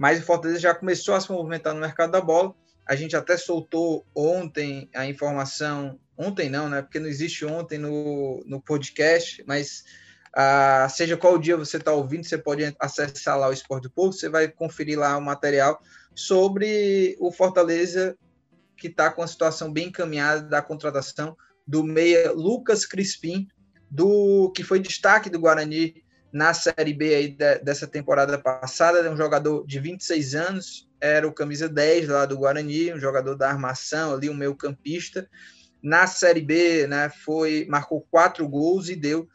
mas 0.02 0.18
o 0.18 0.24
Fortaleza 0.24 0.58
já 0.58 0.74
começou 0.74 1.14
a 1.14 1.20
se 1.20 1.30
movimentar 1.30 1.72
no 1.72 1.80
mercado 1.80 2.10
da 2.10 2.20
bola. 2.20 2.52
A 2.84 2.96
gente 2.96 3.14
até 3.14 3.36
soltou 3.36 4.04
ontem 4.12 4.90
a 4.92 5.06
informação, 5.06 5.96
ontem 6.18 6.50
não, 6.50 6.68
né? 6.68 6.82
Porque 6.82 6.98
não 6.98 7.06
existe 7.06 7.44
ontem 7.44 7.78
no, 7.78 8.42
no 8.44 8.60
podcast, 8.60 9.44
mas 9.46 9.84
ah, 10.34 10.88
seja 10.90 11.16
qual 11.16 11.38
dia 11.38 11.56
você 11.56 11.76
está 11.76 11.92
ouvindo, 11.92 12.24
você 12.24 12.36
pode 12.36 12.74
acessar 12.80 13.38
lá 13.38 13.48
o 13.48 13.52
Esporte 13.52 13.84
do 13.84 13.92
Povo, 13.92 14.12
você 14.12 14.28
vai 14.28 14.48
conferir 14.48 14.98
lá 14.98 15.16
o 15.16 15.22
material 15.22 15.80
sobre 16.16 17.16
o 17.20 17.30
Fortaleza 17.30 18.18
que 18.76 18.88
está 18.88 19.08
com 19.08 19.22
a 19.22 19.28
situação 19.28 19.72
bem 19.72 19.86
encaminhada 19.86 20.42
da 20.42 20.60
contratação 20.60 21.36
do 21.64 21.84
meia 21.84 22.32
Lucas 22.32 22.84
Crispim, 22.84 23.46
do 23.88 24.50
que 24.50 24.64
foi 24.64 24.80
destaque 24.80 25.30
do 25.30 25.38
Guarani 25.38 26.02
na 26.32 26.54
Série 26.54 26.94
B 26.94 27.14
aí 27.14 27.28
de, 27.28 27.58
dessa 27.58 27.86
temporada 27.86 28.38
passada, 28.38 29.00
é 29.00 29.10
um 29.10 29.16
jogador 29.16 29.66
de 29.66 29.78
26 29.78 30.34
anos, 30.34 30.88
era 31.00 31.28
o 31.28 31.32
camisa 31.32 31.68
10 31.68 32.08
lá 32.08 32.24
do 32.24 32.38
Guarani, 32.38 32.94
um 32.94 32.98
jogador 32.98 33.34
da 33.36 33.50
armação 33.50 34.14
ali, 34.14 34.30
um 34.30 34.34
meio 34.34 34.56
campista. 34.56 35.28
Na 35.82 36.06
Série 36.06 36.40
B, 36.40 36.86
né, 36.86 37.10
foi 37.10 37.66
marcou 37.68 38.06
quatro 38.10 38.48
gols 38.48 38.88
e 38.88 38.96
deu 38.96 39.28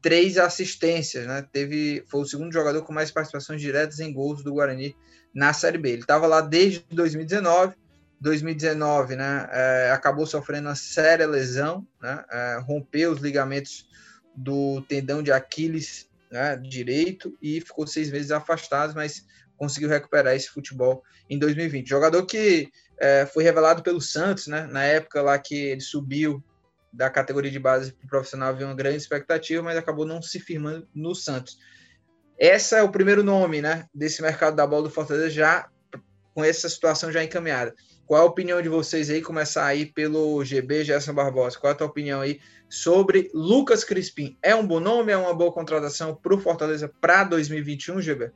três 0.00 0.38
assistências, 0.38 1.26
né? 1.26 1.44
Teve 1.50 2.04
foi 2.06 2.20
o 2.20 2.26
segundo 2.26 2.52
jogador 2.52 2.82
com 2.82 2.92
mais 2.92 3.10
participações 3.10 3.60
diretas 3.60 3.98
em 3.98 4.12
gols 4.12 4.44
do 4.44 4.52
Guarani 4.52 4.94
na 5.34 5.52
Série 5.52 5.78
B. 5.78 5.90
Ele 5.90 6.02
estava 6.02 6.28
lá 6.28 6.40
desde 6.40 6.84
2019. 6.92 7.74
2019, 8.20 9.16
né? 9.16 9.48
É, 9.50 9.90
acabou 9.90 10.26
sofrendo 10.26 10.68
uma 10.68 10.76
séria 10.76 11.26
lesão, 11.26 11.86
né? 12.00 12.24
É, 12.30 12.60
rompeu 12.62 13.10
os 13.10 13.20
ligamentos 13.20 13.88
do 14.34 14.80
tendão 14.82 15.22
de 15.22 15.32
Aquiles 15.32 16.08
né, 16.30 16.56
direito 16.56 17.36
e 17.40 17.60
ficou 17.60 17.86
seis 17.86 18.10
meses 18.10 18.30
afastado, 18.30 18.94
mas 18.94 19.24
conseguiu 19.56 19.88
recuperar 19.88 20.34
esse 20.34 20.48
futebol 20.48 21.02
em 21.28 21.38
2020. 21.38 21.88
Jogador 21.88 22.24
que 22.26 22.68
é, 22.98 23.26
foi 23.26 23.44
revelado 23.44 23.82
pelo 23.82 24.00
Santos, 24.00 24.46
né? 24.46 24.66
Na 24.66 24.84
época 24.84 25.22
lá 25.22 25.38
que 25.38 25.54
ele 25.54 25.80
subiu 25.80 26.42
da 26.92 27.10
categoria 27.10 27.50
de 27.50 27.58
base 27.58 27.92
para 27.92 28.06
o 28.06 28.08
profissional, 28.08 28.48
havia 28.48 28.66
uma 28.66 28.74
grande 28.74 28.96
expectativa, 28.96 29.62
mas 29.62 29.76
acabou 29.76 30.06
não 30.06 30.22
se 30.22 30.40
firmando 30.40 30.88
no 30.94 31.14
Santos. 31.14 31.58
Essa 32.38 32.78
é 32.78 32.82
o 32.82 32.90
primeiro 32.90 33.22
nome, 33.22 33.60
né? 33.60 33.86
Desse 33.94 34.22
mercado 34.22 34.56
da 34.56 34.66
bola 34.66 34.84
do 34.84 34.90
Fortaleza 34.90 35.30
já 35.30 35.68
com 36.34 36.44
essa 36.44 36.68
situação 36.68 37.10
já 37.10 37.24
encaminhada. 37.24 37.74
Qual 38.06 38.22
a 38.22 38.24
opinião 38.24 38.62
de 38.62 38.68
vocês 38.68 39.10
aí? 39.10 39.20
Começar 39.20 39.66
aí 39.66 39.84
pelo 39.84 40.44
GB 40.44 40.84
Gerson 40.84 41.12
Barbosa. 41.12 41.58
Qual 41.58 41.72
a 41.72 41.74
tua 41.74 41.88
opinião 41.88 42.20
aí 42.20 42.38
sobre 42.68 43.28
Lucas 43.34 43.82
Crispim? 43.82 44.38
É 44.40 44.54
um 44.54 44.64
bom 44.64 44.78
nome? 44.78 45.10
É 45.10 45.16
uma 45.16 45.34
boa 45.34 45.50
contratação 45.50 46.14
para 46.14 46.32
o 46.32 46.38
Fortaleza 46.38 46.88
para 47.00 47.24
2021, 47.24 48.00
GB? 48.00 48.30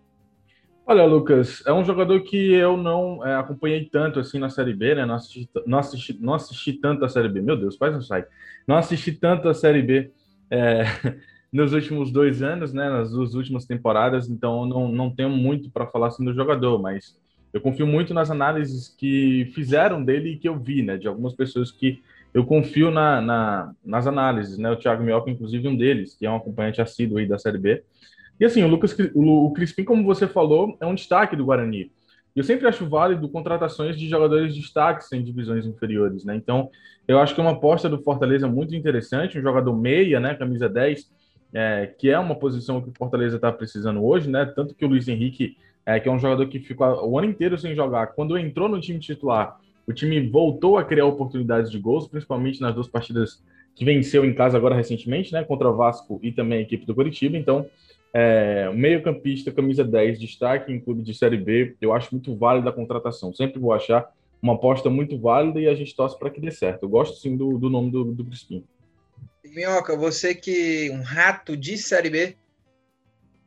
Olha, 0.84 1.04
Lucas, 1.04 1.62
é 1.64 1.72
um 1.72 1.84
jogador 1.84 2.20
que 2.22 2.52
eu 2.52 2.76
não 2.76 3.24
é, 3.24 3.36
acompanhei 3.36 3.84
tanto 3.84 4.18
assim 4.18 4.40
na 4.40 4.50
Série 4.50 4.74
B, 4.74 4.96
né? 4.96 5.06
Não 5.06 5.14
assisti, 5.14 5.48
não, 5.64 5.78
assisti, 5.78 6.18
não 6.20 6.34
assisti 6.34 6.72
tanto 6.72 7.04
a 7.04 7.08
Série 7.08 7.28
B. 7.28 7.40
Meu 7.40 7.56
Deus, 7.56 7.76
faz 7.76 7.94
um 7.94 8.02
sai. 8.02 8.26
Não 8.66 8.76
assisti 8.76 9.12
tanto 9.12 9.48
a 9.48 9.54
Série 9.54 9.82
B 9.82 10.10
é, 10.50 10.82
nos 11.52 11.72
últimos 11.72 12.10
dois 12.10 12.42
anos, 12.42 12.72
né? 12.72 12.90
Nas 12.90 13.12
duas 13.12 13.34
últimas 13.34 13.66
temporadas, 13.66 14.28
então 14.28 14.66
não, 14.66 14.88
não 14.88 15.14
tenho 15.14 15.30
muito 15.30 15.70
para 15.70 15.86
falar 15.86 16.08
assim 16.08 16.24
do 16.24 16.34
jogador, 16.34 16.82
mas 16.82 17.16
eu 17.52 17.60
confio 17.60 17.86
muito 17.86 18.14
nas 18.14 18.30
análises 18.30 18.94
que 18.96 19.50
fizeram 19.54 20.04
dele 20.04 20.30
e 20.30 20.36
que 20.36 20.48
eu 20.48 20.58
vi, 20.58 20.82
né? 20.82 20.96
De 20.96 21.08
algumas 21.08 21.34
pessoas 21.34 21.72
que 21.72 22.02
eu 22.32 22.44
confio 22.44 22.90
na, 22.90 23.20
na 23.20 23.74
nas 23.84 24.06
análises, 24.06 24.56
né? 24.56 24.70
O 24.70 24.76
Thiago 24.76 25.02
Mioca, 25.02 25.30
inclusive, 25.30 25.66
um 25.66 25.76
deles, 25.76 26.14
que 26.14 26.24
é 26.24 26.30
um 26.30 26.36
acompanhante 26.36 26.80
assíduo 26.80 27.18
aí 27.18 27.26
da 27.26 27.38
Série 27.38 27.58
B. 27.58 27.82
E 28.38 28.44
assim, 28.44 28.62
o 28.62 28.68
Lucas, 28.68 28.96
o, 29.14 29.52
Crispim, 29.52 29.84
como 29.84 30.04
você 30.04 30.26
falou, 30.26 30.76
é 30.80 30.86
um 30.86 30.94
destaque 30.94 31.36
do 31.36 31.44
Guarani. 31.44 31.92
Eu 32.34 32.44
sempre 32.44 32.68
acho 32.68 32.88
válido 32.88 33.28
contratações 33.28 33.98
de 33.98 34.08
jogadores 34.08 34.54
de 34.54 34.60
destaques 34.60 35.12
em 35.12 35.22
divisões 35.22 35.66
inferiores, 35.66 36.24
né? 36.24 36.36
Então, 36.36 36.70
eu 37.06 37.18
acho 37.18 37.34
que 37.34 37.40
é 37.40 37.44
uma 37.44 37.52
aposta 37.52 37.88
do 37.88 38.02
Fortaleza 38.02 38.46
muito 38.46 38.74
interessante, 38.74 39.38
um 39.38 39.42
jogador 39.42 39.76
meia, 39.76 40.20
né? 40.20 40.34
Camisa 40.34 40.68
10, 40.68 41.10
é, 41.52 41.86
que 41.86 42.08
é 42.10 42.18
uma 42.18 42.34
posição 42.34 42.80
que 42.80 42.88
o 42.88 42.94
Fortaleza 42.96 43.36
está 43.36 43.50
precisando 43.50 44.04
hoje, 44.04 44.30
né? 44.30 44.44
Tanto 44.44 44.74
que 44.74 44.84
o 44.84 44.88
Luiz 44.88 45.08
Henrique 45.08 45.56
é, 45.84 45.98
que 45.98 46.08
é 46.08 46.12
um 46.12 46.18
jogador 46.18 46.46
que 46.46 46.60
ficou 46.60 46.86
o 47.08 47.18
ano 47.18 47.28
inteiro 47.28 47.58
sem 47.58 47.74
jogar. 47.74 48.08
Quando 48.08 48.38
entrou 48.38 48.68
no 48.68 48.80
time 48.80 48.98
titular, 48.98 49.58
o 49.86 49.92
time 49.92 50.20
voltou 50.28 50.78
a 50.78 50.84
criar 50.84 51.06
oportunidades 51.06 51.70
de 51.70 51.78
gols, 51.78 52.06
principalmente 52.06 52.60
nas 52.60 52.74
duas 52.74 52.86
partidas 52.86 53.42
que 53.74 53.84
venceu 53.84 54.24
em 54.24 54.34
casa 54.34 54.56
agora 54.56 54.74
recentemente, 54.74 55.32
né, 55.32 55.42
contra 55.42 55.68
o 55.68 55.76
Vasco 55.76 56.20
e 56.22 56.30
também 56.30 56.58
a 56.58 56.62
equipe 56.62 56.84
do 56.84 56.94
Curitiba. 56.94 57.36
Então, 57.36 57.66
é, 58.12 58.70
meio-campista, 58.74 59.50
camisa 59.50 59.84
10, 59.84 60.20
destaque 60.20 60.72
em 60.72 60.80
clube 60.80 61.02
de 61.02 61.14
Série 61.14 61.36
B, 61.36 61.74
eu 61.80 61.92
acho 61.92 62.08
muito 62.12 62.34
válida 62.36 62.70
a 62.70 62.72
contratação. 62.72 63.32
Sempre 63.32 63.58
vou 63.58 63.72
achar 63.72 64.12
uma 64.42 64.54
aposta 64.54 64.90
muito 64.90 65.18
válida 65.18 65.60
e 65.60 65.68
a 65.68 65.74
gente 65.74 65.94
torce 65.94 66.18
para 66.18 66.30
que 66.30 66.40
dê 66.40 66.50
certo. 66.50 66.84
Eu 66.84 66.88
gosto 66.88 67.16
sim 67.18 67.36
do, 67.36 67.58
do 67.58 67.70
nome 67.70 67.90
do, 67.90 68.04
do 68.04 68.24
Crispim. 68.24 68.64
Minhoca, 69.44 69.96
você 69.96 70.34
que 70.34 70.90
um 70.90 71.02
rato 71.02 71.56
de 71.56 71.76
Série 71.76 72.10
B, 72.10 72.36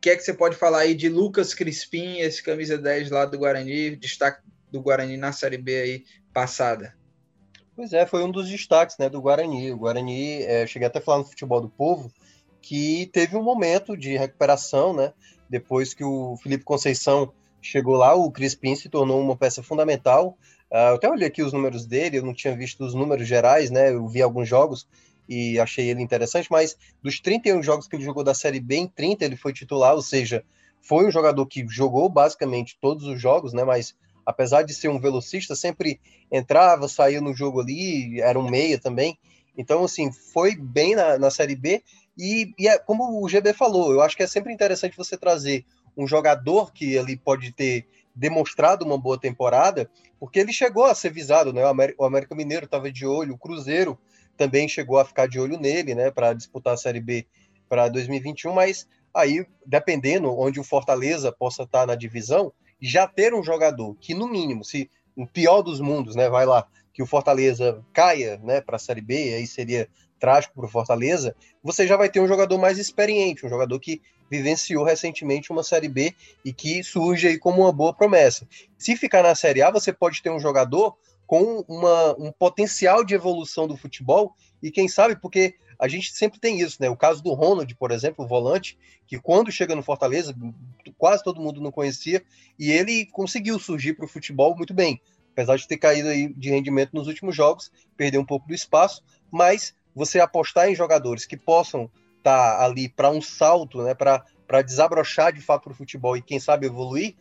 que 0.04 0.10
é 0.10 0.18
que 0.18 0.22
você 0.22 0.34
pode 0.34 0.58
falar 0.58 0.80
aí 0.80 0.94
de 0.94 1.08
Lucas 1.08 1.54
Crispim, 1.54 2.18
esse 2.18 2.44
camisa 2.44 2.78
10 2.78 3.10
lá 3.10 3.26
do 3.26 3.38
Guarani, 3.38 3.96
destaque 3.96 4.42
do 4.70 4.82
Guarani 4.82 5.16
na 5.16 5.32
Série 5.32 5.58
B 5.58 5.80
aí 5.80 6.04
passada? 6.34 6.94
Pois 7.74 7.94
é, 7.94 8.06
foi 8.06 8.22
um 8.22 8.30
dos 8.30 8.50
destaques 8.50 8.98
né, 8.98 9.08
do 9.10 9.22
Guarani. 9.22 9.72
O 9.72 9.78
Guarani, 9.78 10.44
é, 10.44 10.68
cheguei 10.68 10.90
até 10.90 11.00
a 11.00 11.02
falar 11.02 11.20
no 11.20 11.26
futebol 11.26 11.62
do 11.62 11.70
povo, 11.70 12.12
que 12.62 13.10
teve 13.14 13.38
um 13.38 13.44
momento 13.44 13.96
de 13.96 14.18
recuperação, 14.18 14.94
né? 14.94 15.14
Depois 15.50 15.94
que 15.94 16.04
o 16.04 16.36
Felipe 16.44 16.66
Conceição 16.66 17.32
chegou 17.62 17.96
lá, 17.96 18.14
o 18.14 18.30
Crispim 18.30 18.76
se 18.76 18.90
tornou 18.90 19.22
uma 19.22 19.38
peça 19.38 19.64
fundamental. 19.64 20.38
Uh, 20.70 20.90
eu 20.90 20.96
até 20.96 21.10
olhei 21.10 21.28
aqui 21.30 21.42
os 21.42 21.54
números 21.54 21.86
dele, 21.86 22.18
eu 22.18 22.26
não 22.26 22.34
tinha 22.34 22.54
visto 22.54 22.84
os 22.84 22.94
números 22.94 23.26
gerais, 23.26 23.72
né? 23.72 23.92
Eu 23.92 24.06
vi 24.08 24.22
alguns 24.22 24.50
jogos 24.50 24.86
e 25.28 25.60
achei 25.60 25.90
ele 25.90 26.02
interessante, 26.02 26.48
mas 26.52 26.78
dos 27.02 27.20
31 27.20 27.64
jogos 27.64 27.88
que 27.88 27.96
ele 27.96 28.04
jogou 28.04 28.24
da 28.24 28.34
Série 28.34 28.60
B, 28.60 28.76
em 28.76 28.88
30 28.88 29.26
ele 29.26 29.36
foi 29.36 29.54
titular, 29.54 29.96
ou 29.96 30.02
seja, 30.02 30.44
foi 30.82 31.08
um 31.08 31.12
jogador 31.12 31.46
que 31.46 31.66
jogou 31.68 32.10
basicamente 32.10 32.78
todos 32.80 33.06
os 33.08 33.20
jogos, 33.20 33.54
né? 33.54 33.64
Mas 33.64 33.96
apesar 34.26 34.64
de 34.64 34.74
ser 34.74 34.90
um 34.90 35.00
velocista, 35.00 35.56
sempre 35.56 36.00
entrava, 36.32 36.88
saía 36.88 37.22
no 37.22 37.34
jogo 37.34 37.62
ali, 37.62 38.20
era 38.22 38.38
um 38.38 38.50
meia 38.50 38.80
também. 38.80 39.18
Então, 39.58 39.84
assim, 39.84 40.12
foi 40.12 40.56
bem 40.56 40.96
na, 40.96 41.18
na 41.18 41.30
Série 41.30 41.56
B. 41.56 41.84
E, 42.18 42.54
e 42.58 42.68
é, 42.68 42.78
como 42.78 43.24
o 43.24 43.30
GB 43.30 43.54
falou, 43.54 43.92
eu 43.92 44.02
acho 44.02 44.16
que 44.16 44.24
é 44.24 44.28
sempre 44.28 44.54
interessante 44.54 44.98
você 44.98 45.18
trazer 45.18 45.66
um 45.96 46.08
jogador 46.08 46.74
que 46.74 46.94
ele 46.96 47.16
pode 47.16 47.52
ter 47.52 47.88
demonstrado 48.16 48.86
uma 48.86 48.98
boa 48.98 49.20
temporada, 49.20 49.90
porque 50.20 50.40
ele 50.40 50.54
chegou 50.54 50.86
a 50.86 50.96
ser 50.96 51.12
visado, 51.12 51.52
né? 51.52 51.64
O 51.64 51.68
América, 51.68 52.04
o 52.04 52.06
América 52.06 52.36
Mineiro 52.36 52.66
estava 52.66 52.92
de 52.92 53.06
olho, 53.06 53.34
o 53.34 53.38
Cruzeiro 53.38 53.98
também 54.38 54.67
chegou 54.67 55.00
a 55.00 55.06
ficar 55.06 55.28
de 55.28 55.39
olho 55.39 55.60
nele, 55.60 55.96
né, 55.96 56.12
para 56.12 56.34
disputar 56.34 56.74
a 56.74 56.78
Série 56.78 57.00
B 57.00 57.26
para 57.69 57.89
2021, 57.89 58.54
mas 58.54 58.88
aí, 59.13 59.46
dependendo 59.65 60.32
onde 60.38 60.60
o 60.60 60.63
Fortaleza 60.63 61.32
possa 61.32 61.63
estar 61.63 61.82
tá 61.82 61.86
na 61.88 61.96
divisão, 61.96 62.52
já 62.82 63.08
ter 63.08 63.34
um 63.34 63.43
jogador 63.43 63.96
que, 63.96 64.13
no 64.13 64.28
mínimo, 64.28 64.63
se 64.63 64.89
o 65.15 65.26
pior 65.26 65.62
dos 65.62 65.80
mundos, 65.80 66.15
né, 66.15 66.30
vai 66.30 66.46
lá, 66.46 66.67
que 66.93 67.02
o 67.02 67.08
Fortaleza 67.08 67.84
caia, 67.93 68.39
né, 68.43 68.62
para 68.62 68.76
a 68.76 68.80
Série 68.80 69.02
B, 69.02 69.34
aí 69.34 69.48
seria 69.48 69.88
trágico 70.19 70.54
para 70.56 70.65
o 70.65 70.69
Fortaleza, 70.69 71.36
você 71.62 71.86
já 71.86 71.98
vai 71.98 72.10
ter 72.10 72.19
um 72.19 72.28
jogador 72.28 72.58
mais 72.58 72.78
experiente, 72.78 73.46
um 73.46 73.50
jogador 73.50 73.80
que 73.80 74.02
vivenciou 74.30 74.84
recentemente 74.84 75.52
uma 75.52 75.63
Série 75.63 75.89
B 75.89 76.13
e 76.46 76.54
que 76.54 76.84
surge 76.84 77.28
aí 77.28 77.38
como 77.38 77.62
uma 77.62 77.72
boa 77.72 77.93
promessa. 77.93 78.48
Se 78.78 78.96
ficar 78.96 79.22
na 79.22 79.36
Série 79.36 79.62
A, 79.62 79.69
você 79.69 79.91
pode 79.91 80.22
ter 80.22 80.32
um 80.32 80.39
jogador 80.39 80.98
com 81.34 81.65
uma, 81.67 82.15
um 82.19 82.32
potencial 82.32 83.04
de 83.04 83.15
evolução 83.15 83.67
do 83.67 83.76
futebol 83.76 84.36
e 84.62 84.69
quem 84.69 84.88
sabe, 84.88 85.15
porque 85.15 85.56
a 85.80 85.88
gente 85.88 86.13
sempre 86.13 86.39
tem 86.39 86.60
isso, 86.60 86.78
né? 86.80 86.91
O 86.91 86.96
caso 86.96 87.24
do 87.24 87.34
Ronald, 87.34 87.74
por 87.74 87.89
exemplo, 87.89 88.24
o 88.24 88.28
volante, 88.28 88.78
que 89.08 89.19
quando 89.19 89.52
chega 89.52 89.74
no 89.74 89.82
Fortaleza, 89.82 90.36
quase 90.96 91.24
todo 91.24 91.41
mundo 91.41 91.60
não 91.60 91.72
conhecia, 91.72 92.24
e 92.60 92.72
ele 92.72 93.08
conseguiu 93.08 93.58
surgir 93.58 93.93
para 93.93 94.06
o 94.06 94.08
futebol 94.08 94.56
muito 94.56 94.76
bem. 94.76 95.02
Apesar 95.32 95.56
de 95.56 95.67
ter 95.67 95.78
caído 95.78 96.10
aí 96.10 96.32
de 96.32 96.52
rendimento 96.52 96.93
nos 96.93 97.08
últimos 97.08 97.36
jogos, 97.36 97.72
perdeu 97.98 98.22
um 98.22 98.26
pouco 98.26 98.48
do 98.48 98.54
espaço, 98.54 99.04
mas 99.32 99.74
você 99.96 100.19
apostar 100.19 100.69
em 100.69 100.76
jogadores 100.76 101.26
que 101.26 101.36
possam 101.36 101.89
estar 102.19 102.58
tá 102.58 102.63
ali 102.63 102.88
para 102.88 103.10
um 103.10 103.24
salto, 103.24 103.82
né, 103.82 103.96
para 103.96 104.62
desabrochar 104.62 105.34
de 105.34 105.41
fato 105.41 105.63
para 105.63 105.74
o 105.74 105.76
futebol 105.76 106.15
e 106.15 106.22
quem 106.22 106.39
sabe 106.39 106.67
evoluir, 106.67 107.15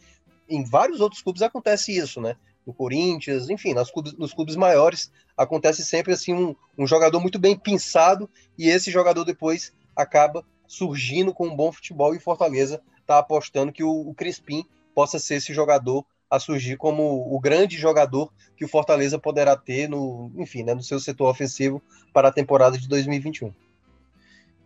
em 0.46 0.62
vários 0.62 1.00
outros 1.00 1.22
clubes 1.22 1.40
acontece 1.40 1.96
isso, 1.96 2.20
né? 2.20 2.36
No 2.66 2.72
Corinthians, 2.72 3.50
enfim, 3.50 3.74
nos 3.74 3.90
clubes, 3.90 4.12
nos 4.14 4.32
clubes 4.32 4.56
maiores 4.56 5.10
acontece 5.36 5.84
sempre 5.84 6.12
assim 6.12 6.32
um, 6.32 6.54
um 6.78 6.86
jogador 6.86 7.20
muito 7.20 7.38
bem 7.38 7.56
pensado 7.56 8.28
e 8.56 8.68
esse 8.68 8.90
jogador 8.90 9.24
depois 9.24 9.72
acaba 9.96 10.44
surgindo 10.66 11.34
com 11.34 11.48
um 11.48 11.56
bom 11.56 11.72
futebol 11.72 12.14
e 12.14 12.20
Fortaleza 12.20 12.80
está 13.00 13.18
apostando 13.18 13.72
que 13.72 13.82
o, 13.82 13.90
o 13.90 14.14
Crispim 14.14 14.64
possa 14.94 15.18
ser 15.18 15.36
esse 15.36 15.52
jogador 15.52 16.04
a 16.30 16.38
surgir 16.38 16.78
como 16.78 17.34
o 17.34 17.38
grande 17.38 17.76
jogador 17.76 18.32
que 18.56 18.64
o 18.64 18.68
Fortaleza 18.68 19.18
poderá 19.18 19.54
ter 19.54 19.86
no, 19.86 20.32
enfim, 20.36 20.62
né, 20.62 20.72
no 20.72 20.82
seu 20.82 20.98
setor 20.98 21.28
ofensivo 21.28 21.82
para 22.10 22.28
a 22.28 22.32
temporada 22.32 22.78
de 22.78 22.88
2021. 22.88 23.52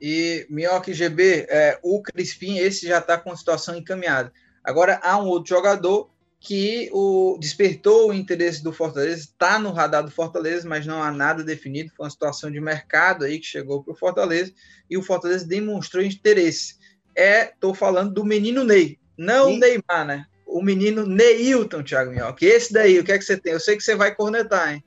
E 0.00 0.46
Minhoca 0.48 0.90
e 0.90 0.94
GB, 0.94 1.46
é, 1.48 1.78
o 1.82 2.00
Crispim, 2.02 2.58
esse 2.58 2.86
já 2.86 2.98
está 2.98 3.18
com 3.18 3.32
a 3.32 3.36
situação 3.36 3.74
encaminhada. 3.74 4.32
Agora 4.62 5.00
há 5.02 5.16
um 5.18 5.26
outro 5.26 5.48
jogador 5.56 6.08
que 6.46 6.88
o 6.92 7.36
despertou 7.40 8.10
o 8.10 8.14
interesse 8.14 8.62
do 8.62 8.72
Fortaleza, 8.72 9.20
está 9.20 9.58
no 9.58 9.72
radar 9.72 10.04
do 10.04 10.12
Fortaleza, 10.12 10.68
mas 10.68 10.86
não 10.86 11.02
há 11.02 11.10
nada 11.10 11.42
definido. 11.42 11.92
Foi 11.96 12.04
uma 12.04 12.10
situação 12.10 12.52
de 12.52 12.60
mercado 12.60 13.24
aí 13.24 13.40
que 13.40 13.46
chegou 13.46 13.82
para 13.82 13.92
o 13.92 13.96
Fortaleza 13.96 14.52
e 14.88 14.96
o 14.96 15.02
Fortaleza 15.02 15.44
demonstrou 15.44 16.04
interesse. 16.04 16.76
É, 17.16 17.46
estou 17.46 17.74
falando 17.74 18.14
do 18.14 18.24
menino 18.24 18.62
Ney, 18.62 18.96
não 19.18 19.54
o 19.54 19.58
Neymar, 19.58 20.06
né? 20.06 20.26
o 20.46 20.62
menino 20.62 21.04
Neilton, 21.04 21.82
Thiago 21.82 22.12
Minhoca. 22.12 22.46
Esse 22.46 22.72
daí, 22.72 23.00
o 23.00 23.04
que 23.04 23.10
é 23.10 23.18
que 23.18 23.24
você 23.24 23.36
tem? 23.36 23.52
Eu 23.52 23.60
sei 23.60 23.76
que 23.76 23.82
você 23.82 23.96
vai 23.96 24.14
cornetar, 24.14 24.72
hein? 24.72 24.84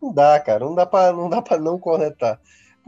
Não 0.00 0.12
dá, 0.12 0.38
cara. 0.38 0.60
Não 0.60 0.74
dá 0.74 0.84
para 0.84 1.12
não 1.12 1.30
dá 1.30 1.40
para 1.40 1.58
não 1.58 1.78
cornetar. 1.78 2.38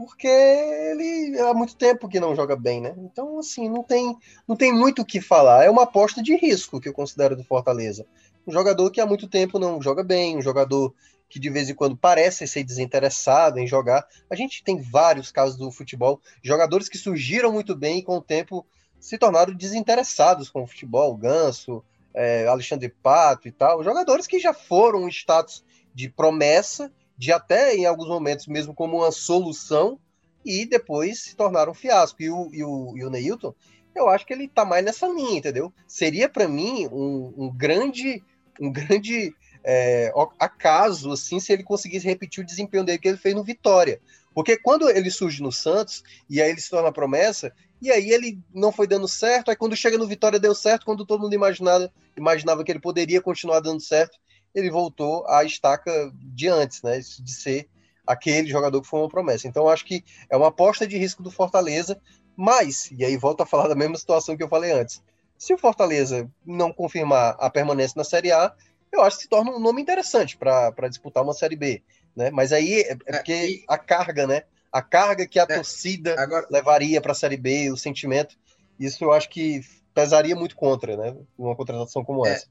Porque 0.03 0.27
ele 0.27 1.39
há 1.39 1.53
muito 1.53 1.75
tempo 1.75 2.09
que 2.09 2.19
não 2.19 2.35
joga 2.35 2.55
bem, 2.55 2.81
né? 2.81 2.95
Então, 2.97 3.37
assim, 3.37 3.69
não 3.69 3.83
tem, 3.83 4.17
não 4.47 4.55
tem 4.55 4.73
muito 4.73 5.03
o 5.03 5.05
que 5.05 5.21
falar. 5.21 5.63
É 5.63 5.69
uma 5.69 5.83
aposta 5.83 6.23
de 6.23 6.35
risco 6.35 6.81
que 6.81 6.89
eu 6.89 6.93
considero 6.93 7.35
do 7.35 7.43
Fortaleza. 7.43 8.03
Um 8.47 8.51
jogador 8.51 8.89
que 8.89 8.99
há 8.99 9.05
muito 9.05 9.27
tempo 9.27 9.59
não 9.59 9.79
joga 9.79 10.03
bem, 10.03 10.35
um 10.35 10.41
jogador 10.41 10.91
que 11.29 11.39
de 11.39 11.51
vez 11.51 11.69
em 11.69 11.75
quando 11.75 11.95
parece 11.95 12.47
ser 12.47 12.63
desinteressado 12.63 13.59
em 13.59 13.67
jogar. 13.67 14.03
A 14.27 14.35
gente 14.35 14.63
tem 14.63 14.81
vários 14.81 15.31
casos 15.31 15.55
do 15.55 15.69
futebol, 15.69 16.19
jogadores 16.41 16.89
que 16.89 16.97
surgiram 16.97 17.51
muito 17.51 17.75
bem 17.75 17.99
e 17.99 18.03
com 18.03 18.17
o 18.17 18.21
tempo 18.21 18.65
se 18.99 19.19
tornaram 19.19 19.53
desinteressados 19.53 20.49
com 20.49 20.63
o 20.63 20.67
futebol. 20.67 21.15
Ganso, 21.15 21.83
é, 22.11 22.47
Alexandre 22.47 22.89
Pato 22.89 23.47
e 23.47 23.51
tal, 23.51 23.83
jogadores 23.83 24.25
que 24.25 24.39
já 24.39 24.51
foram 24.51 25.03
um 25.03 25.07
status 25.07 25.63
de 25.93 26.09
promessa, 26.09 26.91
de 27.21 27.31
até 27.31 27.75
em 27.75 27.85
alguns 27.85 28.07
momentos 28.07 28.47
mesmo 28.47 28.73
como 28.73 28.97
uma 28.97 29.11
solução, 29.11 29.99
e 30.43 30.65
depois 30.65 31.19
se 31.19 31.35
tornaram 31.35 31.71
um 31.71 31.75
fiasco. 31.75 32.19
E 32.19 32.31
o, 32.31 32.49
e 32.51 32.63
o, 32.63 32.97
e 32.97 33.05
o 33.05 33.11
Neilton, 33.11 33.53
eu 33.93 34.09
acho 34.09 34.25
que 34.25 34.33
ele 34.33 34.47
tá 34.47 34.65
mais 34.65 34.83
nessa 34.83 35.07
linha, 35.07 35.37
entendeu? 35.37 35.71
Seria 35.87 36.27
para 36.27 36.47
mim 36.47 36.87
um, 36.87 37.31
um, 37.37 37.55
grande, 37.55 38.23
um 38.59 38.71
grande 38.71 39.35
é, 39.63 40.11
acaso, 40.39 41.11
assim, 41.11 41.39
se 41.39 41.53
ele 41.53 41.61
conseguisse 41.61 42.07
repetir 42.07 42.43
o 42.43 42.47
desempenho 42.47 42.83
dele 42.83 42.97
que 42.97 43.07
ele 43.07 43.17
fez 43.17 43.35
no 43.35 43.43
Vitória. 43.43 44.01
Porque 44.33 44.57
quando 44.57 44.89
ele 44.89 45.11
surge 45.11 45.43
no 45.43 45.51
Santos, 45.51 46.01
e 46.27 46.41
aí 46.41 46.49
ele 46.49 46.59
se 46.59 46.71
torna 46.71 46.91
promessa, 46.91 47.53
e 47.79 47.91
aí 47.91 48.09
ele 48.09 48.39
não 48.51 48.71
foi 48.71 48.87
dando 48.87 49.07
certo. 49.07 49.51
Aí 49.51 49.55
quando 49.55 49.75
chega 49.75 49.95
no 49.95 50.07
Vitória 50.07 50.39
deu 50.39 50.55
certo, 50.55 50.87
quando 50.87 51.05
todo 51.05 51.21
mundo 51.21 51.35
imaginava, 51.35 51.93
imaginava 52.17 52.63
que 52.63 52.71
ele 52.71 52.79
poderia 52.79 53.21
continuar 53.21 53.59
dando 53.59 53.79
certo, 53.79 54.17
ele 54.53 54.69
voltou 54.69 55.25
à 55.27 55.43
estaca 55.43 56.11
de 56.13 56.47
antes, 56.47 56.81
né? 56.81 56.99
De 56.99 57.31
ser 57.31 57.69
aquele 58.05 58.49
jogador 58.49 58.81
que 58.81 58.87
foi 58.87 58.99
uma 58.99 59.09
promessa. 59.09 59.47
Então 59.47 59.69
acho 59.69 59.85
que 59.85 60.03
é 60.29 60.35
uma 60.35 60.47
aposta 60.47 60.87
de 60.87 60.97
risco 60.97 61.23
do 61.23 61.31
Fortaleza, 61.31 61.99
mas, 62.35 62.89
e 62.91 63.05
aí 63.05 63.15
volto 63.17 63.41
a 63.41 63.45
falar 63.45 63.67
da 63.67 63.75
mesma 63.75 63.97
situação 63.97 64.35
que 64.35 64.43
eu 64.43 64.49
falei 64.49 64.71
antes. 64.71 65.01
Se 65.37 65.53
o 65.53 65.57
Fortaleza 65.57 66.29
não 66.45 66.71
confirmar 66.71 67.35
a 67.39 67.49
permanência 67.49 67.97
na 67.97 68.03
Série 68.03 68.31
A, 68.31 68.53
eu 68.91 69.01
acho 69.01 69.17
que 69.17 69.23
se 69.23 69.29
torna 69.29 69.51
um 69.51 69.59
nome 69.59 69.81
interessante 69.81 70.37
para 70.37 70.87
disputar 70.89 71.23
uma 71.23 71.33
Série 71.33 71.55
B. 71.55 71.81
Né? 72.15 72.29
Mas 72.29 72.51
aí 72.51 72.81
é, 72.81 72.91
é 72.91 72.95
porque 72.95 73.63
a 73.67 73.77
carga, 73.77 74.27
né? 74.27 74.43
a 74.71 74.81
carga 74.81 75.27
que 75.27 75.39
a 75.39 75.43
é, 75.43 75.55
torcida 75.55 76.15
agora... 76.17 76.47
levaria 76.49 77.01
para 77.01 77.11
a 77.11 77.15
Série 77.15 77.37
B, 77.37 77.71
o 77.71 77.77
sentimento, 77.77 78.37
isso 78.79 79.03
eu 79.03 79.11
acho 79.11 79.29
que 79.29 79.61
pesaria 79.93 80.35
muito 80.35 80.55
contra, 80.55 80.95
né? 80.95 81.15
Uma 81.37 81.55
contratação 81.55 82.03
como 82.03 82.25
é, 82.25 82.33
essa. 82.33 82.47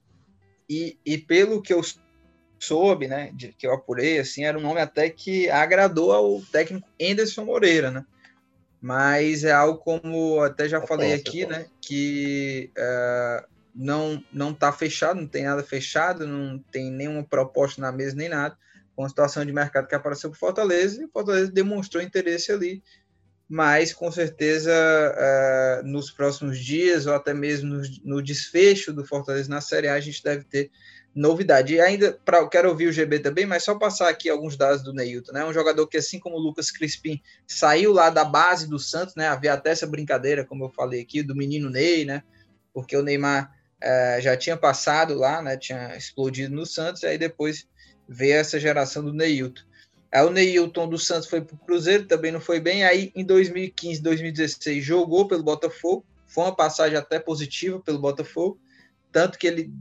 E, 0.71 0.97
e 1.05 1.19
pelo 1.19 1.61
que 1.61 1.75
eu 1.75 1.83
soube, 2.61 3.09
né, 3.09 3.33
de, 3.35 3.49
que 3.49 3.67
eu 3.67 3.75
apurei, 3.75 4.21
assim, 4.21 4.45
era 4.45 4.57
um 4.57 4.63
nome 4.63 4.81
até 4.81 5.11
que 5.11 5.51
agradou 5.51 6.13
ao 6.13 6.41
técnico 6.43 6.87
Anderson 7.03 7.45
Moreira, 7.45 7.91
né? 7.91 8.05
Mas 8.81 9.43
é 9.43 9.51
algo 9.51 9.81
como 9.81 10.41
até 10.41 10.69
já 10.69 10.79
é 10.79 10.87
falei 10.87 11.13
aqui, 11.13 11.45
né, 11.45 11.67
que 11.81 12.71
uh, 12.79 13.47
não 13.75 14.25
não 14.33 14.53
está 14.53 14.71
fechado, 14.73 15.21
não 15.21 15.27
tem 15.27 15.45
nada 15.45 15.65
fechado, 15.65 16.25
não 16.25 16.59
tem 16.71 16.89
nenhuma 16.89 17.25
proposta 17.25 17.81
na 17.81 17.91
mesa 17.91 18.15
nem 18.15 18.29
nada 18.29 18.57
com 18.95 19.05
a 19.05 19.09
situação 19.09 19.45
de 19.45 19.53
mercado 19.53 19.89
que 19.89 19.95
apareceu 19.95 20.31
para 20.31 20.39
Fortaleza, 20.39 21.03
e 21.03 21.05
o 21.05 21.11
Fortaleza 21.11 21.51
demonstrou 21.51 22.03
interesse 22.03 22.53
ali, 22.53 22.83
mas 23.51 23.93
com 23.93 24.13
certeza 24.13 24.73
uh, 24.73 25.85
nos 25.85 26.09
próximos 26.09 26.57
dias, 26.57 27.07
ou 27.07 27.15
até 27.15 27.35
mesmo 27.35 27.69
no, 27.75 27.83
no, 28.05 28.23
desfecho 28.23 28.93
do 28.93 29.05
Fortaleza 29.05 29.51
na 29.51 29.61
Série 29.61 29.89
A, 29.89 29.95
a 29.95 30.01
gente 30.01 30.23
deve 30.23 30.45
ter 30.45 30.71
novidade. 31.13 31.75
E 31.75 31.81
ainda, 31.81 32.17
pra, 32.25 32.49
quero 32.49 32.69
ouvir 32.69 32.87
o 32.87 32.93
GB 32.93 33.19
também, 33.19 33.47
mas 33.47 33.65
só 33.65 33.75
passar 33.77 34.09
aqui 34.09 34.31
alguns 34.31 34.57
dados 34.57 34.85
do 34.85 34.93
Neilton, 34.93 35.33
né? 35.33 35.45
Um 35.45 35.53
jogador 35.53 35.85
que, 35.89 35.97
assim 35.97 36.21
como 36.21 36.37
o 36.37 36.39
Lucas 36.39 36.71
Crispim, 36.71 37.21
saiu 37.45 37.93
lá 37.93 38.09
da 38.09 38.25
base 38.25 38.69
do 38.69 38.79
Santos, 38.79 39.17
né? 39.17 39.27
Havia 39.27 39.55
até 39.55 39.71
essa 39.71 39.85
brincadeira, 39.85 40.45
como 40.45 40.67
eu 40.67 40.71
falei 40.71 41.01
aqui, 41.01 41.21
do 41.21 41.35
menino 41.35 41.69
Ney, 41.69 42.05
né? 42.05 42.23
Porque 42.73 42.97
o 42.97 43.03
Neymar 43.03 43.51
uh, 43.83 44.21
já 44.21 44.37
tinha 44.37 44.57
passado 44.57 45.15
lá, 45.15 45.43
né? 45.43 45.57
Tinha 45.57 45.97
explodido 45.97 46.55
no 46.55 46.65
Santos, 46.65 47.03
e 47.03 47.07
aí 47.09 47.19
depois 47.19 47.67
ver 48.09 48.31
essa 48.31 48.61
geração 48.61 49.03
do 49.05 49.13
Neilton. 49.13 49.63
Aí 50.13 50.25
o 50.25 50.31
Neilton 50.31 50.89
do 50.89 50.99
Santos 50.99 51.29
foi 51.29 51.41
para 51.41 51.55
o 51.55 51.59
Cruzeiro, 51.59 52.07
também 52.07 52.33
não 52.33 52.41
foi 52.41 52.59
bem. 52.59 52.85
Aí 52.85 53.13
em 53.15 53.25
2015, 53.25 54.03
2016 54.03 54.85
jogou 54.85 55.29
pelo 55.29 55.43
Botafogo, 55.43 56.05
foi 56.27 56.45
uma 56.45 56.57
passagem 56.57 56.97
até 56.97 57.19
positiva 57.19 57.81
pelo 57.81 57.99
Botafogo, 57.99 58.61
tanto 59.13 59.39
que 59.39 59.47
ele 59.47 59.73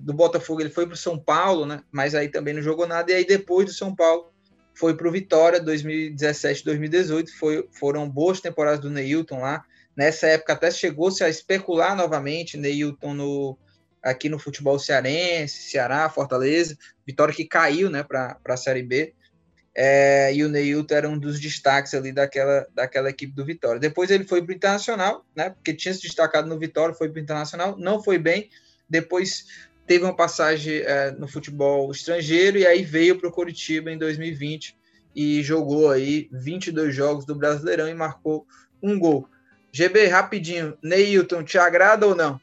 do 0.00 0.14
Botafogo 0.14 0.60
ele 0.60 0.70
foi 0.70 0.86
para 0.86 0.94
o 0.94 0.96
São 0.96 1.18
Paulo, 1.18 1.66
né? 1.66 1.82
Mas 1.90 2.14
aí 2.14 2.28
também 2.28 2.54
não 2.54 2.62
jogou 2.62 2.86
nada. 2.86 3.12
E 3.12 3.14
aí 3.14 3.24
depois 3.24 3.66
do 3.66 3.72
São 3.72 3.94
Paulo 3.94 4.32
foi 4.74 4.96
para 4.96 5.08
o 5.08 5.12
Vitória 5.12 5.60
2017, 5.60 6.64
2018. 6.64 7.36
Foi, 7.38 7.68
foram 7.72 8.08
boas 8.08 8.40
temporadas 8.40 8.80
do 8.80 8.90
Neilton 8.90 9.40
lá. 9.40 9.64
Nessa 9.96 10.28
época 10.28 10.52
até 10.52 10.70
chegou-se 10.70 11.22
a 11.24 11.28
especular 11.28 11.96
novamente 11.96 12.56
Neilton 12.56 13.14
no 13.14 13.58
aqui 14.02 14.28
no 14.28 14.38
futebol 14.38 14.78
cearense, 14.78 15.70
Ceará, 15.70 16.08
Fortaleza, 16.08 16.78
Vitória 17.04 17.34
que 17.34 17.44
caiu 17.44 17.90
né, 17.90 18.02
para 18.02 18.38
a 18.46 18.56
Série 18.56 18.82
B. 18.82 19.12
É, 19.80 20.34
e 20.34 20.42
o 20.42 20.48
Neilton 20.48 20.92
era 20.92 21.08
um 21.08 21.16
dos 21.16 21.38
destaques 21.38 21.94
ali 21.94 22.10
daquela, 22.10 22.66
daquela 22.74 23.10
equipe 23.10 23.32
do 23.32 23.44
Vitória. 23.44 23.78
Depois 23.78 24.10
ele 24.10 24.24
foi 24.24 24.42
para 24.42 24.52
o 24.52 24.56
Internacional, 24.56 25.24
né, 25.36 25.50
porque 25.50 25.72
tinha 25.72 25.94
se 25.94 26.02
destacado 26.02 26.48
no 26.48 26.58
Vitória, 26.58 26.92
foi 26.92 27.08
para 27.08 27.20
o 27.20 27.22
Internacional, 27.22 27.76
não 27.78 28.02
foi 28.02 28.18
bem. 28.18 28.50
Depois 28.90 29.46
teve 29.86 30.02
uma 30.02 30.16
passagem 30.16 30.78
é, 30.78 31.12
no 31.12 31.28
futebol 31.28 31.92
estrangeiro 31.92 32.58
e 32.58 32.66
aí 32.66 32.82
veio 32.82 33.20
para 33.20 33.28
o 33.28 33.32
Coritiba 33.32 33.88
em 33.92 33.96
2020 33.96 34.76
e 35.14 35.44
jogou 35.44 35.92
aí 35.92 36.28
22 36.32 36.92
jogos 36.92 37.24
do 37.24 37.36
Brasileirão 37.36 37.88
e 37.88 37.94
marcou 37.94 38.44
um 38.82 38.98
gol. 38.98 39.28
GB, 39.70 40.08
rapidinho, 40.08 40.76
Neilton, 40.82 41.44
te 41.44 41.56
agrada 41.56 42.04
ou 42.04 42.16
não? 42.16 42.40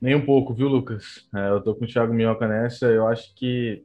Nem 0.00 0.14
um 0.14 0.24
pouco, 0.24 0.54
viu, 0.54 0.68
Lucas? 0.68 1.28
É, 1.34 1.50
eu 1.50 1.60
tô 1.60 1.74
com 1.74 1.84
o 1.84 1.88
Thiago 1.88 2.14
Minhoca 2.14 2.48
nessa. 2.48 2.86
Eu 2.86 3.06
acho 3.06 3.34
que 3.34 3.84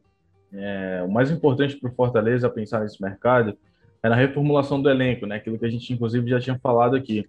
é, 0.54 1.04
o 1.06 1.12
mais 1.12 1.30
importante 1.30 1.76
para 1.76 1.90
o 1.90 1.94
Fortaleza 1.94 2.50
pensar 2.50 2.82
nesse 2.82 3.02
mercado 3.02 3.58
é 4.02 4.10
na 4.10 4.16
reformulação 4.16 4.82
do 4.82 4.90
elenco, 4.90 5.26
né? 5.26 5.36
Aquilo 5.36 5.58
que 5.58 5.66
a 5.66 5.70
gente, 5.70 5.92
inclusive, 5.92 6.30
já 6.30 6.40
tinha 6.40 6.58
falado 6.60 6.96
aqui. 6.96 7.28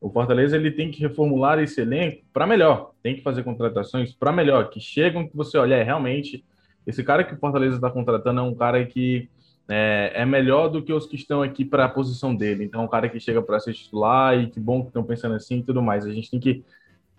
O 0.00 0.10
Fortaleza 0.10 0.56
ele 0.56 0.70
tem 0.70 0.90
que 0.90 1.00
reformular 1.00 1.58
esse 1.58 1.80
elenco 1.80 2.22
para 2.32 2.46
melhor, 2.46 2.92
tem 3.02 3.14
que 3.14 3.22
fazer 3.22 3.42
contratações 3.42 4.14
para 4.14 4.32
melhor, 4.32 4.70
que 4.70 4.80
chegam 4.80 5.28
que 5.28 5.36
você 5.36 5.58
olha, 5.58 5.74
é, 5.74 5.82
realmente, 5.82 6.44
esse 6.86 7.04
cara 7.04 7.22
que 7.22 7.34
o 7.34 7.38
Fortaleza 7.38 7.76
está 7.76 7.90
contratando 7.90 8.40
é 8.40 8.42
um 8.42 8.54
cara 8.54 8.84
que 8.86 9.28
é, 9.68 10.12
é, 10.14 10.26
melhor 10.26 10.68
do 10.68 10.82
que 10.82 10.92
os 10.92 11.06
que 11.06 11.16
estão 11.16 11.42
aqui 11.42 11.64
para 11.64 11.84
a 11.84 11.88
posição 11.88 12.34
dele. 12.34 12.64
Então, 12.64 12.80
é 12.80 12.84
um 12.84 12.88
cara 12.88 13.08
que 13.08 13.20
chega 13.20 13.42
para 13.42 13.60
ser 13.60 13.74
titular 13.74 14.38
e 14.38 14.48
que 14.48 14.58
bom 14.58 14.82
que 14.82 14.88
estão 14.88 15.04
pensando 15.04 15.34
assim 15.34 15.58
e 15.58 15.62
tudo 15.62 15.82
mais. 15.82 16.06
A 16.06 16.12
gente 16.12 16.30
tem 16.30 16.40
que 16.40 16.64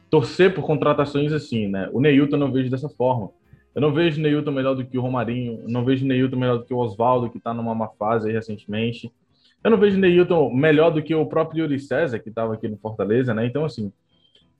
torcer 0.09 0.53
por 0.53 0.65
contratações 0.65 1.31
assim, 1.31 1.67
né? 1.67 1.89
O 1.93 2.01
Neilton 2.01 2.35
não 2.35 2.51
vejo 2.51 2.69
dessa 2.69 2.89
forma. 2.89 3.29
Eu 3.73 3.81
não 3.81 3.93
vejo 3.93 4.21
Neilton 4.21 4.51
melhor 4.51 4.75
do 4.75 4.85
que 4.85 4.97
o 4.97 5.01
Romarinho, 5.01 5.63
não 5.67 5.85
vejo 5.85 6.05
Neilton 6.05 6.37
melhor 6.37 6.57
do 6.57 6.65
que 6.65 6.73
o 6.73 6.77
Oswaldo, 6.77 7.29
que 7.29 7.37
está 7.37 7.53
numa 7.53 7.73
má 7.73 7.87
fase 7.87 8.27
aí 8.27 8.33
recentemente. 8.33 9.11
Eu 9.63 9.71
não 9.71 9.77
vejo 9.77 9.97
Neilton 9.97 10.53
melhor 10.53 10.89
do 10.89 11.01
que 11.01 11.15
o 11.15 11.25
próprio 11.25 11.63
Yuri 11.63 11.79
César, 11.79 12.19
que 12.19 12.29
estava 12.29 12.53
aqui 12.53 12.67
no 12.67 12.77
Fortaleza, 12.77 13.33
né? 13.33 13.45
Então, 13.45 13.63
assim, 13.63 13.91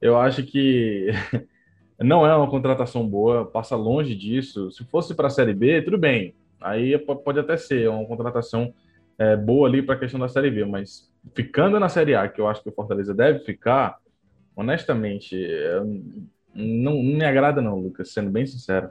eu 0.02 0.18
acho 0.18 0.44
que 0.44 1.10
não 2.00 2.26
é 2.26 2.36
uma 2.36 2.50
contratação 2.50 3.08
boa, 3.08 3.46
passa 3.46 3.76
longe 3.76 4.16
disso. 4.16 4.72
Se 4.72 4.86
fosse 4.86 5.14
para 5.14 5.28
a 5.28 5.32
Série 5.32 5.54
B, 5.54 5.82
tudo 5.82 5.98
bem. 5.98 6.34
Aí 6.62 6.98
pode 6.98 7.40
até 7.40 7.58
ser 7.58 7.90
uma 7.90 8.06
contratação 8.06 8.74
é, 9.18 9.36
boa 9.36 9.68
ali 9.68 9.82
para 9.82 9.96
a 9.96 10.00
questão 10.00 10.20
da 10.20 10.30
Série 10.30 10.52
B, 10.52 10.64
mas 10.66 11.12
ficando 11.36 11.80
na 11.80 11.90
Série 11.90 12.16
A, 12.16 12.28
que 12.30 12.40
eu 12.40 12.48
acho 12.48 12.64
que 12.64 12.70
o 12.70 12.74
Fortaleza 12.74 13.14
deve 13.14 13.40
ficar, 13.40 13.98
honestamente, 14.56 15.36
não, 16.54 16.94
não 16.94 17.18
me 17.18 17.26
agrada 17.26 17.62
não, 17.62 17.80
Lucas, 17.80 18.14
sendo 18.14 18.30
bem 18.30 18.46
sincero. 18.46 18.90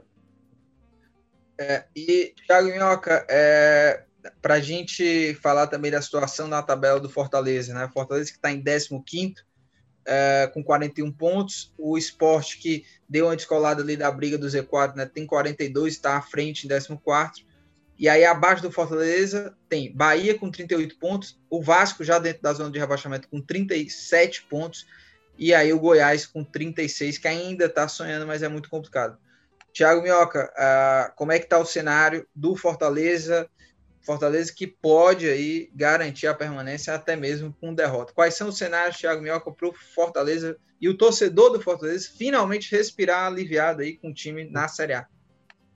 É, 1.61 1.85
e, 1.95 2.33
Thiago 2.47 2.69
Minhoca, 2.69 3.23
é, 3.29 4.03
para 4.41 4.55
a 4.55 4.59
gente 4.59 5.35
falar 5.35 5.67
também 5.67 5.91
da 5.91 6.01
situação 6.01 6.47
na 6.47 6.63
tabela 6.63 6.99
do 6.99 7.07
Fortaleza, 7.09 7.71
né? 7.71 7.87
Fortaleza 7.93 8.31
que 8.31 8.37
está 8.37 8.51
em 8.51 8.63
15 8.63 9.35
é, 10.03 10.49
com 10.51 10.63
41 10.63 11.11
pontos, 11.11 11.71
o 11.77 11.97
esporte 11.99 12.57
que 12.57 12.83
deu 13.07 13.27
uma 13.27 13.35
descolada 13.35 13.83
ali 13.83 13.95
da 13.95 14.09
briga 14.09 14.39
do 14.39 14.47
Z4, 14.47 14.95
né? 14.95 15.05
Tem 15.05 15.27
42, 15.27 15.93
está 15.93 16.17
à 16.17 16.21
frente 16.21 16.65
em 16.65 16.69
14 16.69 17.45
e 17.99 18.09
aí, 18.09 18.25
abaixo 18.25 18.63
do 18.63 18.71
Fortaleza, 18.71 19.55
tem 19.69 19.95
Bahia 19.95 20.35
com 20.35 20.49
38 20.49 20.97
pontos, 20.97 21.39
o 21.47 21.61
Vasco 21.61 22.03
já 22.03 22.17
dentro 22.17 22.41
da 22.41 22.51
zona 22.51 22.71
de 22.71 22.79
rebaixamento 22.79 23.27
com 23.29 23.39
37 23.39 24.41
pontos, 24.49 24.87
e 25.37 25.53
aí 25.53 25.71
o 25.71 25.79
Goiás 25.79 26.25
com 26.25 26.43
36, 26.43 27.19
que 27.19 27.27
ainda 27.27 27.65
está 27.65 27.87
sonhando, 27.87 28.25
mas 28.25 28.41
é 28.41 28.47
muito 28.47 28.71
complicado. 28.71 29.19
Tiago 29.73 30.01
Minhoca, 30.01 30.51
uh, 30.57 31.15
como 31.15 31.31
é 31.31 31.39
que 31.39 31.45
está 31.45 31.57
o 31.57 31.65
cenário 31.65 32.27
do 32.35 32.55
Fortaleza? 32.55 33.49
Fortaleza 34.03 34.51
que 34.55 34.65
pode 34.65 35.29
aí 35.29 35.69
garantir 35.75 36.27
a 36.27 36.33
permanência 36.33 36.93
até 36.93 37.15
mesmo 37.15 37.55
com 37.61 37.73
derrota. 37.73 38.13
Quais 38.13 38.33
são 38.33 38.49
os 38.49 38.57
cenários, 38.57 38.97
Thiago 38.97 39.21
Minhoca, 39.21 39.51
para 39.51 39.69
o 39.69 39.73
Fortaleza 39.73 40.57
e 40.79 40.89
o 40.89 40.97
torcedor 40.97 41.51
do 41.51 41.61
Fortaleza 41.61 42.09
finalmente 42.17 42.75
respirar 42.75 43.27
aliviado 43.27 43.81
aí 43.81 43.97
com 43.97 44.09
o 44.09 44.13
time 44.13 44.49
na 44.49 44.67
Série 44.67 44.93
A? 44.93 45.05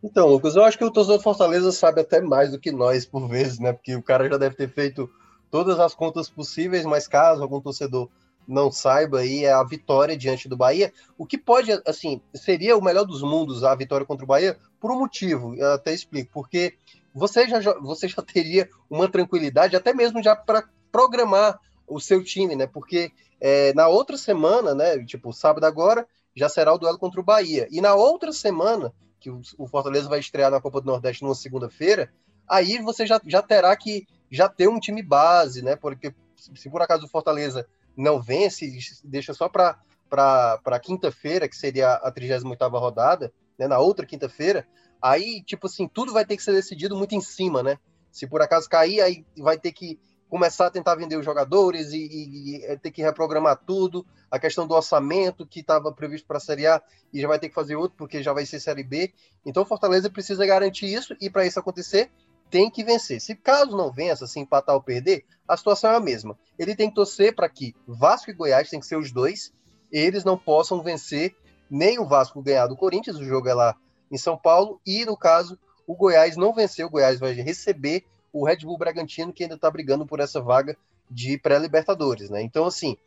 Então, 0.04 0.28
Lucas, 0.28 0.56
eu 0.56 0.64
acho 0.64 0.78
que 0.78 0.84
o 0.84 0.92
torcedor 0.92 1.18
do 1.18 1.24
Fortaleza 1.24 1.72
sabe 1.72 2.02
até 2.02 2.20
mais 2.20 2.52
do 2.52 2.60
que 2.60 2.72
nós, 2.72 3.06
por 3.06 3.28
vezes, 3.28 3.60
né? 3.60 3.74
Porque 3.74 3.96
o 3.96 4.04
cara 4.04 4.28
já 4.30 4.38
deve 4.38 4.56
ter 4.56 4.70
feito 4.70 5.10
todas 5.50 5.80
as 5.80 5.96
contas 5.96 6.30
possíveis, 6.30 6.86
mas 6.86 7.08
caso 7.08 7.42
algum 7.42 7.62
torcedor 7.62 8.10
não 8.48 8.72
saiba 8.72 9.20
aí, 9.20 9.46
é 9.46 9.52
a 9.52 9.64
vitória 9.64 10.16
diante 10.18 10.48
do 10.48 10.58
Bahia. 10.58 10.94
O 11.18 11.26
que 11.26 11.38
pode, 11.38 11.72
assim, 11.86 12.22
seria 12.34 12.78
o 12.78 12.84
melhor 12.84 13.06
dos 13.06 13.22
mundos 13.22 13.64
a 13.64 13.74
vitória 13.76 14.06
contra 14.06 14.24
o 14.24 14.28
Bahia 14.28 14.58
por 14.80 14.92
um 14.92 15.00
motivo, 15.00 15.56
eu 15.56 15.74
até 15.74 15.94
explico, 15.94 16.30
porque 16.34 16.76
você 17.14 17.48
já, 17.48 17.74
você 17.80 18.08
já 18.08 18.22
teria 18.24 18.70
uma 18.90 19.10
tranquilidade, 19.10 19.76
até 19.76 19.94
mesmo 19.94 20.22
já 20.22 20.36
para 20.36 20.68
programar 20.92 21.60
o 21.88 22.00
seu 22.00 22.24
time, 22.24 22.56
né? 22.56 22.68
Porque 22.68 23.12
é, 23.40 23.74
na 23.74 23.88
outra 23.88 24.18
semana, 24.18 24.74
né? 24.74 25.04
Tipo, 25.06 25.34
sábado 25.34 25.66
agora, 25.66 26.08
já 26.36 26.50
será 26.50 26.74
o 26.74 26.78
duelo 26.78 27.00
contra 27.00 27.20
o 27.20 27.24
Bahia. 27.24 27.68
E 27.72 27.80
na 27.80 27.96
outra 27.96 28.32
semana, 28.32 28.94
que 29.20 29.30
o, 29.30 29.68
Fortaleza 29.68 30.10
vai 30.10 30.20
estrear 30.20 30.52
na 30.52 30.62
Copa 30.62 30.82
do 30.82 30.88
Nordeste 30.88 31.24
numa 31.24 31.36
segunda-feira, 31.36 32.12
aí 32.48 32.78
você 32.80 33.06
já, 33.06 33.20
já 33.26 33.42
terá 33.42 33.76
que 33.76 34.06
já 34.30 34.50
ter 34.50 34.68
um 34.68 34.80
time 34.80 35.02
base, 35.02 35.62
né? 35.62 35.76
Porque 35.76 36.14
se 36.36 36.70
por 36.70 36.82
acaso 36.82 37.06
o 37.06 37.10
Fortaleza 37.10 37.68
não 37.96 38.22
vence, 38.22 38.70
deixa 39.04 39.34
só 39.34 39.50
para 39.50 40.80
quinta-feira, 40.82 41.48
que 41.48 41.56
seria 41.56 41.94
a 41.94 42.12
38 42.12 42.68
rodada, 42.78 43.34
né? 43.58 43.68
na 43.68 43.80
outra 43.80 44.06
quinta-feira, 44.06 44.68
aí, 45.02 45.42
tipo 45.44 45.68
assim, 45.68 45.88
tudo 45.88 46.14
vai 46.14 46.26
ter 46.26 46.38
que 46.38 46.44
ser 46.44 46.54
decidido 46.54 46.96
muito 46.96 47.16
em 47.16 47.22
cima, 47.22 47.62
né? 47.64 47.78
Se 48.12 48.26
por 48.28 48.42
acaso 48.42 48.70
cair, 48.70 49.02
aí 49.02 49.26
vai 49.38 49.58
ter 49.58 49.72
que 49.72 50.00
começar 50.30 50.68
a 50.68 50.72
tentar 50.72 50.96
vender 50.96 51.18
os 51.18 51.26
jogadores 51.26 51.92
e, 51.92 51.98
e, 51.98 52.66
e 52.66 52.78
ter 52.78 52.92
que 52.92 53.02
reprogramar 53.02 53.58
tudo. 53.66 54.06
A 54.30 54.40
questão 54.40 54.68
do 54.68 54.74
orçamento 54.74 55.46
que 55.46 55.60
estava 55.60 55.92
previsto 55.92 56.28
para 56.28 56.38
a 56.38 56.42
Série 56.42 56.68
A 56.68 56.82
e 57.14 57.22
já 57.22 57.28
vai 57.28 57.40
ter 57.40 57.50
que 57.50 57.56
fazer 57.56 57.76
outro 57.76 57.98
porque 57.98 58.24
já 58.24 58.34
vai 58.34 58.46
ser 58.46 58.60
Série 58.60 58.84
B. 58.84 59.14
Então 59.46 59.66
Fortaleza 59.66 60.10
precisa 60.10 60.46
garantir 60.46 60.88
isso 60.88 61.16
e 61.22 61.30
para 61.30 61.46
isso 61.46 61.60
acontecer 61.60 62.12
tem 62.50 62.70
que 62.70 62.84
vencer. 62.84 63.20
Se 63.20 63.36
caso 63.36 63.76
não 63.76 63.92
vença, 63.92 64.28
se 64.28 64.40
empatar 64.40 64.76
ou 64.76 64.82
perder, 64.82 65.26
a 65.48 65.58
situação 65.58 65.92
é 65.92 65.96
a 65.96 66.00
mesma. 66.00 66.38
Ele 66.58 66.76
tem 66.76 66.90
que 66.90 66.96
torcer 66.96 67.36
para 67.36 67.50
que 67.50 67.76
Vasco 67.88 68.30
e 68.30 68.34
Goiás 68.34 68.70
tem 68.70 68.80
que 68.80 68.86
ser 68.86 68.98
os 68.98 69.12
dois, 69.12 69.54
eles 69.92 70.24
não 70.24 70.38
possam 70.38 70.82
vencer 70.82 71.36
nem 71.70 72.00
o 72.00 72.06
Vasco 72.06 72.42
ganhar 72.42 72.68
do 72.68 72.76
Corinthians, 72.76 73.18
o 73.18 73.26
jogo 73.26 73.48
é 73.48 73.54
lá 73.54 73.76
em 74.12 74.18
São 74.18 74.38
Paulo, 74.38 74.80
e 74.86 75.06
no 75.06 75.18
caso 75.18 75.58
o 75.88 75.96
Goiás 75.96 76.36
não 76.36 76.54
vencer, 76.54 76.86
o 76.86 76.90
Goiás 76.90 77.20
vai 77.20 77.34
receber 77.34 78.06
o 78.32 78.46
Red 78.46 78.58
Bull 78.58 78.78
Bragantino, 78.78 79.32
que 79.32 79.44
ainda 79.44 79.56
está 79.56 79.70
brigando 79.72 80.06
por 80.06 80.20
essa 80.20 80.42
vaga 80.42 80.78
de 81.10 81.38
pré-Libertadores, 81.38 82.30
né? 82.30 82.42
Então, 82.42 82.66
assim, 82.66 82.98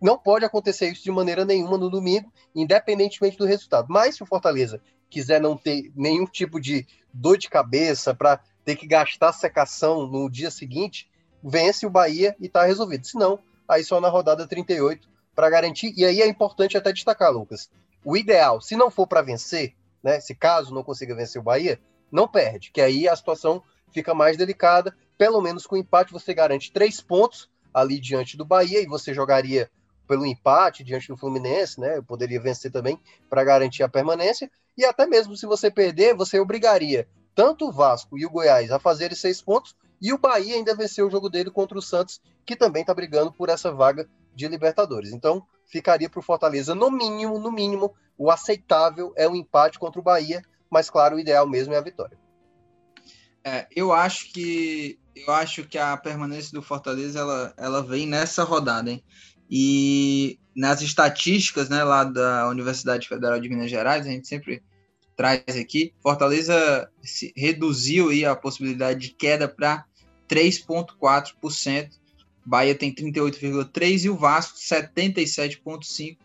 não 0.00 0.16
pode 0.16 0.44
acontecer 0.44 0.88
isso 0.88 1.02
de 1.02 1.10
maneira 1.10 1.44
nenhuma 1.44 1.76
no 1.76 1.90
domingo, 1.90 2.32
independentemente 2.54 3.36
do 3.36 3.44
resultado. 3.44 3.88
Mas 3.88 4.16
se 4.16 4.22
o 4.22 4.26
Fortaleza 4.26 4.80
quiser 5.10 5.40
não 5.40 5.56
ter 5.56 5.90
nenhum 5.96 6.26
tipo 6.26 6.60
de 6.60 6.86
dor 7.12 7.38
de 7.38 7.48
cabeça 7.48 8.14
para 8.14 8.40
ter 8.68 8.76
que 8.76 8.86
gastar 8.86 9.32
secação 9.32 10.06
no 10.06 10.28
dia 10.28 10.50
seguinte, 10.50 11.10
vence 11.42 11.86
o 11.86 11.90
Bahia 11.90 12.36
e 12.38 12.48
está 12.48 12.66
resolvido. 12.66 13.06
Se 13.06 13.16
não, 13.16 13.38
aí 13.66 13.82
só 13.82 13.98
na 13.98 14.10
rodada 14.10 14.46
38 14.46 15.08
para 15.34 15.48
garantir. 15.48 15.94
E 15.96 16.04
aí 16.04 16.20
é 16.20 16.26
importante 16.26 16.76
até 16.76 16.92
destacar, 16.92 17.32
Lucas. 17.32 17.70
O 18.04 18.14
ideal, 18.14 18.60
se 18.60 18.76
não 18.76 18.90
for 18.90 19.06
para 19.06 19.22
vencer, 19.22 19.74
né, 20.02 20.20
se 20.20 20.34
caso 20.34 20.74
não 20.74 20.82
consiga 20.82 21.14
vencer 21.14 21.40
o 21.40 21.44
Bahia, 21.44 21.80
não 22.12 22.28
perde, 22.28 22.70
que 22.70 22.82
aí 22.82 23.08
a 23.08 23.16
situação 23.16 23.62
fica 23.90 24.12
mais 24.14 24.36
delicada. 24.36 24.94
Pelo 25.16 25.40
menos 25.40 25.66
com 25.66 25.74
empate 25.74 26.12
você 26.12 26.34
garante 26.34 26.70
três 26.70 27.00
pontos 27.00 27.48
ali 27.72 27.98
diante 27.98 28.36
do 28.36 28.44
Bahia 28.44 28.82
e 28.82 28.86
você 28.86 29.14
jogaria 29.14 29.70
pelo 30.06 30.26
empate 30.26 30.84
diante 30.84 31.08
do 31.08 31.16
Fluminense, 31.16 31.80
né? 31.80 32.02
Poderia 32.02 32.38
vencer 32.38 32.70
também 32.70 33.00
para 33.30 33.42
garantir 33.44 33.82
a 33.82 33.88
permanência. 33.88 34.50
E 34.76 34.84
até 34.84 35.06
mesmo 35.06 35.34
se 35.38 35.46
você 35.46 35.70
perder, 35.70 36.14
você 36.14 36.38
obrigaria 36.38 37.08
tanto 37.38 37.68
o 37.68 37.72
Vasco 37.72 38.18
e 38.18 38.26
o 38.26 38.30
Goiás 38.30 38.72
a 38.72 38.80
fazerem 38.80 39.16
seis 39.16 39.40
pontos 39.40 39.76
e 40.02 40.12
o 40.12 40.18
Bahia 40.18 40.56
ainda 40.56 40.74
venceu 40.74 41.06
o 41.06 41.10
jogo 41.10 41.28
dele 41.28 41.52
contra 41.52 41.78
o 41.78 41.80
Santos, 41.80 42.20
que 42.44 42.56
também 42.56 42.80
está 42.80 42.92
brigando 42.92 43.32
por 43.32 43.48
essa 43.48 43.70
vaga 43.70 44.08
de 44.34 44.48
Libertadores. 44.48 45.12
Então, 45.12 45.46
ficaria 45.64 46.10
para 46.10 46.18
o 46.18 46.22
Fortaleza, 46.22 46.74
no 46.74 46.90
mínimo, 46.90 47.38
no 47.38 47.52
mínimo, 47.52 47.94
o 48.18 48.28
aceitável 48.28 49.12
é 49.16 49.28
o 49.28 49.36
empate 49.36 49.78
contra 49.78 50.00
o 50.00 50.02
Bahia, 50.02 50.42
mas 50.68 50.90
claro, 50.90 51.14
o 51.14 51.20
ideal 51.20 51.48
mesmo 51.48 51.72
é 51.72 51.76
a 51.76 51.80
vitória. 51.80 52.18
É, 53.44 53.68
eu 53.70 53.92
acho 53.92 54.32
que 54.32 54.98
eu 55.14 55.32
acho 55.32 55.62
que 55.62 55.78
a 55.78 55.96
permanência 55.96 56.50
do 56.52 56.60
Fortaleza 56.60 57.20
ela, 57.20 57.54
ela 57.56 57.82
vem 57.84 58.04
nessa 58.04 58.42
rodada, 58.42 58.90
hein? 58.90 59.04
E 59.48 60.40
nas 60.56 60.82
estatísticas, 60.82 61.68
né, 61.68 61.84
lá 61.84 62.02
da 62.02 62.48
Universidade 62.48 63.06
Federal 63.06 63.38
de 63.38 63.48
Minas 63.48 63.70
Gerais, 63.70 64.04
a 64.04 64.10
gente 64.10 64.26
sempre 64.26 64.60
traz 65.18 65.42
aqui, 65.48 65.92
Fortaleza 66.00 66.88
reduziu 67.36 68.08
aí 68.10 68.24
a 68.24 68.36
possibilidade 68.36 69.00
de 69.00 69.10
queda 69.10 69.48
para 69.48 69.84
3,4%. 70.30 71.90
Bahia 72.46 72.76
tem 72.76 72.94
38,3% 72.94 74.04
e 74.04 74.10
o 74.10 74.16
Vasco 74.16 74.56
77,5%. 74.56 76.16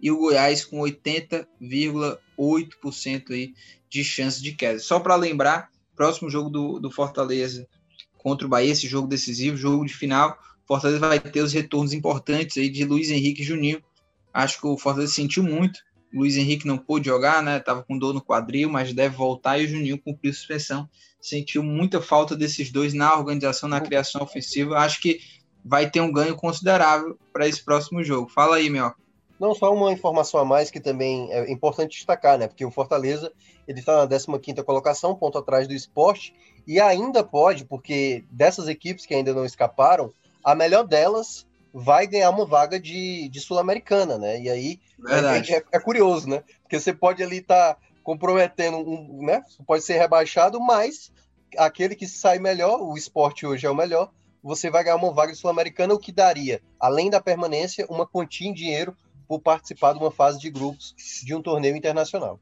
e 0.00 0.10
o 0.10 0.16
Goiás 0.16 0.64
com 0.64 0.78
80,8% 0.78 3.32
aí 3.32 3.52
de 3.90 4.02
chance 4.02 4.42
de 4.42 4.52
queda. 4.52 4.78
Só 4.78 4.98
para 4.98 5.14
lembrar, 5.14 5.70
próximo 5.94 6.30
jogo 6.30 6.48
do, 6.48 6.78
do 6.78 6.90
Fortaleza 6.90 7.68
contra 8.16 8.46
o 8.46 8.50
Bahia, 8.50 8.72
esse 8.72 8.88
jogo 8.88 9.06
decisivo, 9.06 9.58
jogo 9.58 9.84
de 9.84 9.92
final, 9.92 10.38
Fortaleza 10.66 10.98
vai 10.98 11.20
ter 11.20 11.42
os 11.42 11.52
retornos 11.52 11.92
importantes 11.92 12.56
aí 12.56 12.70
de 12.70 12.82
Luiz 12.86 13.10
Henrique 13.10 13.42
e 13.42 13.44
Juninho. 13.44 13.84
Acho 14.32 14.58
que 14.58 14.66
o 14.66 14.78
Fortaleza 14.78 15.12
sentiu 15.12 15.42
muito. 15.42 15.86
Luiz 16.12 16.36
Henrique 16.36 16.66
não 16.66 16.78
pôde 16.78 17.06
jogar, 17.06 17.42
né? 17.42 17.60
Tava 17.60 17.82
com 17.82 17.98
dor 17.98 18.14
no 18.14 18.20
quadril, 18.20 18.70
mas 18.70 18.92
deve 18.92 19.16
voltar 19.16 19.58
e 19.58 19.64
o 19.64 19.68
Juninho 19.68 20.00
cumpriu 20.00 20.32
suspensão. 20.32 20.88
Sentiu 21.20 21.62
muita 21.62 22.00
falta 22.00 22.36
desses 22.36 22.70
dois 22.70 22.94
na 22.94 23.14
organização, 23.16 23.68
na 23.68 23.80
criação 23.80 24.22
ofensiva. 24.22 24.78
Acho 24.78 25.00
que 25.00 25.20
vai 25.64 25.90
ter 25.90 26.00
um 26.00 26.12
ganho 26.12 26.36
considerável 26.36 27.18
para 27.32 27.46
esse 27.46 27.62
próximo 27.62 28.02
jogo. 28.02 28.30
Fala 28.30 28.56
aí, 28.56 28.70
meu. 28.70 28.92
Não, 29.38 29.54
só 29.54 29.72
uma 29.72 29.92
informação 29.92 30.40
a 30.40 30.44
mais 30.44 30.70
que 30.70 30.80
também 30.80 31.30
é 31.30 31.50
importante 31.50 31.96
destacar, 31.96 32.38
né? 32.38 32.48
Porque 32.48 32.64
o 32.64 32.70
Fortaleza 32.70 33.32
ele 33.68 33.80
está 33.80 34.06
na 34.06 34.38
15 34.38 34.62
colocação, 34.64 35.14
ponto 35.14 35.38
atrás 35.38 35.68
do 35.68 35.74
esporte, 35.74 36.34
e 36.66 36.80
ainda 36.80 37.22
pode, 37.22 37.64
porque 37.64 38.24
dessas 38.30 38.66
equipes 38.66 39.06
que 39.06 39.14
ainda 39.14 39.34
não 39.34 39.44
escaparam, 39.44 40.12
a 40.42 40.54
melhor 40.54 40.86
delas 40.86 41.46
vai 41.72 42.06
ganhar 42.06 42.30
uma 42.30 42.46
vaga 42.46 42.78
de, 42.78 43.28
de 43.28 43.40
Sul-Americana, 43.40 44.18
né? 44.18 44.40
E 44.40 44.48
aí 44.48 44.80
é, 45.08 45.64
é, 45.72 45.80
curioso, 45.80 46.28
né? 46.28 46.42
Porque 46.62 46.78
você 46.78 46.92
pode 46.92 47.22
ali 47.22 47.38
estar 47.38 47.74
tá 47.74 47.80
comprometendo 48.02 48.78
um, 48.78 49.24
né? 49.24 49.42
Pode 49.66 49.84
ser 49.84 49.98
rebaixado, 49.98 50.60
mas 50.60 51.12
aquele 51.56 51.94
que 51.94 52.06
sai 52.06 52.38
melhor, 52.38 52.80
o 52.82 52.96
esporte 52.96 53.46
hoje 53.46 53.66
é 53.66 53.70
o 53.70 53.74
melhor, 53.74 54.10
você 54.42 54.70
vai 54.70 54.84
ganhar 54.84 54.96
uma 54.96 55.12
vaga 55.12 55.32
de 55.32 55.38
Sul-Americana, 55.38 55.94
o 55.94 55.98
que 55.98 56.12
daria, 56.12 56.60
além 56.80 57.10
da 57.10 57.20
permanência, 57.20 57.86
uma 57.88 58.06
quantia 58.06 58.48
em 58.48 58.54
dinheiro 58.54 58.96
por 59.26 59.40
participar 59.40 59.92
de 59.92 59.98
uma 59.98 60.10
fase 60.10 60.38
de 60.40 60.50
grupos 60.50 60.94
de 61.24 61.34
um 61.34 61.42
torneio 61.42 61.76
internacional. 61.76 62.40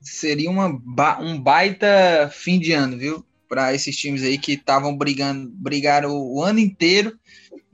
Seria 0.00 0.50
uma 0.50 0.68
ba 0.68 1.18
um 1.20 1.40
baita 1.40 2.30
fim 2.32 2.60
de 2.60 2.72
ano, 2.72 2.98
viu? 2.98 3.24
Para 3.48 3.74
esses 3.74 3.96
times 3.96 4.22
aí 4.22 4.36
que 4.36 4.52
estavam 4.52 4.94
brigando, 4.94 5.50
brigaram 5.54 6.10
o 6.14 6.42
ano 6.42 6.58
inteiro 6.58 7.18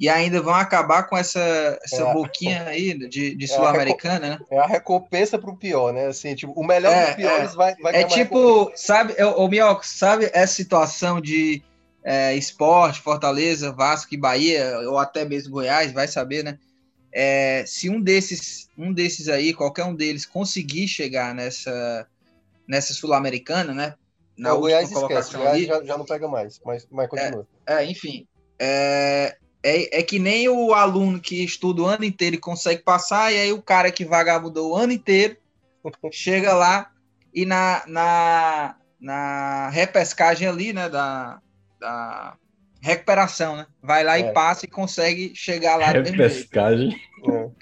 e 0.04 0.08
ainda 0.10 0.38
vão 0.42 0.52
acabar 0.52 1.04
com 1.04 1.16
essa, 1.16 1.78
essa 1.82 2.02
é 2.02 2.12
boquinha 2.12 2.64
aí 2.64 2.92
de, 3.08 3.34
de 3.34 3.44
é 3.44 3.48
Sul-Americana, 3.48 4.28
né? 4.28 4.38
É 4.50 4.58
a 4.58 4.66
recompensa 4.66 5.38
para 5.38 5.50
o 5.50 5.56
pior, 5.56 5.94
né? 5.94 6.08
Assim, 6.08 6.34
tipo, 6.34 6.52
o 6.52 6.62
melhor 6.62 6.92
é, 6.92 7.06
dos 7.06 7.14
piores 7.14 7.52
é. 7.52 7.56
vai, 7.56 7.74
vai 7.76 8.02
É 8.02 8.04
tipo, 8.04 8.70
sabe, 8.76 9.14
o 9.22 9.48
Mioco, 9.48 9.80
sabe 9.86 10.30
essa 10.34 10.52
situação 10.52 11.22
de 11.22 11.62
é, 12.04 12.34
esporte, 12.34 13.00
Fortaleza, 13.00 13.72
Vasco 13.72 14.12
e 14.12 14.18
Bahia, 14.18 14.78
ou 14.80 14.98
até 14.98 15.24
mesmo 15.24 15.52
Goiás, 15.52 15.90
vai 15.90 16.06
saber, 16.06 16.44
né? 16.44 16.58
É, 17.10 17.64
se 17.66 17.88
um 17.88 17.98
desses, 17.98 18.68
um 18.76 18.92
desses 18.92 19.30
aí, 19.30 19.54
qualquer 19.54 19.84
um 19.84 19.94
deles, 19.94 20.26
conseguir 20.26 20.86
chegar 20.86 21.34
nessa, 21.34 22.06
nessa 22.68 22.92
Sul-Americana, 22.92 23.72
né? 23.72 23.94
Na 24.36 24.52
o 24.52 24.60
Goiás 24.60 24.92
esquece, 24.92 25.34
ali, 25.34 25.64
já, 25.64 25.82
já, 25.82 25.96
não 25.96 26.04
pega 26.04 26.28
mais, 26.28 26.60
mas, 26.62 26.86
mas 26.90 27.08
continua. 27.08 27.46
Enfim. 27.88 28.26
É, 28.58 29.38
é, 29.64 30.00
é 30.00 30.02
que 30.02 30.18
nem 30.18 30.46
o 30.48 30.74
aluno 30.74 31.18
que 31.18 31.42
estuda 31.42 31.82
o 31.82 31.86
ano 31.86 32.04
inteiro 32.04 32.36
e 32.36 32.38
consegue 32.40 32.82
passar, 32.82 33.32
e 33.32 33.40
aí 33.40 33.52
o 33.52 33.62
cara 33.62 33.90
que 33.90 34.04
vagabundou 34.04 34.72
o 34.72 34.76
ano 34.76 34.92
inteiro 34.92 35.38
chega 36.12 36.52
lá 36.52 36.90
e 37.32 37.46
na, 37.46 37.82
na, 37.86 38.76
na 39.00 39.70
repescagem 39.70 40.46
ali, 40.46 40.74
né, 40.74 40.90
da, 40.90 41.40
da 41.80 42.36
recuperação, 42.82 43.56
né? 43.56 43.66
Vai 43.82 44.04
lá 44.04 44.18
é. 44.18 44.20
e 44.20 44.32
passa 44.34 44.66
e 44.66 44.68
consegue 44.68 45.34
chegar 45.34 45.76
lá. 45.76 45.86
Repescagem. 45.86 46.94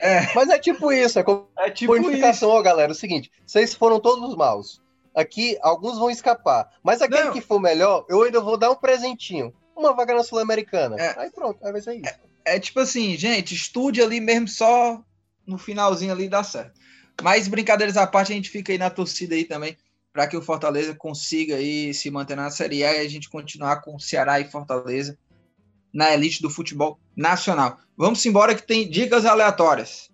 É. 0.00 0.16
é. 0.16 0.34
Mas 0.34 0.50
é 0.50 0.58
tipo 0.58 0.92
isso, 0.92 1.20
é 1.20 1.22
como 1.22 1.48
é 1.56 1.70
tipo 1.70 1.96
isso. 1.96 2.48
ó, 2.48 2.60
galera. 2.60 2.90
É 2.90 2.94
o 2.94 2.96
seguinte, 2.96 3.30
vocês 3.46 3.72
foram 3.72 4.00
todos 4.00 4.36
maus. 4.36 4.82
Aqui, 5.14 5.56
alguns 5.62 5.98
vão 5.98 6.10
escapar. 6.10 6.68
Mas 6.82 7.00
aquele 7.00 7.24
Não. 7.24 7.32
que 7.32 7.40
for 7.40 7.60
melhor, 7.60 8.04
eu 8.08 8.22
ainda 8.22 8.40
vou 8.40 8.56
dar 8.56 8.70
um 8.70 8.74
presentinho. 8.74 9.54
Uma 9.76 9.94
vaga 9.94 10.14
na 10.14 10.22
Sul-Americana. 10.22 10.96
É. 10.96 11.18
Aí 11.18 11.30
pronto, 11.30 11.64
aí 11.64 11.72
vai 11.72 11.80
ser 11.80 11.96
isso. 11.96 12.08
É, 12.44 12.56
é 12.56 12.60
tipo 12.60 12.80
assim, 12.80 13.16
gente, 13.16 13.54
estude 13.54 14.02
ali 14.02 14.20
mesmo 14.20 14.48
só 14.48 15.02
no 15.46 15.58
finalzinho 15.58 16.12
ali 16.12 16.28
dá 16.28 16.44
certo. 16.44 16.80
Mas 17.22 17.48
brincadeiras 17.48 17.96
à 17.96 18.06
parte, 18.06 18.32
a 18.32 18.34
gente 18.34 18.50
fica 18.50 18.72
aí 18.72 18.78
na 18.78 18.90
torcida 18.90 19.34
aí 19.34 19.44
também 19.44 19.76
para 20.12 20.26
que 20.26 20.36
o 20.36 20.42
Fortaleza 20.42 20.94
consiga 20.94 21.56
aí 21.56 21.94
se 21.94 22.10
manter 22.10 22.36
na 22.36 22.50
Série 22.50 22.84
A 22.84 22.94
e 22.94 23.06
a 23.06 23.08
gente 23.08 23.30
continuar 23.30 23.80
com 23.80 23.96
o 23.96 24.00
Ceará 24.00 24.38
e 24.40 24.50
Fortaleza 24.50 25.18
na 25.92 26.12
elite 26.12 26.42
do 26.42 26.50
futebol 26.50 26.98
nacional. 27.16 27.78
Vamos 27.96 28.24
embora 28.26 28.54
que 28.54 28.66
tem 28.66 28.88
dicas 28.88 29.24
aleatórias. 29.24 30.10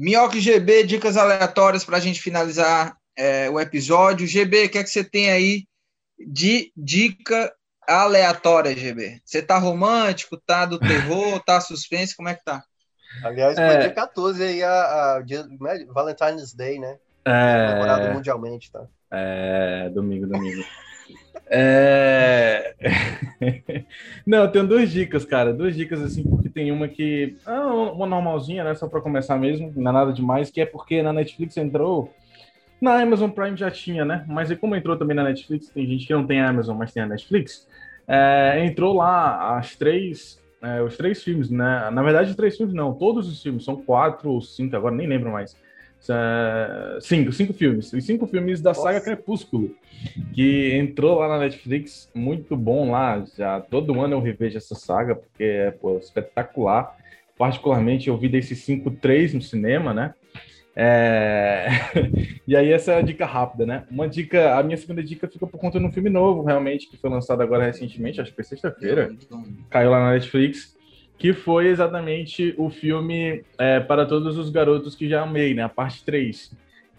Minhoca 0.00 0.38
GB, 0.38 0.84
dicas 0.84 1.16
aleatórias 1.16 1.84
para 1.84 1.96
a 1.96 2.00
gente 2.00 2.22
finalizar 2.22 2.96
é, 3.18 3.50
o 3.50 3.58
episódio. 3.58 4.26
GB, 4.26 4.66
o 4.66 4.68
que 4.70 4.78
é 4.78 4.84
que 4.84 4.90
você 4.90 5.02
tem 5.02 5.30
aí 5.30 5.64
de 6.18 6.72
dica 6.76 7.52
aleatória, 7.86 8.76
GB? 8.76 9.20
Você 9.24 9.42
tá 9.42 9.58
romântico, 9.58 10.36
tá 10.36 10.64
do 10.64 10.78
terror, 10.78 11.40
tá 11.44 11.60
suspense, 11.60 12.16
como 12.16 12.28
é 12.28 12.34
que 12.34 12.44
tá? 12.44 12.62
Aliás, 13.24 13.56
foi 13.56 13.64
é... 13.64 13.78
dia 13.78 13.92
14 13.92 14.42
aí, 14.42 14.62
a, 14.62 15.16
a 15.16 15.22
dia, 15.22 15.44
né, 15.44 15.84
Valentine's 15.88 16.54
Day, 16.54 16.78
né? 16.78 16.96
É... 17.24 17.66
Comemorado 17.66 18.14
mundialmente, 18.14 18.70
tá? 18.70 18.86
É, 19.10 19.88
domingo, 19.88 20.26
domingo. 20.26 20.62
é... 21.50 22.74
Não, 24.26 24.42
eu 24.42 24.52
tenho 24.52 24.66
duas 24.66 24.90
dicas, 24.90 25.24
cara. 25.24 25.52
Duas 25.52 25.74
dicas, 25.74 26.00
assim, 26.02 26.22
porque 26.22 26.48
tem 26.48 26.70
uma 26.70 26.86
que. 26.86 27.36
Ah, 27.46 27.66
uma 27.66 28.06
normalzinha, 28.06 28.62
né? 28.62 28.74
Só 28.74 28.86
para 28.86 29.00
começar 29.00 29.36
mesmo, 29.36 29.72
não 29.74 29.90
é 29.90 29.94
nada 29.94 30.12
demais, 30.12 30.50
que 30.50 30.60
é 30.60 30.66
porque 30.66 31.02
na 31.02 31.12
Netflix 31.12 31.56
entrou. 31.56 32.12
Na 32.80 33.00
Amazon 33.00 33.30
Prime 33.30 33.56
já 33.56 33.70
tinha, 33.70 34.04
né? 34.04 34.24
Mas 34.28 34.52
como 34.58 34.76
entrou 34.76 34.96
também 34.96 35.16
na 35.16 35.24
Netflix, 35.24 35.68
tem 35.68 35.86
gente 35.86 36.06
que 36.06 36.12
não 36.12 36.26
tem 36.26 36.40
a 36.40 36.48
Amazon, 36.48 36.76
mas 36.76 36.92
tem 36.92 37.02
a 37.02 37.06
Netflix. 37.06 37.66
É, 38.06 38.64
entrou 38.64 38.96
lá 38.96 39.58
as 39.58 39.76
três 39.76 40.38
é, 40.60 40.82
os 40.82 40.96
três 40.96 41.22
filmes, 41.22 41.50
né? 41.50 41.88
Na 41.90 42.02
verdade, 42.02 42.34
três 42.34 42.56
filmes 42.56 42.74
não, 42.74 42.92
todos 42.92 43.28
os 43.28 43.42
filmes, 43.42 43.64
são 43.64 43.76
quatro 43.76 44.30
ou 44.30 44.40
cinco, 44.40 44.74
agora 44.76 44.94
nem 44.94 45.06
lembro 45.06 45.30
mais. 45.30 45.56
É, 46.08 46.98
cinco, 47.00 47.32
cinco 47.32 47.52
filmes. 47.52 47.92
Os 47.92 48.04
cinco 48.04 48.26
filmes 48.26 48.60
da 48.60 48.70
Nossa. 48.70 48.82
saga 48.82 49.00
Crepúsculo, 49.00 49.74
que 50.32 50.74
entrou 50.74 51.18
lá 51.18 51.28
na 51.28 51.38
Netflix, 51.38 52.10
muito 52.14 52.56
bom 52.56 52.90
lá. 52.90 53.24
Já 53.36 53.60
todo 53.60 54.00
ano 54.00 54.14
eu 54.14 54.20
revejo 54.20 54.56
essa 54.56 54.74
saga, 54.74 55.14
porque 55.14 55.44
é 55.44 55.70
pô, 55.70 55.98
espetacular. 55.98 56.96
Particularmente, 57.36 58.08
eu 58.08 58.16
vi 58.16 58.28
desses 58.28 58.58
cinco, 58.64 58.90
três 58.90 59.32
no 59.32 59.40
cinema, 59.40 59.94
né? 59.94 60.14
É... 60.80 61.66
e 62.46 62.54
aí, 62.54 62.72
essa 62.72 62.92
é 62.92 62.98
a 62.98 63.02
dica 63.02 63.26
rápida, 63.26 63.66
né? 63.66 63.84
Uma 63.90 64.08
dica, 64.08 64.56
a 64.56 64.62
minha 64.62 64.76
segunda 64.76 65.02
dica 65.02 65.26
fica 65.26 65.44
por 65.44 65.58
conta 65.58 65.80
de 65.80 65.84
um 65.84 65.90
filme 65.90 66.08
novo, 66.08 66.44
realmente, 66.44 66.88
que 66.88 66.96
foi 66.96 67.10
lançado 67.10 67.42
agora 67.42 67.64
recentemente, 67.64 68.20
acho 68.20 68.30
que 68.30 68.36
foi 68.36 68.44
sexta-feira, 68.44 69.10
caiu 69.68 69.90
lá 69.90 69.98
na 69.98 70.12
Netflix, 70.12 70.78
que 71.18 71.32
foi 71.32 71.66
exatamente 71.66 72.54
o 72.56 72.70
filme 72.70 73.42
é, 73.58 73.80
Para 73.80 74.06
Todos 74.06 74.38
os 74.38 74.50
Garotos 74.50 74.94
que 74.94 75.08
Já 75.08 75.22
Amei, 75.22 75.52
né? 75.52 75.64
A 75.64 75.68
parte 75.68 76.04
3. 76.04 76.52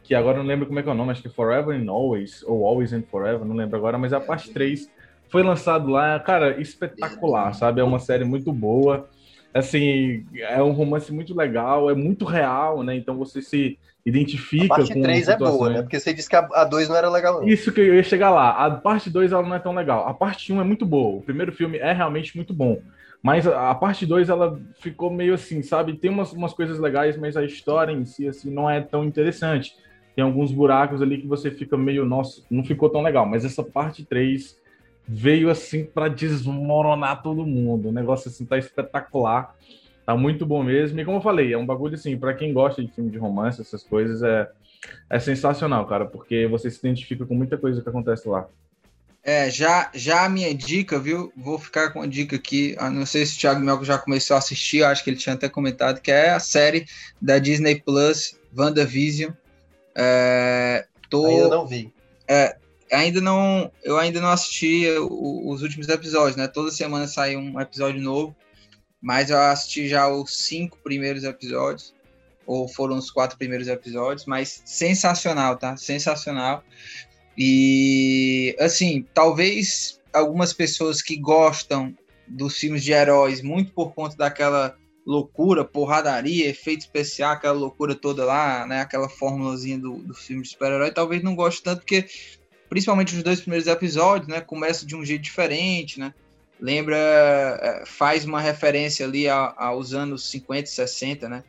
Que 0.04 0.14
agora 0.14 0.40
não 0.40 0.46
lembro 0.46 0.66
como 0.66 0.78
é 0.78 0.84
que 0.84 0.90
é 0.90 0.92
o 0.92 0.96
nome, 0.96 1.12
acho 1.12 1.22
que 1.22 1.30
Forever 1.30 1.74
and 1.74 1.90
Always, 1.90 2.44
ou 2.44 2.66
Always 2.66 2.92
and 2.92 3.04
Forever, 3.04 3.46
não 3.46 3.56
lembro 3.56 3.78
agora, 3.78 3.98
mas 3.98 4.12
a 4.12 4.20
parte 4.20 4.52
3 4.52 4.92
foi 5.30 5.42
lançado 5.42 5.88
lá, 5.88 6.20
cara, 6.20 6.60
espetacular, 6.60 7.54
sabe? 7.54 7.80
É 7.80 7.84
uma 7.84 8.00
série 8.00 8.26
muito 8.26 8.52
boa 8.52 9.08
assim, 9.54 10.26
é 10.36 10.62
um 10.62 10.72
romance 10.72 11.12
muito 11.12 11.36
legal, 11.36 11.90
é 11.90 11.96
muito 11.96 12.26
real, 12.26 12.84
né? 12.84 12.96
Então 12.96 13.18
você 13.18 13.42
se 13.42 13.78
identifica 14.06 14.66
a 14.66 14.78
parte 14.78 14.94
com 14.94 15.02
3 15.02 15.28
é 15.28 15.38
boa, 15.38 15.70
né? 15.70 15.82
Porque 15.82 16.00
você 16.00 16.14
disse 16.14 16.30
que 16.30 16.36
a 16.36 16.64
2 16.64 16.90
não 16.90 16.96
era 16.96 17.10
legal. 17.10 17.42
Não. 17.42 17.48
Isso 17.48 17.72
que 17.72 17.82
eu 17.82 17.96
ia 17.96 18.04
chegar 18.04 18.30
lá. 18.30 18.52
A 18.52 18.72
parte 18.72 19.10
2 19.10 19.32
ela 19.32 19.44
não 19.44 19.56
é 19.56 19.60
tão 19.60 19.74
legal. 19.74 20.08
A 20.08 20.14
parte 20.14 20.52
1 20.52 20.56
um 20.56 20.62
é 20.62 20.64
muito 20.64 20.86
boa. 20.86 21.18
O 21.18 21.22
primeiro 21.22 21.52
filme 21.52 21.78
é 21.78 21.92
realmente 21.92 22.36
muito 22.36 22.54
bom. 22.54 22.82
Mas 23.22 23.46
a, 23.46 23.72
a 23.72 23.76
parte 23.76 24.06
2 24.06 24.30
ela 24.30 24.60
ficou 24.80 25.12
meio 25.12 25.34
assim, 25.34 25.62
sabe? 25.62 25.94
Tem 25.94 26.10
umas, 26.10 26.32
umas 26.32 26.54
coisas 26.54 26.80
legais, 26.80 27.18
mas 27.18 27.36
a 27.36 27.44
história 27.44 27.92
em 27.92 28.06
si 28.06 28.28
assim 28.28 28.50
não 28.50 28.70
é 28.70 28.80
tão 28.82 29.04
interessante. 29.04 29.76
Tem 30.16 30.24
alguns 30.24 30.52
buracos 30.52 31.02
ali 31.02 31.20
que 31.20 31.28
você 31.28 31.52
fica 31.52 31.78
meio, 31.78 32.06
nossa, 32.06 32.42
não 32.50 32.64
ficou 32.64 32.90
tão 32.90 33.02
legal. 33.02 33.26
Mas 33.26 33.46
essa 33.46 33.64
parte 33.64 34.06
3 34.06 34.58
veio 35.12 35.50
assim 35.50 35.84
para 35.84 36.08
desmoronar 36.08 37.24
todo 37.24 37.44
mundo. 37.44 37.90
O 37.90 37.92
negócio 37.92 38.30
assim 38.30 38.46
tá 38.46 38.60
espetacular. 38.60 39.56
Tá 40.06 40.16
muito 40.16 40.46
bom 40.46 40.64
mesmo. 40.64 41.00
E 41.00 41.06
como 41.06 41.18
eu 41.18 41.22
falei, 41.22 41.52
é 41.52 41.58
um 41.58 41.66
bagulho 41.66 41.96
assim, 41.96 42.16
para 42.16 42.36
quem 42.36 42.54
gosta 42.54 42.84
de 42.84 42.92
filme 42.92 43.10
de 43.10 43.18
romance, 43.18 43.60
essas 43.60 43.84
coisas, 43.84 44.22
é, 44.22 44.48
é 45.10 45.20
sensacional, 45.20 45.88
cara, 45.88 46.06
porque 46.06 46.46
você 46.46 46.70
se 46.70 46.78
identifica 46.78 47.26
com 47.26 47.34
muita 47.34 47.58
coisa 47.58 47.82
que 47.82 47.90
acontece 47.90 48.30
lá. 48.30 48.48
É, 49.24 49.50
já, 49.50 49.92
já 49.94 50.26
a 50.26 50.30
minha 50.30 50.54
dica, 50.54 51.00
viu? 51.00 51.34
Vou 51.36 51.58
ficar 51.58 51.92
com 51.92 52.02
a 52.02 52.08
dica 52.08 52.36
aqui. 52.36 52.76
Ah, 52.78 52.90
não 52.90 53.06
sei 53.06 53.26
se 53.26 53.36
o 53.36 53.40
Thiago 53.40 53.60
Melco 53.60 53.84
já 53.84 53.98
começou 53.98 54.36
a 54.36 54.38
assistir, 54.38 54.84
acho 54.84 55.04
que 55.04 55.10
ele 55.10 55.18
tinha 55.18 55.34
até 55.34 55.50
comentado, 55.50 56.02
que 56.02 56.12
é 56.12 56.30
a 56.30 56.40
série 56.40 56.86
da 57.20 57.40
Disney 57.40 57.82
Plus, 57.82 58.38
WandaVision. 58.56 59.32
É, 59.96 60.86
tô, 61.10 61.26
Ainda 61.26 61.50
não 61.50 61.68
vi. 61.68 61.92
É, 62.28 62.56
ainda 62.92 63.22
não, 63.22 63.72
eu 63.84 63.98
ainda 63.98 64.20
não 64.20 64.30
assisti 64.30 64.86
os 65.00 65.62
últimos 65.62 65.88
episódios, 65.90 66.36
né? 66.36 66.48
Toda 66.48 66.72
semana 66.72 67.08
sai 67.08 67.36
um 67.36 67.60
episódio 67.60 68.02
novo, 68.02 68.36
mas 69.02 69.30
eu 69.30 69.40
assisti 69.40 69.88
já 69.88 70.08
os 70.08 70.36
cinco 70.36 70.78
primeiros 70.84 71.24
episódios, 71.24 71.94
ou 72.46 72.68
foram 72.68 72.98
os 72.98 73.12
quatro 73.12 73.38
primeiros 73.38 73.68
episódios, 73.68 74.26
mas 74.26 74.62
sensacional, 74.66 75.58
tá? 75.58 75.78
Sensacional. 75.78 76.64
E 77.38 78.56
assim, 78.60 79.06
talvez 79.14 80.00
algumas 80.12 80.52
pessoas 80.52 81.02
que 81.02 81.16
gostam 81.16 81.96
dos 82.28 82.58
filmes 82.58 82.84
de 82.84 82.92
heróis 82.92 83.42
muito 83.42 83.72
por 83.72 83.94
conta 83.94 84.16
daquela 84.18 84.76
loucura, 85.06 85.66
porradaria, 85.66 86.50
efeito 86.50 86.82
especial, 86.82 87.32
aquela 87.32 87.54
loucura 87.54 87.96
toda 87.96 88.26
lá, 88.26 88.66
né? 88.68 88.82
Aquela 88.82 89.10
formulazinha 89.10 89.78
do, 89.78 89.98
do 89.98 90.14
filme 90.14 90.44
de 90.44 90.50
super-herói, 90.50 90.92
talvez 90.92 91.24
não 91.24 91.36
goste 91.36 91.64
tanto, 91.64 91.80
porque 91.80 92.06
principalmente 92.70 93.16
os 93.16 93.24
dois 93.24 93.42
primeiros 93.42 93.68
episódios, 93.68 94.30
né? 94.30 94.40
Começa 94.40 94.86
de 94.86 94.96
um 94.96 95.04
jeito 95.04 95.24
diferente, 95.24 96.00
né? 96.00 96.14
Lembra, 96.62 96.98
é, 96.98 97.84
faz 97.86 98.24
uma 98.26 98.40
referência 98.40 99.06
ali 99.06 99.28
aos 99.28 99.94
anos 99.94 100.30
50 100.30 100.64
e 100.64 100.68
60, 100.68 101.28
né? 101.28 101.44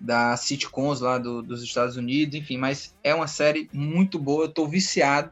Da 0.00 0.36
sitcoms 0.36 1.00
lá 1.00 1.18
do, 1.18 1.40
dos 1.40 1.62
Estados 1.62 1.96
Unidos, 1.96 2.34
enfim, 2.34 2.58
mas 2.58 2.94
é 3.02 3.14
uma 3.14 3.28
série 3.28 3.70
muito 3.72 4.18
boa, 4.18 4.44
eu 4.44 4.48
tô 4.48 4.66
viciado, 4.66 5.30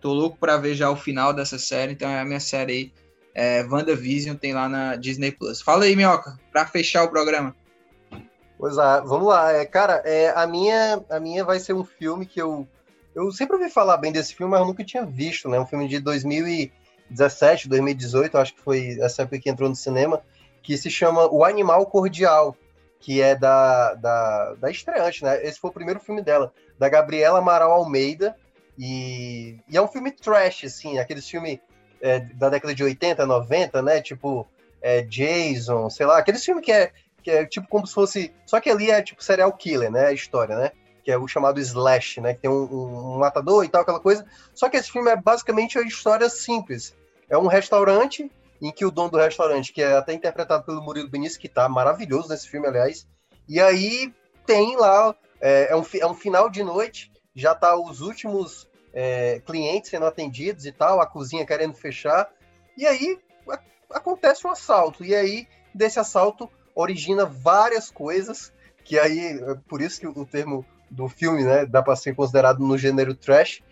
tô 0.00 0.12
louco 0.12 0.38
para 0.38 0.56
ver 0.56 0.74
já 0.74 0.90
o 0.90 0.96
final 0.96 1.34
dessa 1.34 1.58
série, 1.58 1.92
então 1.92 2.08
é 2.08 2.20
a 2.20 2.24
minha 2.24 2.40
série 2.40 2.72
aí, 2.72 2.92
é, 3.34 3.62
WandaVision, 3.62 4.36
tem 4.36 4.54
lá 4.54 4.68
na 4.68 4.96
Disney 4.96 5.32
Plus. 5.32 5.60
Fala 5.60 5.84
aí, 5.84 5.94
Minhoca, 5.94 6.38
para 6.50 6.66
fechar 6.66 7.04
o 7.04 7.10
programa. 7.10 7.54
Pois 8.58 8.76
é, 8.76 9.00
vamos 9.02 9.28
lá. 9.28 9.52
É, 9.52 9.64
cara, 9.64 10.02
é, 10.04 10.30
a, 10.30 10.46
minha, 10.46 11.02
a 11.10 11.20
minha 11.20 11.44
vai 11.44 11.58
ser 11.58 11.72
um 11.72 11.84
filme 11.84 12.26
que 12.26 12.40
eu 12.40 12.66
eu 13.14 13.30
sempre 13.32 13.56
ouvi 13.56 13.70
falar 13.70 13.96
bem 13.96 14.12
desse 14.12 14.34
filme, 14.34 14.50
mas 14.50 14.60
eu 14.60 14.66
nunca 14.66 14.84
tinha 14.84 15.04
visto, 15.04 15.48
né? 15.48 15.58
Um 15.58 15.66
filme 15.66 15.88
de 15.88 15.98
2017, 16.00 17.68
2018, 17.68 18.38
acho 18.38 18.54
que 18.54 18.60
foi 18.60 18.98
essa 19.00 19.22
época 19.22 19.38
que 19.38 19.50
entrou 19.50 19.68
no 19.68 19.76
cinema, 19.76 20.22
que 20.62 20.76
se 20.76 20.90
chama 20.90 21.26
O 21.32 21.44
Animal 21.44 21.86
Cordial, 21.86 22.56
que 23.00 23.20
é 23.20 23.34
da, 23.34 23.94
da, 23.94 24.54
da 24.54 24.70
estreante, 24.70 25.24
né? 25.24 25.44
Esse 25.44 25.58
foi 25.58 25.70
o 25.70 25.74
primeiro 25.74 26.00
filme 26.00 26.22
dela, 26.22 26.52
da 26.78 26.88
Gabriela 26.88 27.38
Amaral 27.38 27.72
Almeida, 27.72 28.36
e, 28.78 29.58
e 29.68 29.76
é 29.76 29.82
um 29.82 29.88
filme 29.88 30.10
trash, 30.10 30.64
assim, 30.64 30.98
aqueles 30.98 31.28
filmes 31.28 31.58
é, 32.00 32.20
da 32.20 32.48
década 32.48 32.74
de 32.74 32.82
80, 32.82 33.26
90, 33.26 33.82
né? 33.82 34.00
Tipo 34.00 34.46
é, 34.80 35.02
Jason, 35.02 35.90
sei 35.90 36.06
lá, 36.06 36.18
aqueles 36.18 36.44
filmes 36.44 36.64
que 36.64 36.72
é, 36.72 36.92
que 37.22 37.30
é 37.30 37.44
tipo 37.44 37.68
como 37.68 37.86
se 37.86 37.94
fosse. 37.94 38.32
Só 38.46 38.60
que 38.60 38.70
ali 38.70 38.90
é 38.90 39.02
tipo 39.02 39.22
serial 39.22 39.52
killer, 39.52 39.90
né? 39.90 40.06
A 40.06 40.12
história, 40.12 40.56
né? 40.56 40.72
Que 41.02 41.10
é 41.10 41.18
o 41.18 41.28
chamado 41.28 41.60
Slash, 41.60 42.20
né? 42.20 42.34
Que 42.34 42.42
tem 42.42 42.50
um, 42.50 42.64
um, 42.64 43.14
um, 43.14 43.18
matador 43.18 43.64
e 43.64 43.68
tal, 43.68 43.82
aquela 43.82 44.00
coisa. 44.00 44.24
Só 44.54 44.68
que 44.68 44.76
esse 44.76 44.90
filme 44.90 45.10
é 45.10 45.16
basicamente 45.16 45.78
uma 45.78 45.86
história 45.86 46.28
simples. 46.28 46.94
É 47.28 47.36
um 47.38 47.46
restaurante 47.46 48.30
em 48.60 48.70
que 48.70 48.84
o 48.84 48.90
dono 48.90 49.10
do 49.10 49.18
restaurante, 49.18 49.72
que 49.72 49.82
é 49.82 49.96
até 49.96 50.12
interpretado 50.12 50.64
pelo 50.64 50.82
Murilo 50.82 51.08
Benício, 51.08 51.40
que 51.40 51.48
tá 51.48 51.68
maravilhoso 51.68 52.28
nesse 52.28 52.48
filme, 52.48 52.66
aliás, 52.66 53.06
e 53.48 53.60
aí 53.60 54.12
tem 54.46 54.76
lá, 54.76 55.14
é, 55.40 55.68
é, 55.70 55.76
um, 55.76 55.84
é 55.94 56.06
um 56.06 56.14
final 56.14 56.50
de 56.50 56.62
noite, 56.62 57.10
já 57.34 57.54
tá 57.54 57.74
os 57.74 58.00
últimos 58.00 58.68
é, 58.92 59.40
clientes 59.46 59.90
sendo 59.90 60.04
atendidos 60.04 60.66
e 60.66 60.72
tal, 60.72 61.00
a 61.00 61.06
cozinha 61.06 61.46
querendo 61.46 61.74
fechar, 61.74 62.30
e 62.76 62.86
aí 62.86 63.18
a, 63.48 63.58
acontece 63.94 64.46
um 64.46 64.50
assalto, 64.50 65.04
e 65.04 65.14
aí 65.14 65.48
desse 65.74 65.98
assalto 65.98 66.50
origina 66.74 67.24
várias 67.24 67.90
coisas, 67.90 68.52
que 68.84 68.98
aí, 68.98 69.40
é 69.40 69.54
por 69.68 69.80
isso 69.80 70.00
que 70.00 70.06
o 70.06 70.26
termo 70.26 70.66
do 70.90 71.08
filme, 71.08 71.44
né? 71.44 71.64
Dá 71.64 71.82
para 71.82 71.96
ser 71.96 72.14
considerado 72.14 72.58
no 72.60 72.76
gênero 72.76 73.14
trash. 73.14 73.62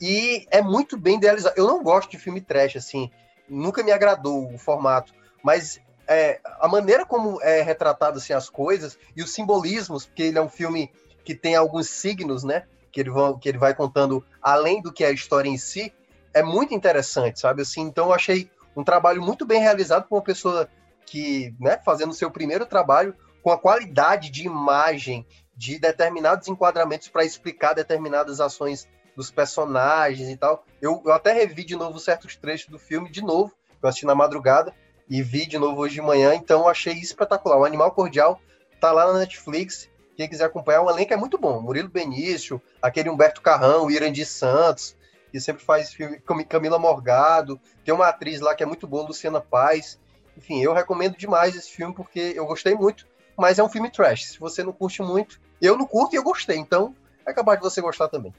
E 0.00 0.46
é 0.50 0.60
muito 0.60 0.98
bem 0.98 1.16
idealizado. 1.16 1.54
Eu 1.56 1.66
não 1.66 1.82
gosto 1.82 2.10
de 2.10 2.18
filme 2.18 2.40
trash, 2.40 2.76
assim. 2.76 3.10
Nunca 3.48 3.82
me 3.82 3.92
agradou 3.92 4.52
o 4.52 4.58
formato. 4.58 5.12
Mas 5.42 5.80
é, 6.06 6.40
a 6.60 6.68
maneira 6.68 7.04
como 7.04 7.40
é 7.42 7.62
retratado 7.62 8.18
assim, 8.18 8.32
as 8.32 8.48
coisas 8.48 8.98
e 9.16 9.22
os 9.22 9.32
simbolismos, 9.32 10.06
porque 10.06 10.24
ele 10.24 10.38
é 10.38 10.42
um 10.42 10.48
filme 10.48 10.90
que 11.24 11.34
tem 11.34 11.56
alguns 11.56 11.88
signos, 11.88 12.44
né? 12.44 12.64
Que 12.92 13.00
ele, 13.00 13.10
vão, 13.10 13.38
que 13.38 13.48
ele 13.48 13.58
vai 13.58 13.74
contando 13.74 14.24
além 14.40 14.80
do 14.80 14.92
que 14.92 15.04
é 15.04 15.08
a 15.08 15.12
história 15.12 15.48
em 15.48 15.58
si, 15.58 15.92
é 16.32 16.42
muito 16.42 16.74
interessante, 16.74 17.40
sabe? 17.40 17.62
Assim, 17.62 17.80
então 17.82 18.06
eu 18.06 18.12
achei 18.12 18.50
um 18.76 18.84
trabalho 18.84 19.22
muito 19.22 19.46
bem 19.46 19.60
realizado 19.60 20.06
por 20.06 20.16
uma 20.16 20.22
pessoa 20.22 20.68
que, 21.06 21.54
né, 21.58 21.80
fazendo 21.84 22.12
seu 22.12 22.30
primeiro 22.30 22.66
trabalho, 22.66 23.14
com 23.42 23.50
a 23.50 23.58
qualidade 23.58 24.30
de 24.30 24.44
imagem 24.44 25.26
de 25.56 25.78
determinados 25.78 26.48
enquadramentos 26.48 27.08
para 27.08 27.24
explicar 27.24 27.72
determinadas 27.72 28.40
ações 28.40 28.86
dos 29.16 29.30
personagens 29.30 30.28
e 30.28 30.36
tal. 30.36 30.64
Eu, 30.80 31.02
eu 31.04 31.12
até 31.12 31.32
revi 31.32 31.64
de 31.64 31.74
novo 31.74 31.98
certos 31.98 32.36
trechos 32.36 32.68
do 32.68 32.78
filme, 32.78 33.10
de 33.10 33.22
novo, 33.22 33.52
eu 33.82 33.88
assisti 33.88 34.04
na 34.04 34.14
madrugada 34.14 34.74
e 35.08 35.22
vi 35.22 35.46
de 35.46 35.58
novo 35.58 35.80
hoje 35.80 35.94
de 35.94 36.02
manhã, 36.02 36.34
então 36.34 36.68
achei 36.68 36.94
espetacular. 36.94 37.58
O 37.58 37.64
Animal 37.64 37.92
Cordial 37.92 38.38
tá 38.80 38.92
lá 38.92 39.10
na 39.12 39.20
Netflix, 39.20 39.88
quem 40.16 40.28
quiser 40.28 40.44
acompanhar, 40.44 40.82
o 40.82 40.90
elenco 40.90 41.14
é 41.14 41.16
muito 41.16 41.38
bom. 41.38 41.60
Murilo 41.60 41.88
Benício, 41.88 42.60
aquele 42.82 43.08
Humberto 43.08 43.40
Carrão, 43.40 43.90
Irandi 43.90 44.24
Santos, 44.24 44.96
que 45.30 45.40
sempre 45.40 45.64
faz 45.64 45.92
filme, 45.92 46.20
Camila 46.48 46.78
Morgado, 46.78 47.60
tem 47.84 47.94
uma 47.94 48.08
atriz 48.08 48.40
lá 48.40 48.54
que 48.54 48.62
é 48.62 48.66
muito 48.66 48.86
boa, 48.86 49.06
Luciana 49.06 49.40
Paz. 49.40 49.98
Enfim, 50.36 50.62
eu 50.62 50.72
recomendo 50.72 51.16
demais 51.16 51.54
esse 51.54 51.70
filme 51.70 51.94
porque 51.94 52.32
eu 52.34 52.46
gostei 52.46 52.74
muito, 52.74 53.06
mas 53.36 53.58
é 53.58 53.62
um 53.62 53.68
filme 53.68 53.90
trash. 53.90 54.26
Se 54.26 54.38
você 54.38 54.62
não 54.62 54.72
curte 54.72 55.02
muito, 55.02 55.40
eu 55.60 55.76
não 55.76 55.86
curto 55.86 56.14
e 56.14 56.16
eu 56.16 56.22
gostei, 56.22 56.56
então 56.56 56.94
é 57.26 57.32
capaz 57.32 57.58
de 57.58 57.64
você 57.64 57.80
gostar 57.80 58.08
também. 58.08 58.32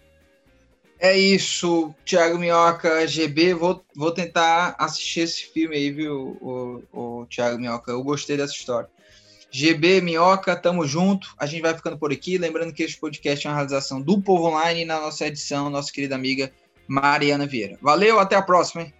É 0.99 1.15
isso, 1.15 1.93
Thiago 2.03 2.39
Minhoca, 2.39 3.05
GB. 3.07 3.53
Vou, 3.53 3.85
vou 3.95 4.11
tentar 4.11 4.75
assistir 4.79 5.21
esse 5.21 5.45
filme 5.45 5.75
aí, 5.75 5.91
viu, 5.91 6.37
o, 6.41 6.83
o 6.91 7.25
Thiago 7.27 7.59
Minhoca? 7.59 7.91
Eu 7.91 8.03
gostei 8.03 8.35
dessa 8.35 8.53
história. 8.53 8.89
GB, 9.51 10.01
Minhoca, 10.01 10.55
tamo 10.55 10.87
junto. 10.87 11.35
A 11.37 11.45
gente 11.45 11.61
vai 11.61 11.75
ficando 11.75 11.97
por 11.97 12.11
aqui. 12.11 12.37
Lembrando 12.37 12.73
que 12.73 12.81
este 12.81 12.99
podcast 12.99 13.45
é 13.45 13.49
uma 13.49 13.55
realização 13.55 14.01
do 14.01 14.19
Povo 14.19 14.47
Online 14.47 14.85
na 14.85 14.99
nossa 14.99 15.27
edição, 15.27 15.69
nossa 15.69 15.91
querida 15.91 16.15
amiga 16.15 16.51
Mariana 16.87 17.45
Vieira. 17.45 17.77
Valeu, 17.79 18.19
até 18.19 18.35
a 18.35 18.41
próxima, 18.41 18.81
hein? 18.81 18.93